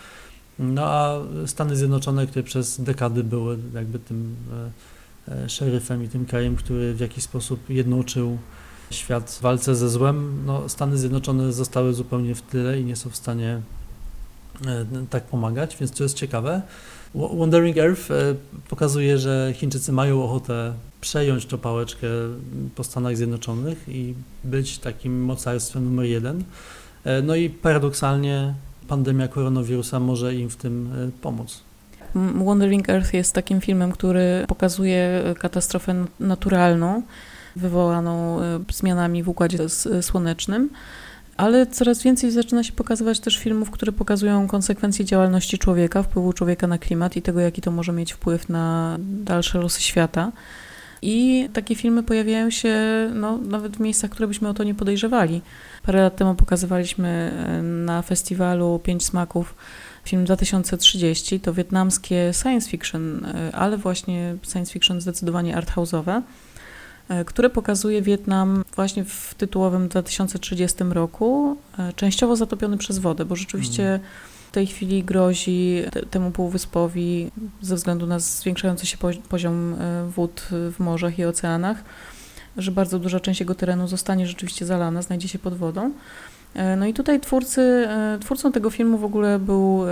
No 0.58 0.82
a 0.84 1.18
Stany 1.46 1.76
Zjednoczone, 1.76 2.26
które 2.26 2.42
przez 2.42 2.80
dekady 2.80 3.24
były 3.24 3.58
jakby 3.74 3.98
tym 3.98 4.36
e, 5.28 5.44
e, 5.44 5.48
szeryfem 5.48 6.04
i 6.04 6.08
tym 6.08 6.26
krajem, 6.26 6.56
który 6.56 6.94
w 6.94 7.00
jakiś 7.00 7.24
sposób 7.24 7.70
jednoczył 7.70 8.38
świat 8.90 9.30
w 9.30 9.40
walce 9.40 9.76
ze 9.76 9.90
złem, 9.90 10.42
no 10.46 10.68
Stany 10.68 10.98
Zjednoczone 10.98 11.52
zostały 11.52 11.94
zupełnie 11.94 12.34
w 12.34 12.42
tyle 12.42 12.80
i 12.80 12.84
nie 12.84 12.96
są 12.96 13.10
w 13.10 13.16
stanie 13.16 13.60
tak 15.10 15.24
pomagać, 15.24 15.76
więc 15.76 15.92
to 15.92 16.02
jest 16.02 16.16
ciekawe. 16.16 16.62
Wandering 17.14 17.76
Earth 17.76 18.08
pokazuje, 18.68 19.18
że 19.18 19.52
Chińczycy 19.54 19.92
mają 19.92 20.22
ochotę 20.22 20.72
przejąć 21.00 21.46
tą 21.46 21.58
pałeczkę 21.58 22.06
po 22.74 22.84
Stanach 22.84 23.16
Zjednoczonych 23.16 23.88
i 23.88 24.14
być 24.44 24.78
takim 24.78 25.24
mocarstwem 25.24 25.84
numer 25.84 26.06
jeden. 26.06 26.44
No 27.22 27.36
i 27.36 27.50
paradoksalnie 27.50 28.54
pandemia 28.88 29.28
koronawirusa 29.28 30.00
może 30.00 30.34
im 30.34 30.50
w 30.50 30.56
tym 30.56 30.90
e, 30.92 31.20
pomóc. 31.22 31.60
Wandering 32.44 32.88
Earth 32.88 33.14
jest 33.14 33.32
takim 33.32 33.60
filmem, 33.60 33.92
który 33.92 34.44
pokazuje 34.48 35.22
katastrofę 35.38 36.04
naturalną, 36.20 37.02
wywołaną 37.56 38.40
e, 38.40 38.60
zmianami 38.72 39.22
w 39.22 39.28
układzie 39.28 39.58
słonecznym. 40.00 40.70
Ale 41.36 41.66
coraz 41.66 42.02
więcej 42.02 42.30
zaczyna 42.30 42.62
się 42.64 42.72
pokazywać 42.72 43.20
też 43.20 43.38
filmów, 43.38 43.70
które 43.70 43.92
pokazują 43.92 44.48
konsekwencje 44.48 45.04
działalności 45.04 45.58
człowieka, 45.58 46.02
wpływu 46.02 46.32
człowieka 46.32 46.66
na 46.66 46.78
klimat 46.78 47.16
i 47.16 47.22
tego, 47.22 47.40
jaki 47.40 47.62
to 47.62 47.70
może 47.70 47.92
mieć 47.92 48.12
wpływ 48.12 48.48
na 48.48 48.96
dalsze 48.98 49.58
losy 49.58 49.82
świata. 49.82 50.32
I 51.02 51.48
takie 51.52 51.74
filmy 51.74 52.02
pojawiają 52.02 52.50
się 52.50 52.74
no, 53.14 53.38
nawet 53.38 53.76
w 53.76 53.80
miejscach, 53.80 54.10
które 54.10 54.28
byśmy 54.28 54.48
o 54.48 54.54
to 54.54 54.64
nie 54.64 54.74
podejrzewali. 54.74 55.42
Parę 55.82 56.02
lat 56.02 56.16
temu 56.16 56.34
pokazywaliśmy 56.34 57.08
e, 57.08 57.62
na 57.62 58.02
festiwalu 58.02 58.80
Pięć 58.84 59.04
Smaków 59.04 59.54
film 60.04 60.24
2030. 60.24 61.40
To 61.40 61.54
wietnamskie 61.54 62.30
science 62.42 62.70
fiction, 62.70 63.24
e, 63.24 63.56
ale 63.56 63.76
właśnie 63.76 64.36
science 64.52 64.72
fiction 64.72 65.00
zdecydowanie 65.00 65.56
arthouse'owe, 65.56 66.22
które 67.26 67.50
pokazuje 67.50 68.02
Wietnam 68.02 68.64
właśnie 68.76 69.04
w 69.04 69.34
tytułowym 69.34 69.88
2030 69.88 70.84
roku, 70.90 71.56
częściowo 71.96 72.36
zatopiony 72.36 72.78
przez 72.78 72.98
wodę, 72.98 73.24
bo 73.24 73.36
rzeczywiście 73.36 73.84
mm 73.84 74.00
tej 74.54 74.66
chwili 74.66 75.04
grozi 75.04 75.82
temu 76.10 76.30
półwyspowi 76.30 77.30
ze 77.60 77.76
względu 77.76 78.06
na 78.06 78.18
zwiększający 78.18 78.86
się 78.86 78.96
poziom 79.28 79.74
e, 79.74 80.08
wód 80.10 80.48
w 80.50 80.74
morzach 80.78 81.18
i 81.18 81.24
oceanach, 81.24 81.84
że 82.56 82.70
bardzo 82.70 82.98
duża 82.98 83.20
część 83.20 83.40
jego 83.40 83.54
terenu 83.54 83.88
zostanie 83.88 84.26
rzeczywiście 84.26 84.66
zalana, 84.66 85.02
znajdzie 85.02 85.28
się 85.28 85.38
pod 85.38 85.54
wodą. 85.54 85.92
E, 86.54 86.76
no 86.76 86.86
i 86.86 86.94
tutaj 86.94 87.20
twórcy, 87.20 87.60
e, 87.60 88.18
twórcą 88.20 88.52
tego 88.52 88.70
filmu 88.70 88.98
w 88.98 89.04
ogóle 89.04 89.38
był 89.38 89.84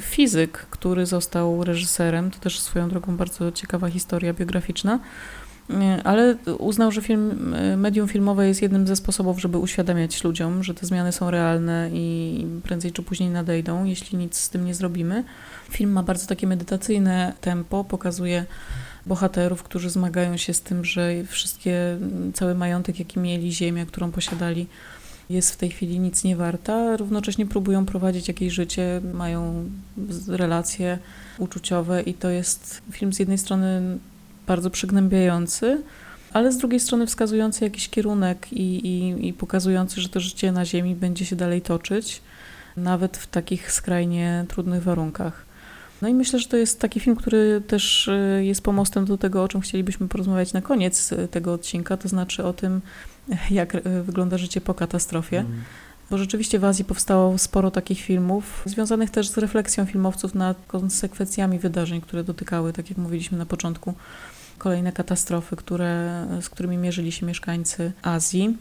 fizyk, 0.00 0.66
który 0.70 1.06
został 1.06 1.64
reżyserem. 1.64 2.30
To 2.30 2.38
też 2.38 2.60
swoją 2.60 2.88
drogą 2.88 3.16
bardzo 3.16 3.52
ciekawa 3.52 3.90
historia 3.90 4.32
biograficzna 4.32 4.98
ale 6.04 6.36
uznał, 6.58 6.92
że 6.92 7.02
film, 7.02 7.54
medium 7.76 8.08
filmowe 8.08 8.48
jest 8.48 8.62
jednym 8.62 8.86
ze 8.86 8.96
sposobów, 8.96 9.40
żeby 9.40 9.58
uświadamiać 9.58 10.24
ludziom, 10.24 10.62
że 10.62 10.74
te 10.74 10.86
zmiany 10.86 11.12
są 11.12 11.30
realne 11.30 11.90
i 11.92 12.46
prędzej 12.62 12.92
czy 12.92 13.02
później 13.02 13.30
nadejdą, 13.30 13.84
jeśli 13.84 14.18
nic 14.18 14.36
z 14.36 14.50
tym 14.50 14.64
nie 14.64 14.74
zrobimy. 14.74 15.24
Film 15.70 15.92
ma 15.92 16.02
bardzo 16.02 16.26
takie 16.26 16.46
medytacyjne 16.46 17.32
tempo, 17.40 17.84
pokazuje 17.84 18.44
bohaterów, 19.06 19.62
którzy 19.62 19.90
zmagają 19.90 20.36
się 20.36 20.54
z 20.54 20.60
tym, 20.60 20.84
że 20.84 21.10
wszystkie, 21.26 21.98
cały 22.34 22.54
majątek, 22.54 22.98
jaki 22.98 23.18
mieli, 23.18 23.52
ziemia, 23.52 23.86
którą 23.86 24.12
posiadali, 24.12 24.66
jest 25.30 25.52
w 25.52 25.56
tej 25.56 25.70
chwili 25.70 26.00
nic 26.00 26.24
nie 26.24 26.36
warta. 26.36 26.96
Równocześnie 26.96 27.46
próbują 27.46 27.86
prowadzić 27.86 28.28
jakieś 28.28 28.52
życie, 28.52 29.00
mają 29.14 29.70
relacje 30.28 30.98
uczuciowe 31.38 32.02
i 32.02 32.14
to 32.14 32.28
jest 32.28 32.82
film 32.90 33.12
z 33.12 33.18
jednej 33.18 33.38
strony 33.38 33.98
bardzo 34.46 34.70
przygnębiający, 34.70 35.82
ale 36.32 36.52
z 36.52 36.56
drugiej 36.56 36.80
strony 36.80 37.06
wskazujący 37.06 37.64
jakiś 37.64 37.88
kierunek 37.88 38.52
i, 38.52 38.86
i, 38.86 39.28
i 39.28 39.32
pokazujący, 39.32 40.00
że 40.00 40.08
to 40.08 40.20
życie 40.20 40.52
na 40.52 40.64
Ziemi 40.64 40.94
będzie 40.94 41.24
się 41.24 41.36
dalej 41.36 41.62
toczyć, 41.62 42.22
nawet 42.76 43.16
w 43.16 43.26
takich 43.26 43.72
skrajnie 43.72 44.44
trudnych 44.48 44.82
warunkach. 44.82 45.44
No 46.02 46.08
i 46.08 46.14
myślę, 46.14 46.38
że 46.38 46.48
to 46.48 46.56
jest 46.56 46.80
taki 46.80 47.00
film, 47.00 47.16
który 47.16 47.62
też 47.66 48.08
y, 48.08 48.44
jest 48.44 48.62
pomostem 48.62 49.04
do 49.04 49.18
tego, 49.18 49.42
o 49.42 49.48
czym 49.48 49.60
chcielibyśmy 49.60 50.08
porozmawiać 50.08 50.52
na 50.52 50.62
koniec 50.62 51.12
y, 51.12 51.28
tego 51.28 51.52
odcinka, 51.52 51.96
to 51.96 52.08
znaczy 52.08 52.44
o 52.44 52.52
tym, 52.52 52.80
jak 53.50 53.74
y, 53.74 54.02
wygląda 54.02 54.38
życie 54.38 54.60
po 54.60 54.74
katastrofie. 54.74 55.38
Mm. 55.38 55.62
Bo 56.10 56.18
rzeczywiście 56.18 56.58
w 56.58 56.64
Azji 56.64 56.84
powstało 56.84 57.38
sporo 57.38 57.70
takich 57.70 58.00
filmów, 58.00 58.62
związanych 58.66 59.10
też 59.10 59.28
z 59.28 59.38
refleksją 59.38 59.86
filmowców 59.86 60.34
nad 60.34 60.56
konsekwencjami 60.66 61.58
wydarzeń, 61.58 62.00
które 62.00 62.24
dotykały, 62.24 62.72
tak 62.72 62.90
jak 62.90 62.98
mówiliśmy 62.98 63.38
na 63.38 63.46
początku, 63.46 63.94
kolejne 64.58 64.92
katastrofy, 64.92 65.56
które, 65.56 66.26
z 66.40 66.48
którymi 66.48 66.76
mierzyli 66.76 67.12
się 67.12 67.26
mieszkańcy 67.26 67.92
Azji. 68.02 68.56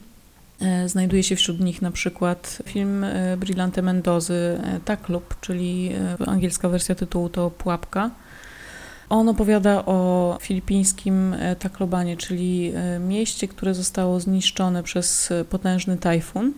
E, 0.62 0.90
znajduje 0.90 1.24
się 1.24 1.36
wśród 1.36 1.60
nich 1.60 1.82
na 1.82 1.92
przykład 1.92 2.62
film 2.66 3.04
e, 3.04 3.38
Brillante 3.38 3.82
Mendozy 3.82 4.60
e, 4.64 4.80
Taklub, 4.86 5.36
czyli 5.42 5.92
angielska 6.26 6.70
wersja 6.70 6.96
tytułu 6.96 7.30
to 7.30 7.50
Pułapka. 7.52 8.12
On 9.10 9.30
opowiada 9.30 9.86
o 9.86 10.38
filipińskim 10.42 11.36
Taclobanie, 11.60 12.18
czyli 12.18 12.74
mieście, 13.00 13.48
które 13.48 13.74
zostało 13.74 14.20
zniszczone 14.20 14.84
przez 14.84 15.34
potężny 15.50 15.98
tajfun. 15.98 16.54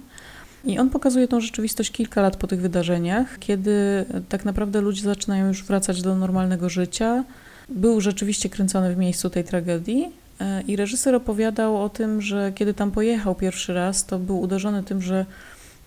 I 0.64 0.80
on 0.80 0.90
pokazuje 0.90 1.28
tą 1.28 1.42
rzeczywistość 1.42 1.92
kilka 1.92 2.22
lat 2.22 2.38
po 2.38 2.48
tych 2.48 2.62
wydarzeniach, 2.62 3.40
kiedy 3.40 4.06
tak 4.30 4.46
naprawdę 4.46 4.82
ludzie 4.82 5.02
zaczynają 5.02 5.48
już 5.48 5.64
wracać 5.64 6.02
do 6.02 6.16
normalnego 6.16 6.70
życia. 6.70 7.24
Był 7.70 8.02
rzeczywiście 8.02 8.50
kręcony 8.50 8.96
w 8.96 8.98
miejscu 8.98 9.30
tej 9.30 9.44
tragedii, 9.44 10.12
E, 10.42 10.62
I 10.62 10.76
reżyser 10.76 11.16
opowiadał 11.16 11.84
o 11.84 11.90
tym, 11.90 12.22
że 12.22 12.52
kiedy 12.56 12.74
tam 12.74 12.92
pojechał 12.92 13.36
pierwszy 13.36 13.74
raz, 13.74 14.06
to 14.06 14.20
był 14.20 14.42
uderzony 14.42 14.84
tym, 14.84 15.02
że 15.02 15.26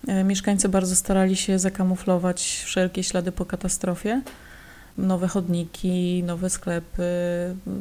e, 0.07 0.23
mieszkańcy 0.23 0.69
bardzo 0.69 0.95
starali 0.95 1.35
się 1.35 1.59
zakamuflować 1.59 2.63
wszelkie 2.65 3.03
ślady 3.03 3.31
po 3.31 3.45
katastrofie. 3.45 4.21
Nowe 4.97 5.27
chodniki, 5.27 6.23
nowe 6.23 6.49
sklepy, 6.49 7.03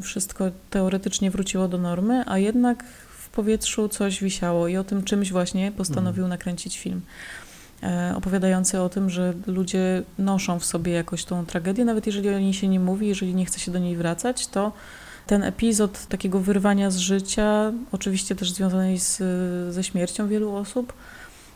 wszystko 0.03 0.51
teoretycznie 0.71 1.31
wróciło 1.31 1.69
do 1.69 1.79
normy, 1.79 2.25
a 2.27 2.39
jednak 2.39 2.85
w 3.19 3.29
powietrzu 3.29 3.89
coś 3.89 4.23
wisiało 4.23 4.69
i 4.69 4.77
o 4.77 4.85
tym 4.85 5.03
czymś 5.03 5.33
właśnie 5.33 5.73
postanowił 5.73 6.25
mhm. 6.25 6.29
nakręcić 6.29 6.79
film. 6.79 7.01
E, 7.83 8.15
opowiadający 8.17 8.81
o 8.81 8.89
tym, 8.89 9.11
że 9.11 9.35
ludzie 9.47 10.03
noszą 10.19 10.59
w 10.59 10.65
sobie 10.65 10.93
jakoś 10.93 11.25
tą 11.25 11.47
tragedię, 11.47 11.85
nawet 11.85 12.07
jeżeli 12.07 12.29
o 12.29 12.39
niej 12.39 12.55
się 12.55 12.69
nie 12.69 12.81
mówi, 12.81 13.09
jeżeli 13.09 13.35
nie 13.35 13.45
chce 13.45 13.61
się 13.61 13.73
do 13.73 13.79
niej 13.79 13.97
wracać, 13.97 14.47
to 14.47 14.73
ten 15.27 15.43
epizod 15.43 16.07
takiego 16.07 16.41
wyrwania 16.41 16.91
z 16.91 16.97
życia, 16.97 17.73
oczywiście 17.93 18.37
też 18.37 18.53
związanej 18.53 18.99
z, 18.99 19.23
ze 19.75 19.85
śmiercią 19.85 20.29
wielu 20.29 20.55
osób, 20.55 20.93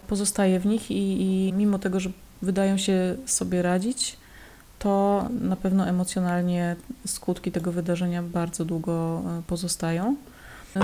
pozostaje 0.08 0.60
w 0.60 0.66
nich 0.66 0.90
i, 0.90 1.22
i 1.22 1.52
mimo 1.52 1.78
tego, 1.78 2.00
że 2.00 2.10
wydają 2.42 2.76
się 2.76 3.16
sobie 3.26 3.62
radzić, 3.62 4.16
to 4.78 5.24
na 5.40 5.56
pewno 5.56 5.88
emocjonalnie 5.88 6.76
skutki 7.06 7.52
tego 7.52 7.72
wydarzenia 7.72 8.22
bardzo 8.22 8.64
długo 8.64 9.22
e, 9.38 9.42
pozostają. 9.46 10.16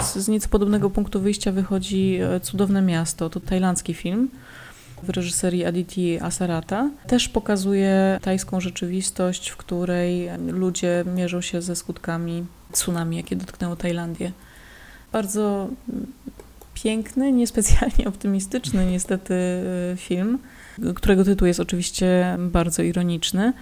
Z, 0.02 0.16
z 0.16 0.28
nieco 0.28 0.48
podobnego 0.48 0.90
punktu 0.90 1.20
wyjścia 1.20 1.52
wychodzi 1.52 2.18
e, 2.22 2.40
Cudowne 2.40 2.82
Miasto. 2.82 3.30
To 3.30 3.40
tajlandzki 3.40 3.94
film 3.94 4.28
w 5.02 5.10
reżyserii 5.10 5.64
Aditi 5.64 6.20
Asarata. 6.20 6.90
Też 7.06 7.28
pokazuje 7.28 8.18
tajską 8.22 8.60
rzeczywistość, 8.60 9.48
w 9.48 9.56
której 9.56 10.28
ludzie 10.48 11.04
mierzą 11.14 11.40
się 11.40 11.62
ze 11.62 11.76
skutkami 11.76 12.46
tsunami, 12.72 13.16
jakie 13.16 13.36
dotknęło 13.36 13.76
Tajlandię. 13.76 14.32
Bardzo 15.12 15.68
piękny, 16.74 17.32
niespecjalnie 17.32 18.08
optymistyczny 18.08 18.86
niestety 18.86 19.34
y, 19.34 19.96
film, 19.96 20.38
którego 20.94 21.24
tytuł 21.24 21.46
jest 21.48 21.60
oczywiście 21.60 22.36
bardzo 22.38 22.82
ironiczny. 22.82 23.52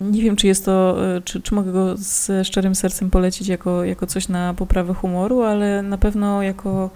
Nie 0.00 0.22
wiem, 0.22 0.36
czy 0.36 0.46
jest 0.46 0.64
to, 0.64 0.96
y, 1.16 1.22
czy, 1.22 1.42
czy 1.42 1.54
mogę 1.54 1.72
go 1.72 1.96
ze 1.96 2.44
szczerym 2.44 2.74
sercem 2.74 3.10
polecić 3.10 3.48
jako, 3.48 3.84
jako 3.84 4.06
coś 4.06 4.28
na 4.28 4.54
poprawę 4.54 4.94
humoru, 4.94 5.42
ale 5.42 5.82
na 5.82 5.98
pewno 5.98 6.42
jako 6.42 6.90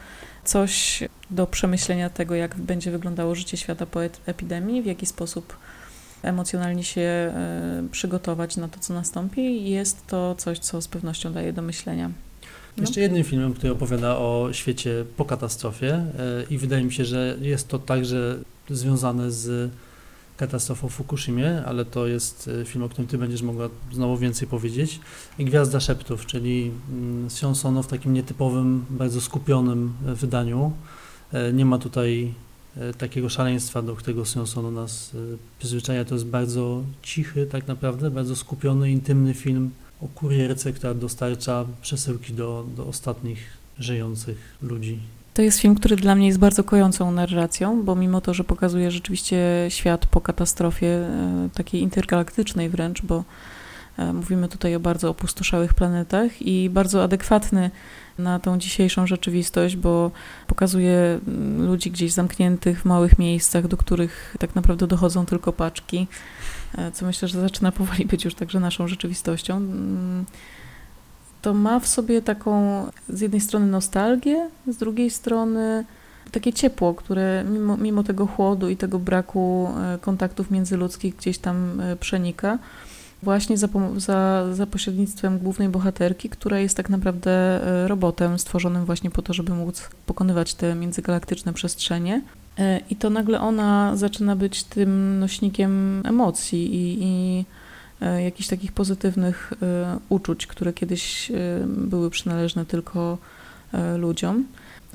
coś 0.44 1.04
do 1.30 1.46
przemyślenia 1.46 2.10
tego, 2.10 2.34
jak 2.34 2.56
będzie 2.56 2.90
wyglądało 2.90 3.34
życie 3.34 3.56
świata 3.56 3.86
po 3.86 4.00
epidemii, 4.26 4.82
w 4.82 4.86
jaki 4.86 5.06
sposób 5.06 5.56
emocjonalnie 6.22 6.84
się 6.84 7.00
e, 7.00 7.32
przygotować 7.90 8.56
na 8.56 8.68
to, 8.68 8.80
co 8.80 8.94
nastąpi. 8.94 9.70
Jest 9.70 10.06
to 10.06 10.34
coś, 10.38 10.58
co 10.58 10.82
z 10.82 10.88
pewnością 10.88 11.32
daje 11.32 11.52
do 11.52 11.62
myślenia. 11.62 12.10
No. 12.76 12.80
Jeszcze 12.80 13.00
jednym 13.00 13.24
filmem, 13.24 13.54
który 13.54 13.72
opowiada 13.72 14.16
o 14.16 14.48
świecie 14.52 15.04
po 15.16 15.24
katastrofie 15.24 15.94
e, 15.94 16.10
i 16.50 16.58
wydaje 16.58 16.84
mi 16.84 16.92
się, 16.92 17.04
że 17.04 17.36
jest 17.40 17.68
to 17.68 17.78
także 17.78 18.38
związane 18.70 19.30
z 19.30 19.70
katastrofą 20.36 20.88
w 20.88 20.92
Fukushimie, 20.92 21.62
ale 21.66 21.84
to 21.84 22.06
jest 22.06 22.50
e, 22.62 22.64
film, 22.64 22.84
o 22.84 22.88
którym 22.88 23.08
Ty 23.08 23.18
będziesz 23.18 23.42
mogła 23.42 23.68
znowu 23.92 24.16
więcej 24.16 24.48
powiedzieć. 24.48 25.00
Gwiazda 25.38 25.80
Szeptów, 25.80 26.26
czyli 26.26 26.70
mm, 26.92 27.30
Sion 27.30 27.54
Sono 27.54 27.82
w 27.82 27.86
takim 27.86 28.12
nietypowym, 28.12 28.84
bardzo 28.90 29.20
skupionym 29.20 29.92
wydaniu. 30.02 30.72
Nie 31.52 31.64
ma 31.64 31.78
tutaj 31.78 32.34
E, 32.76 32.94
takiego 32.94 33.28
szaleństwa, 33.28 33.82
do 33.82 33.96
którego 33.96 34.24
Sonsonu 34.24 34.70
nas 34.70 35.14
e, 35.14 35.18
przyzwyczaja. 35.58 36.04
To 36.04 36.14
jest 36.14 36.26
bardzo 36.26 36.82
cichy, 37.02 37.46
tak 37.46 37.66
naprawdę, 37.66 38.10
bardzo 38.10 38.36
skupiony, 38.36 38.90
intymny 38.90 39.34
film 39.34 39.70
o 40.00 40.08
kurierce, 40.08 40.72
która 40.72 40.94
dostarcza 40.94 41.64
przesyłki 41.82 42.32
do, 42.32 42.66
do 42.76 42.86
ostatnich 42.86 43.38
żyjących 43.78 44.38
ludzi. 44.62 44.98
To 45.34 45.42
jest 45.42 45.58
film, 45.58 45.74
który 45.74 45.96
dla 45.96 46.14
mnie 46.14 46.26
jest 46.26 46.38
bardzo 46.38 46.64
kojącą 46.64 47.10
narracją, 47.10 47.82
bo 47.82 47.94
mimo 47.94 48.20
to, 48.20 48.34
że 48.34 48.44
pokazuje 48.44 48.90
rzeczywiście 48.90 49.66
świat 49.68 50.06
po 50.06 50.20
katastrofie 50.20 50.86
e, 50.86 51.48
takiej 51.54 51.80
intergalaktycznej 51.80 52.68
wręcz, 52.68 53.02
bo 53.02 53.24
mówimy 53.98 54.48
tutaj 54.48 54.74
o 54.74 54.80
bardzo 54.80 55.10
opustoszałych 55.10 55.74
planetach 55.74 56.42
i 56.42 56.70
bardzo 56.70 57.02
adekwatny 57.02 57.70
na 58.18 58.38
tą 58.38 58.58
dzisiejszą 58.58 59.06
rzeczywistość, 59.06 59.76
bo 59.76 60.10
pokazuje 60.46 61.20
mm, 61.28 61.66
ludzi 61.66 61.90
gdzieś 61.90 62.12
zamkniętych 62.12 62.80
w 62.80 62.84
małych 62.84 63.18
miejscach, 63.18 63.68
do 63.68 63.76
których 63.76 64.36
tak 64.38 64.54
naprawdę 64.54 64.86
dochodzą 64.86 65.26
tylko 65.26 65.52
paczki, 65.52 66.06
e, 66.78 66.92
co 66.92 67.06
myślę, 67.06 67.28
że 67.28 67.40
zaczyna 67.40 67.72
powoli 67.72 68.06
być 68.06 68.24
już 68.24 68.34
także 68.34 68.60
naszą 68.60 68.88
rzeczywistością. 68.88 69.60
To 71.44 71.54
ma 71.54 71.80
w 71.80 71.86
sobie 71.86 72.22
taką 72.22 72.84
z 73.08 73.20
jednej 73.20 73.40
strony 73.40 73.66
nostalgię, 73.66 74.48
z 74.66 74.76
drugiej 74.76 75.10
strony 75.10 75.84
takie 76.30 76.52
ciepło, 76.52 76.94
które 76.94 77.44
mimo, 77.50 77.76
mimo 77.76 78.02
tego 78.02 78.26
chłodu 78.26 78.68
i 78.68 78.76
tego 78.76 78.98
braku 78.98 79.68
e, 79.94 79.98
kontaktów 79.98 80.50
międzyludzkich 80.50 81.16
gdzieś 81.16 81.38
tam 81.38 81.80
e, 81.80 81.96
przenika 81.96 82.58
właśnie 83.22 83.58
za, 83.58 83.68
za, 83.96 84.46
za 84.54 84.66
pośrednictwem 84.66 85.38
głównej 85.38 85.68
bohaterki, 85.68 86.28
która 86.28 86.58
jest 86.58 86.76
tak 86.76 86.90
naprawdę 86.90 87.30
e, 87.30 87.88
robotem 87.88 88.38
stworzonym 88.38 88.84
właśnie 88.84 89.10
po 89.10 89.22
to, 89.22 89.32
żeby 89.32 89.54
móc 89.54 89.88
pokonywać 90.06 90.54
te 90.54 90.74
międzygalaktyczne 90.74 91.52
przestrzenie. 91.52 92.22
I 92.90 92.96
to 92.96 93.10
nagle 93.10 93.40
ona 93.40 93.96
zaczyna 93.96 94.36
być 94.36 94.64
tym 94.64 95.18
nośnikiem 95.18 96.02
emocji 96.04 96.74
i, 96.74 96.98
i 97.02 97.44
jakichś 98.24 98.48
takich 98.48 98.72
pozytywnych 98.72 99.52
uczuć, 100.08 100.46
które 100.46 100.72
kiedyś 100.72 101.32
były 101.66 102.10
przynależne 102.10 102.66
tylko 102.66 103.18
ludziom. 103.98 104.44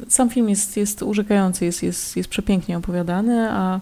Sam 0.07 0.29
film 0.29 0.49
jest, 0.49 0.77
jest 0.77 1.03
urzekający, 1.03 1.65
jest, 1.65 1.83
jest, 1.83 2.17
jest 2.17 2.29
przepięknie 2.29 2.77
opowiadany, 2.77 3.51
a 3.51 3.79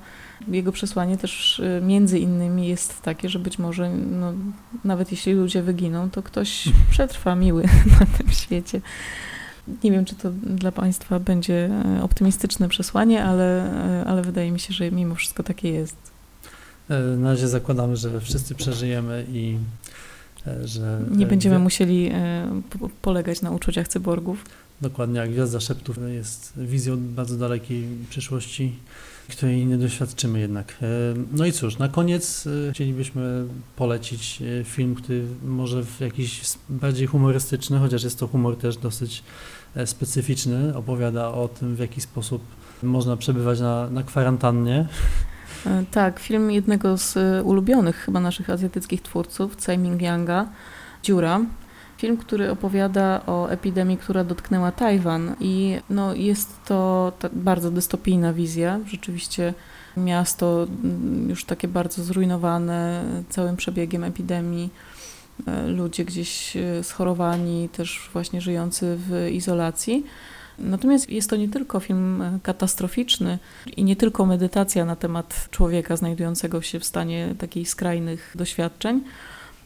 jego 0.48 0.72
przesłanie 0.72 1.18
też 1.18 1.62
między 1.82 2.20
innymi 2.20 2.68
jest 2.68 3.02
takie, 3.02 3.30
że 3.30 3.40
być 3.40 3.60
może 3.60 3.90
no, 3.90 4.34
nawet 4.84 5.12
jeśli 5.12 5.34
ludzie 5.34 5.64
wyginą, 5.64 6.10
to 6.10 6.24
ktoś 6.24 6.70
przetrwa 6.92 7.36
miły 7.36 7.64
na 8.00 8.06
tym 8.18 8.32
świecie. 8.32 8.82
Nie 9.84 9.92
wiem, 9.92 10.06
czy 10.06 10.16
to 10.16 10.32
dla 10.32 10.72
Państwa 10.72 11.20
będzie 11.20 11.70
e, 11.98 12.04
optymistyczne 12.04 12.70
przesłanie, 12.70 13.24
ale, 13.24 13.74
e, 14.02 14.06
ale 14.06 14.22
wydaje 14.22 14.52
mi 14.52 14.60
się, 14.60 14.74
że 14.74 14.92
mimo 14.92 15.16
wszystko 15.16 15.44
takie 15.44 15.70
jest. 15.72 15.98
E, 16.90 17.00
na 17.00 17.30
razie 17.32 17.48
zakładamy, 17.48 17.98
że 17.98 18.22
wszyscy 18.22 18.56
przeżyjemy 18.56 19.26
i 19.32 19.58
że. 20.66 21.00
Nie 21.12 21.26
będziemy 21.26 21.60
musieli 21.60 22.12
polegać 23.02 23.42
na 23.42 23.52
uczuciach 23.52 23.88
cyborgów. 23.88 24.46
Dokładnie, 24.82 25.20
jak 25.20 25.32
Gwiazda 25.32 25.60
Szeptów 25.60 25.98
jest 26.08 26.54
wizją 26.58 26.98
bardzo 26.98 27.38
dalekiej 27.38 27.88
przyszłości 28.10 28.74
której 29.28 29.66
nie 29.66 29.78
doświadczymy 29.78 30.40
jednak. 30.40 30.72
E, 30.82 30.86
no 31.32 31.46
i 31.46 31.52
cóż, 31.52 31.78
na 31.78 31.88
koniec 31.88 32.48
e, 32.48 32.72
chcielibyśmy 32.74 33.46
polecić 33.76 34.42
e, 34.42 34.64
film, 34.64 34.96
który 34.96 35.24
może 35.46 35.84
w 35.84 36.00
jakiś 36.00 36.42
bardziej 36.70 37.08
humorystyczny, 37.08 37.80
chociaż 37.80 38.04
jest 38.04 38.20
to 38.20 38.28
humor 38.28 38.58
też 38.58 38.78
dosyć 38.78 39.24
specyficzny, 39.86 40.76
opowiada 40.76 41.28
o 41.28 41.48
tym, 41.48 41.76
w 41.76 41.80
jaki 41.80 42.02
sposób 42.02 42.42
można 42.84 43.18
przebywać 43.18 43.60
na, 43.60 43.90
na 43.90 44.04
kwarantannie. 44.04 44.88
E, 45.68 45.84
tak, 45.92 46.20
film 46.20 46.52
jednego 46.52 46.98
z 46.98 47.18
e, 47.18 47.44
ulubionych 47.44 47.96
chyba 47.96 48.20
naszych 48.20 48.50
azjatyckich 48.50 49.02
twórców, 49.02 49.58
Tsai 49.58 49.78
Ming-yanga, 49.78 50.46
Dziura. 51.04 51.42
Film, 51.98 52.18
który 52.18 52.52
opowiada 52.52 53.22
o 53.28 53.50
epidemii, 53.50 53.98
która 53.98 54.24
dotknęła 54.24 54.72
Tajwan 54.72 55.36
i 55.40 55.78
no, 55.90 56.14
jest 56.14 56.66
to 56.66 57.12
bardzo 57.34 57.72
dystopijna 57.72 58.34
wizja. 58.34 58.80
Rzeczywiście 58.88 59.54
miasto 59.98 60.68
mm, 60.84 61.30
już 61.30 61.46
takie 61.46 61.68
bardzo 61.68 62.04
zrujnowane 62.04 63.04
całym 63.30 63.58
przebiegiem 63.58 64.04
epidemii. 64.04 64.70
E, 65.48 65.68
ludzie 65.68 66.06
gdzieś 66.06 66.58
schorowani, 66.84 67.70
też 67.70 68.10
właśnie 68.14 68.42
żyjący 68.42 68.98
w 69.00 69.30
izolacji. 69.32 70.04
Natomiast 70.60 71.10
jest 71.10 71.30
to 71.30 71.36
nie 71.36 71.50
tylko 71.50 71.80
film 71.80 72.24
katastroficzny 72.44 73.40
i 73.78 73.84
nie 73.84 73.96
tylko 73.96 74.26
medytacja 74.26 74.86
na 74.86 74.96
temat 74.96 75.48
człowieka 75.52 75.98
znajdującego 75.98 76.62
się 76.62 76.80
w 76.80 76.86
stanie 76.86 77.36
takich 77.38 77.70
skrajnych 77.70 78.34
doświadczeń, 78.36 79.02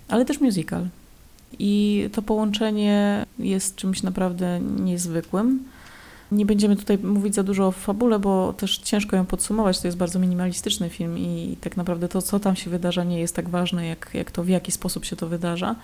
ale 0.08 0.26
też 0.26 0.42
musical. 0.42 0.88
I 1.60 2.10
to 2.14 2.22
połączenie 2.22 3.26
jest 3.40 3.76
czymś 3.76 4.04
naprawdę 4.04 4.60
niezwykłym. 4.60 5.64
Nie 6.32 6.46
będziemy 6.46 6.76
tutaj 6.76 6.98
mówić 6.98 7.36
za 7.36 7.44
dużo 7.44 7.68
o 7.68 7.72
fabule, 7.72 8.20
bo 8.20 8.54
też 8.54 8.78
ciężko 8.78 9.16
ją 9.16 9.26
podsumować. 9.26 9.80
To 9.80 9.88
jest 9.88 9.98
bardzo 9.98 10.20
minimalistyczny 10.20 10.90
film 10.90 11.18
i 11.18 11.58
tak 11.62 11.78
naprawdę 11.78 12.08
to, 12.08 12.22
co 12.22 12.40
tam 12.40 12.56
się 12.56 12.70
wydarza, 12.70 13.04
nie 13.04 13.20
jest 13.20 13.36
tak 13.36 13.50
ważne, 13.50 13.88
jak, 13.88 14.10
jak 14.14 14.32
to, 14.32 14.44
w 14.44 14.50
jaki 14.50 14.72
sposób 14.72 15.06
się 15.06 15.16
to 15.16 15.28
wydarza. 15.28 15.76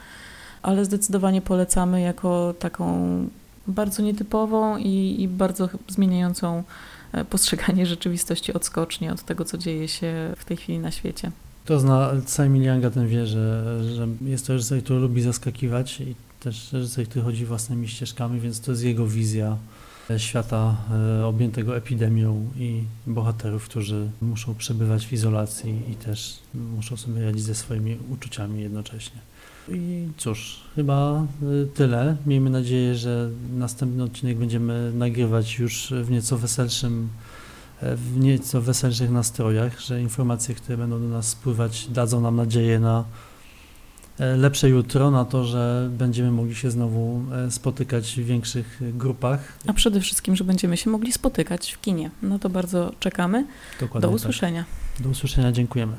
Ale 0.62 0.86
zdecydowanie 0.86 1.42
polecamy 1.42 2.02
jako 2.02 2.54
taką 2.60 2.86
bardzo 3.68 4.04
nietypową 4.04 4.78
i, 4.78 5.16
i 5.20 5.28
bardzo 5.28 5.70
zmieniającą 5.88 6.64
e, 7.12 7.26
postrzeganie 7.26 7.86
rzeczywistości 7.96 8.54
odskocznie 8.54 9.14
od 9.14 9.24
tego, 9.24 9.46
co 9.46 9.58
dzieje 9.58 9.88
się 9.88 10.34
w 10.38 10.46
tej 10.46 10.58
chwili 10.58 10.80
na 10.80 10.92
świecie. 10.92 11.32
Kto 11.66 11.80
zna 11.80 12.12
Simon 12.28 12.64
Younga, 12.64 12.90
ten 12.90 13.08
wie, 13.08 13.26
że, 13.26 13.80
że 13.96 14.08
jest 14.22 14.48
to 14.48 14.54
reżyser, 14.54 14.84
który 14.84 15.00
lubi 15.00 15.22
zaskakiwać 15.22 16.02
i 16.02 16.16
też 16.40 16.74
reżyser, 16.74 17.08
który 17.08 17.26
chodzi 17.26 17.46
własnymi 17.46 17.88
ścieżkami, 17.88 18.40
więc 18.40 18.62
to 18.62 18.72
jest 18.72 18.84
jego 18.84 19.08
wizja 19.08 19.58
e, 20.10 20.20
świata 20.20 20.76
e, 21.20 21.26
objętego 21.26 21.78
epidemią 21.78 22.50
i 22.60 22.84
bohaterów, 23.08 23.66
którzy 23.66 24.10
muszą 24.22 24.56
przebywać 24.56 25.08
w 25.08 25.14
izolacji 25.14 25.82
i 25.92 25.96
też 25.96 26.40
muszą 26.54 26.98
sobie 26.98 27.26
radzić 27.26 27.44
ze 27.44 27.56
swoimi 27.56 27.98
uczuciami 28.10 28.62
jednocześnie. 28.62 29.22
I 29.70 30.08
cóż, 30.18 30.60
chyba 30.76 31.26
y, 31.64 31.68
tyle. 31.74 32.18
Miejmy 32.26 32.50
nadzieję, 32.50 32.96
że 32.96 33.30
następny 33.54 34.04
odcinek 34.04 34.38
będziemy 34.38 34.92
nagrywać 34.94 35.60
już 35.60 35.94
w 36.04 36.12
nieco 36.12 36.38
weselszym, 36.38 37.10
e, 37.82 37.96
w 37.96 38.20
nieco 38.20 38.62
weselszych 38.62 39.12
nastrojach, 39.12 39.80
że 39.80 40.02
informacje, 40.02 40.56
które 40.56 40.78
będą 40.78 41.00
do 41.00 41.08
nas 41.08 41.28
spływać, 41.28 41.88
dadzą 41.88 42.22
nam 42.22 42.36
nadzieję 42.36 42.80
na 42.80 43.04
e, 44.20 44.36
lepsze 44.36 44.70
jutro, 44.70 45.12
na 45.12 45.26
to, 45.26 45.44
że 45.44 45.90
będziemy 45.98 46.32
mogli 46.32 46.56
się 46.56 46.72
znowu 46.72 47.22
e, 47.34 47.52
spotykać 47.52 48.12
w 48.12 48.26
większych 48.26 48.82
grupach. 48.98 49.54
A 49.68 49.74
przede 49.74 50.02
wszystkim, 50.02 50.36
że 50.36 50.44
będziemy 50.44 50.78
się 50.78 50.90
mogli 50.90 51.12
spotykać 51.12 51.72
w 51.72 51.82
kinie. 51.82 52.12
No 52.22 52.40
to 52.40 52.50
bardzo 52.50 52.92
czekamy. 53.00 53.46
Dokładnie 53.80 54.02
do 54.02 54.08
tak. 54.08 54.16
usłyszenia. 54.16 54.66
Tak. 54.94 55.04
Do 55.04 55.10
usłyszenia, 55.10 55.52
dziękujemy. 55.52 55.94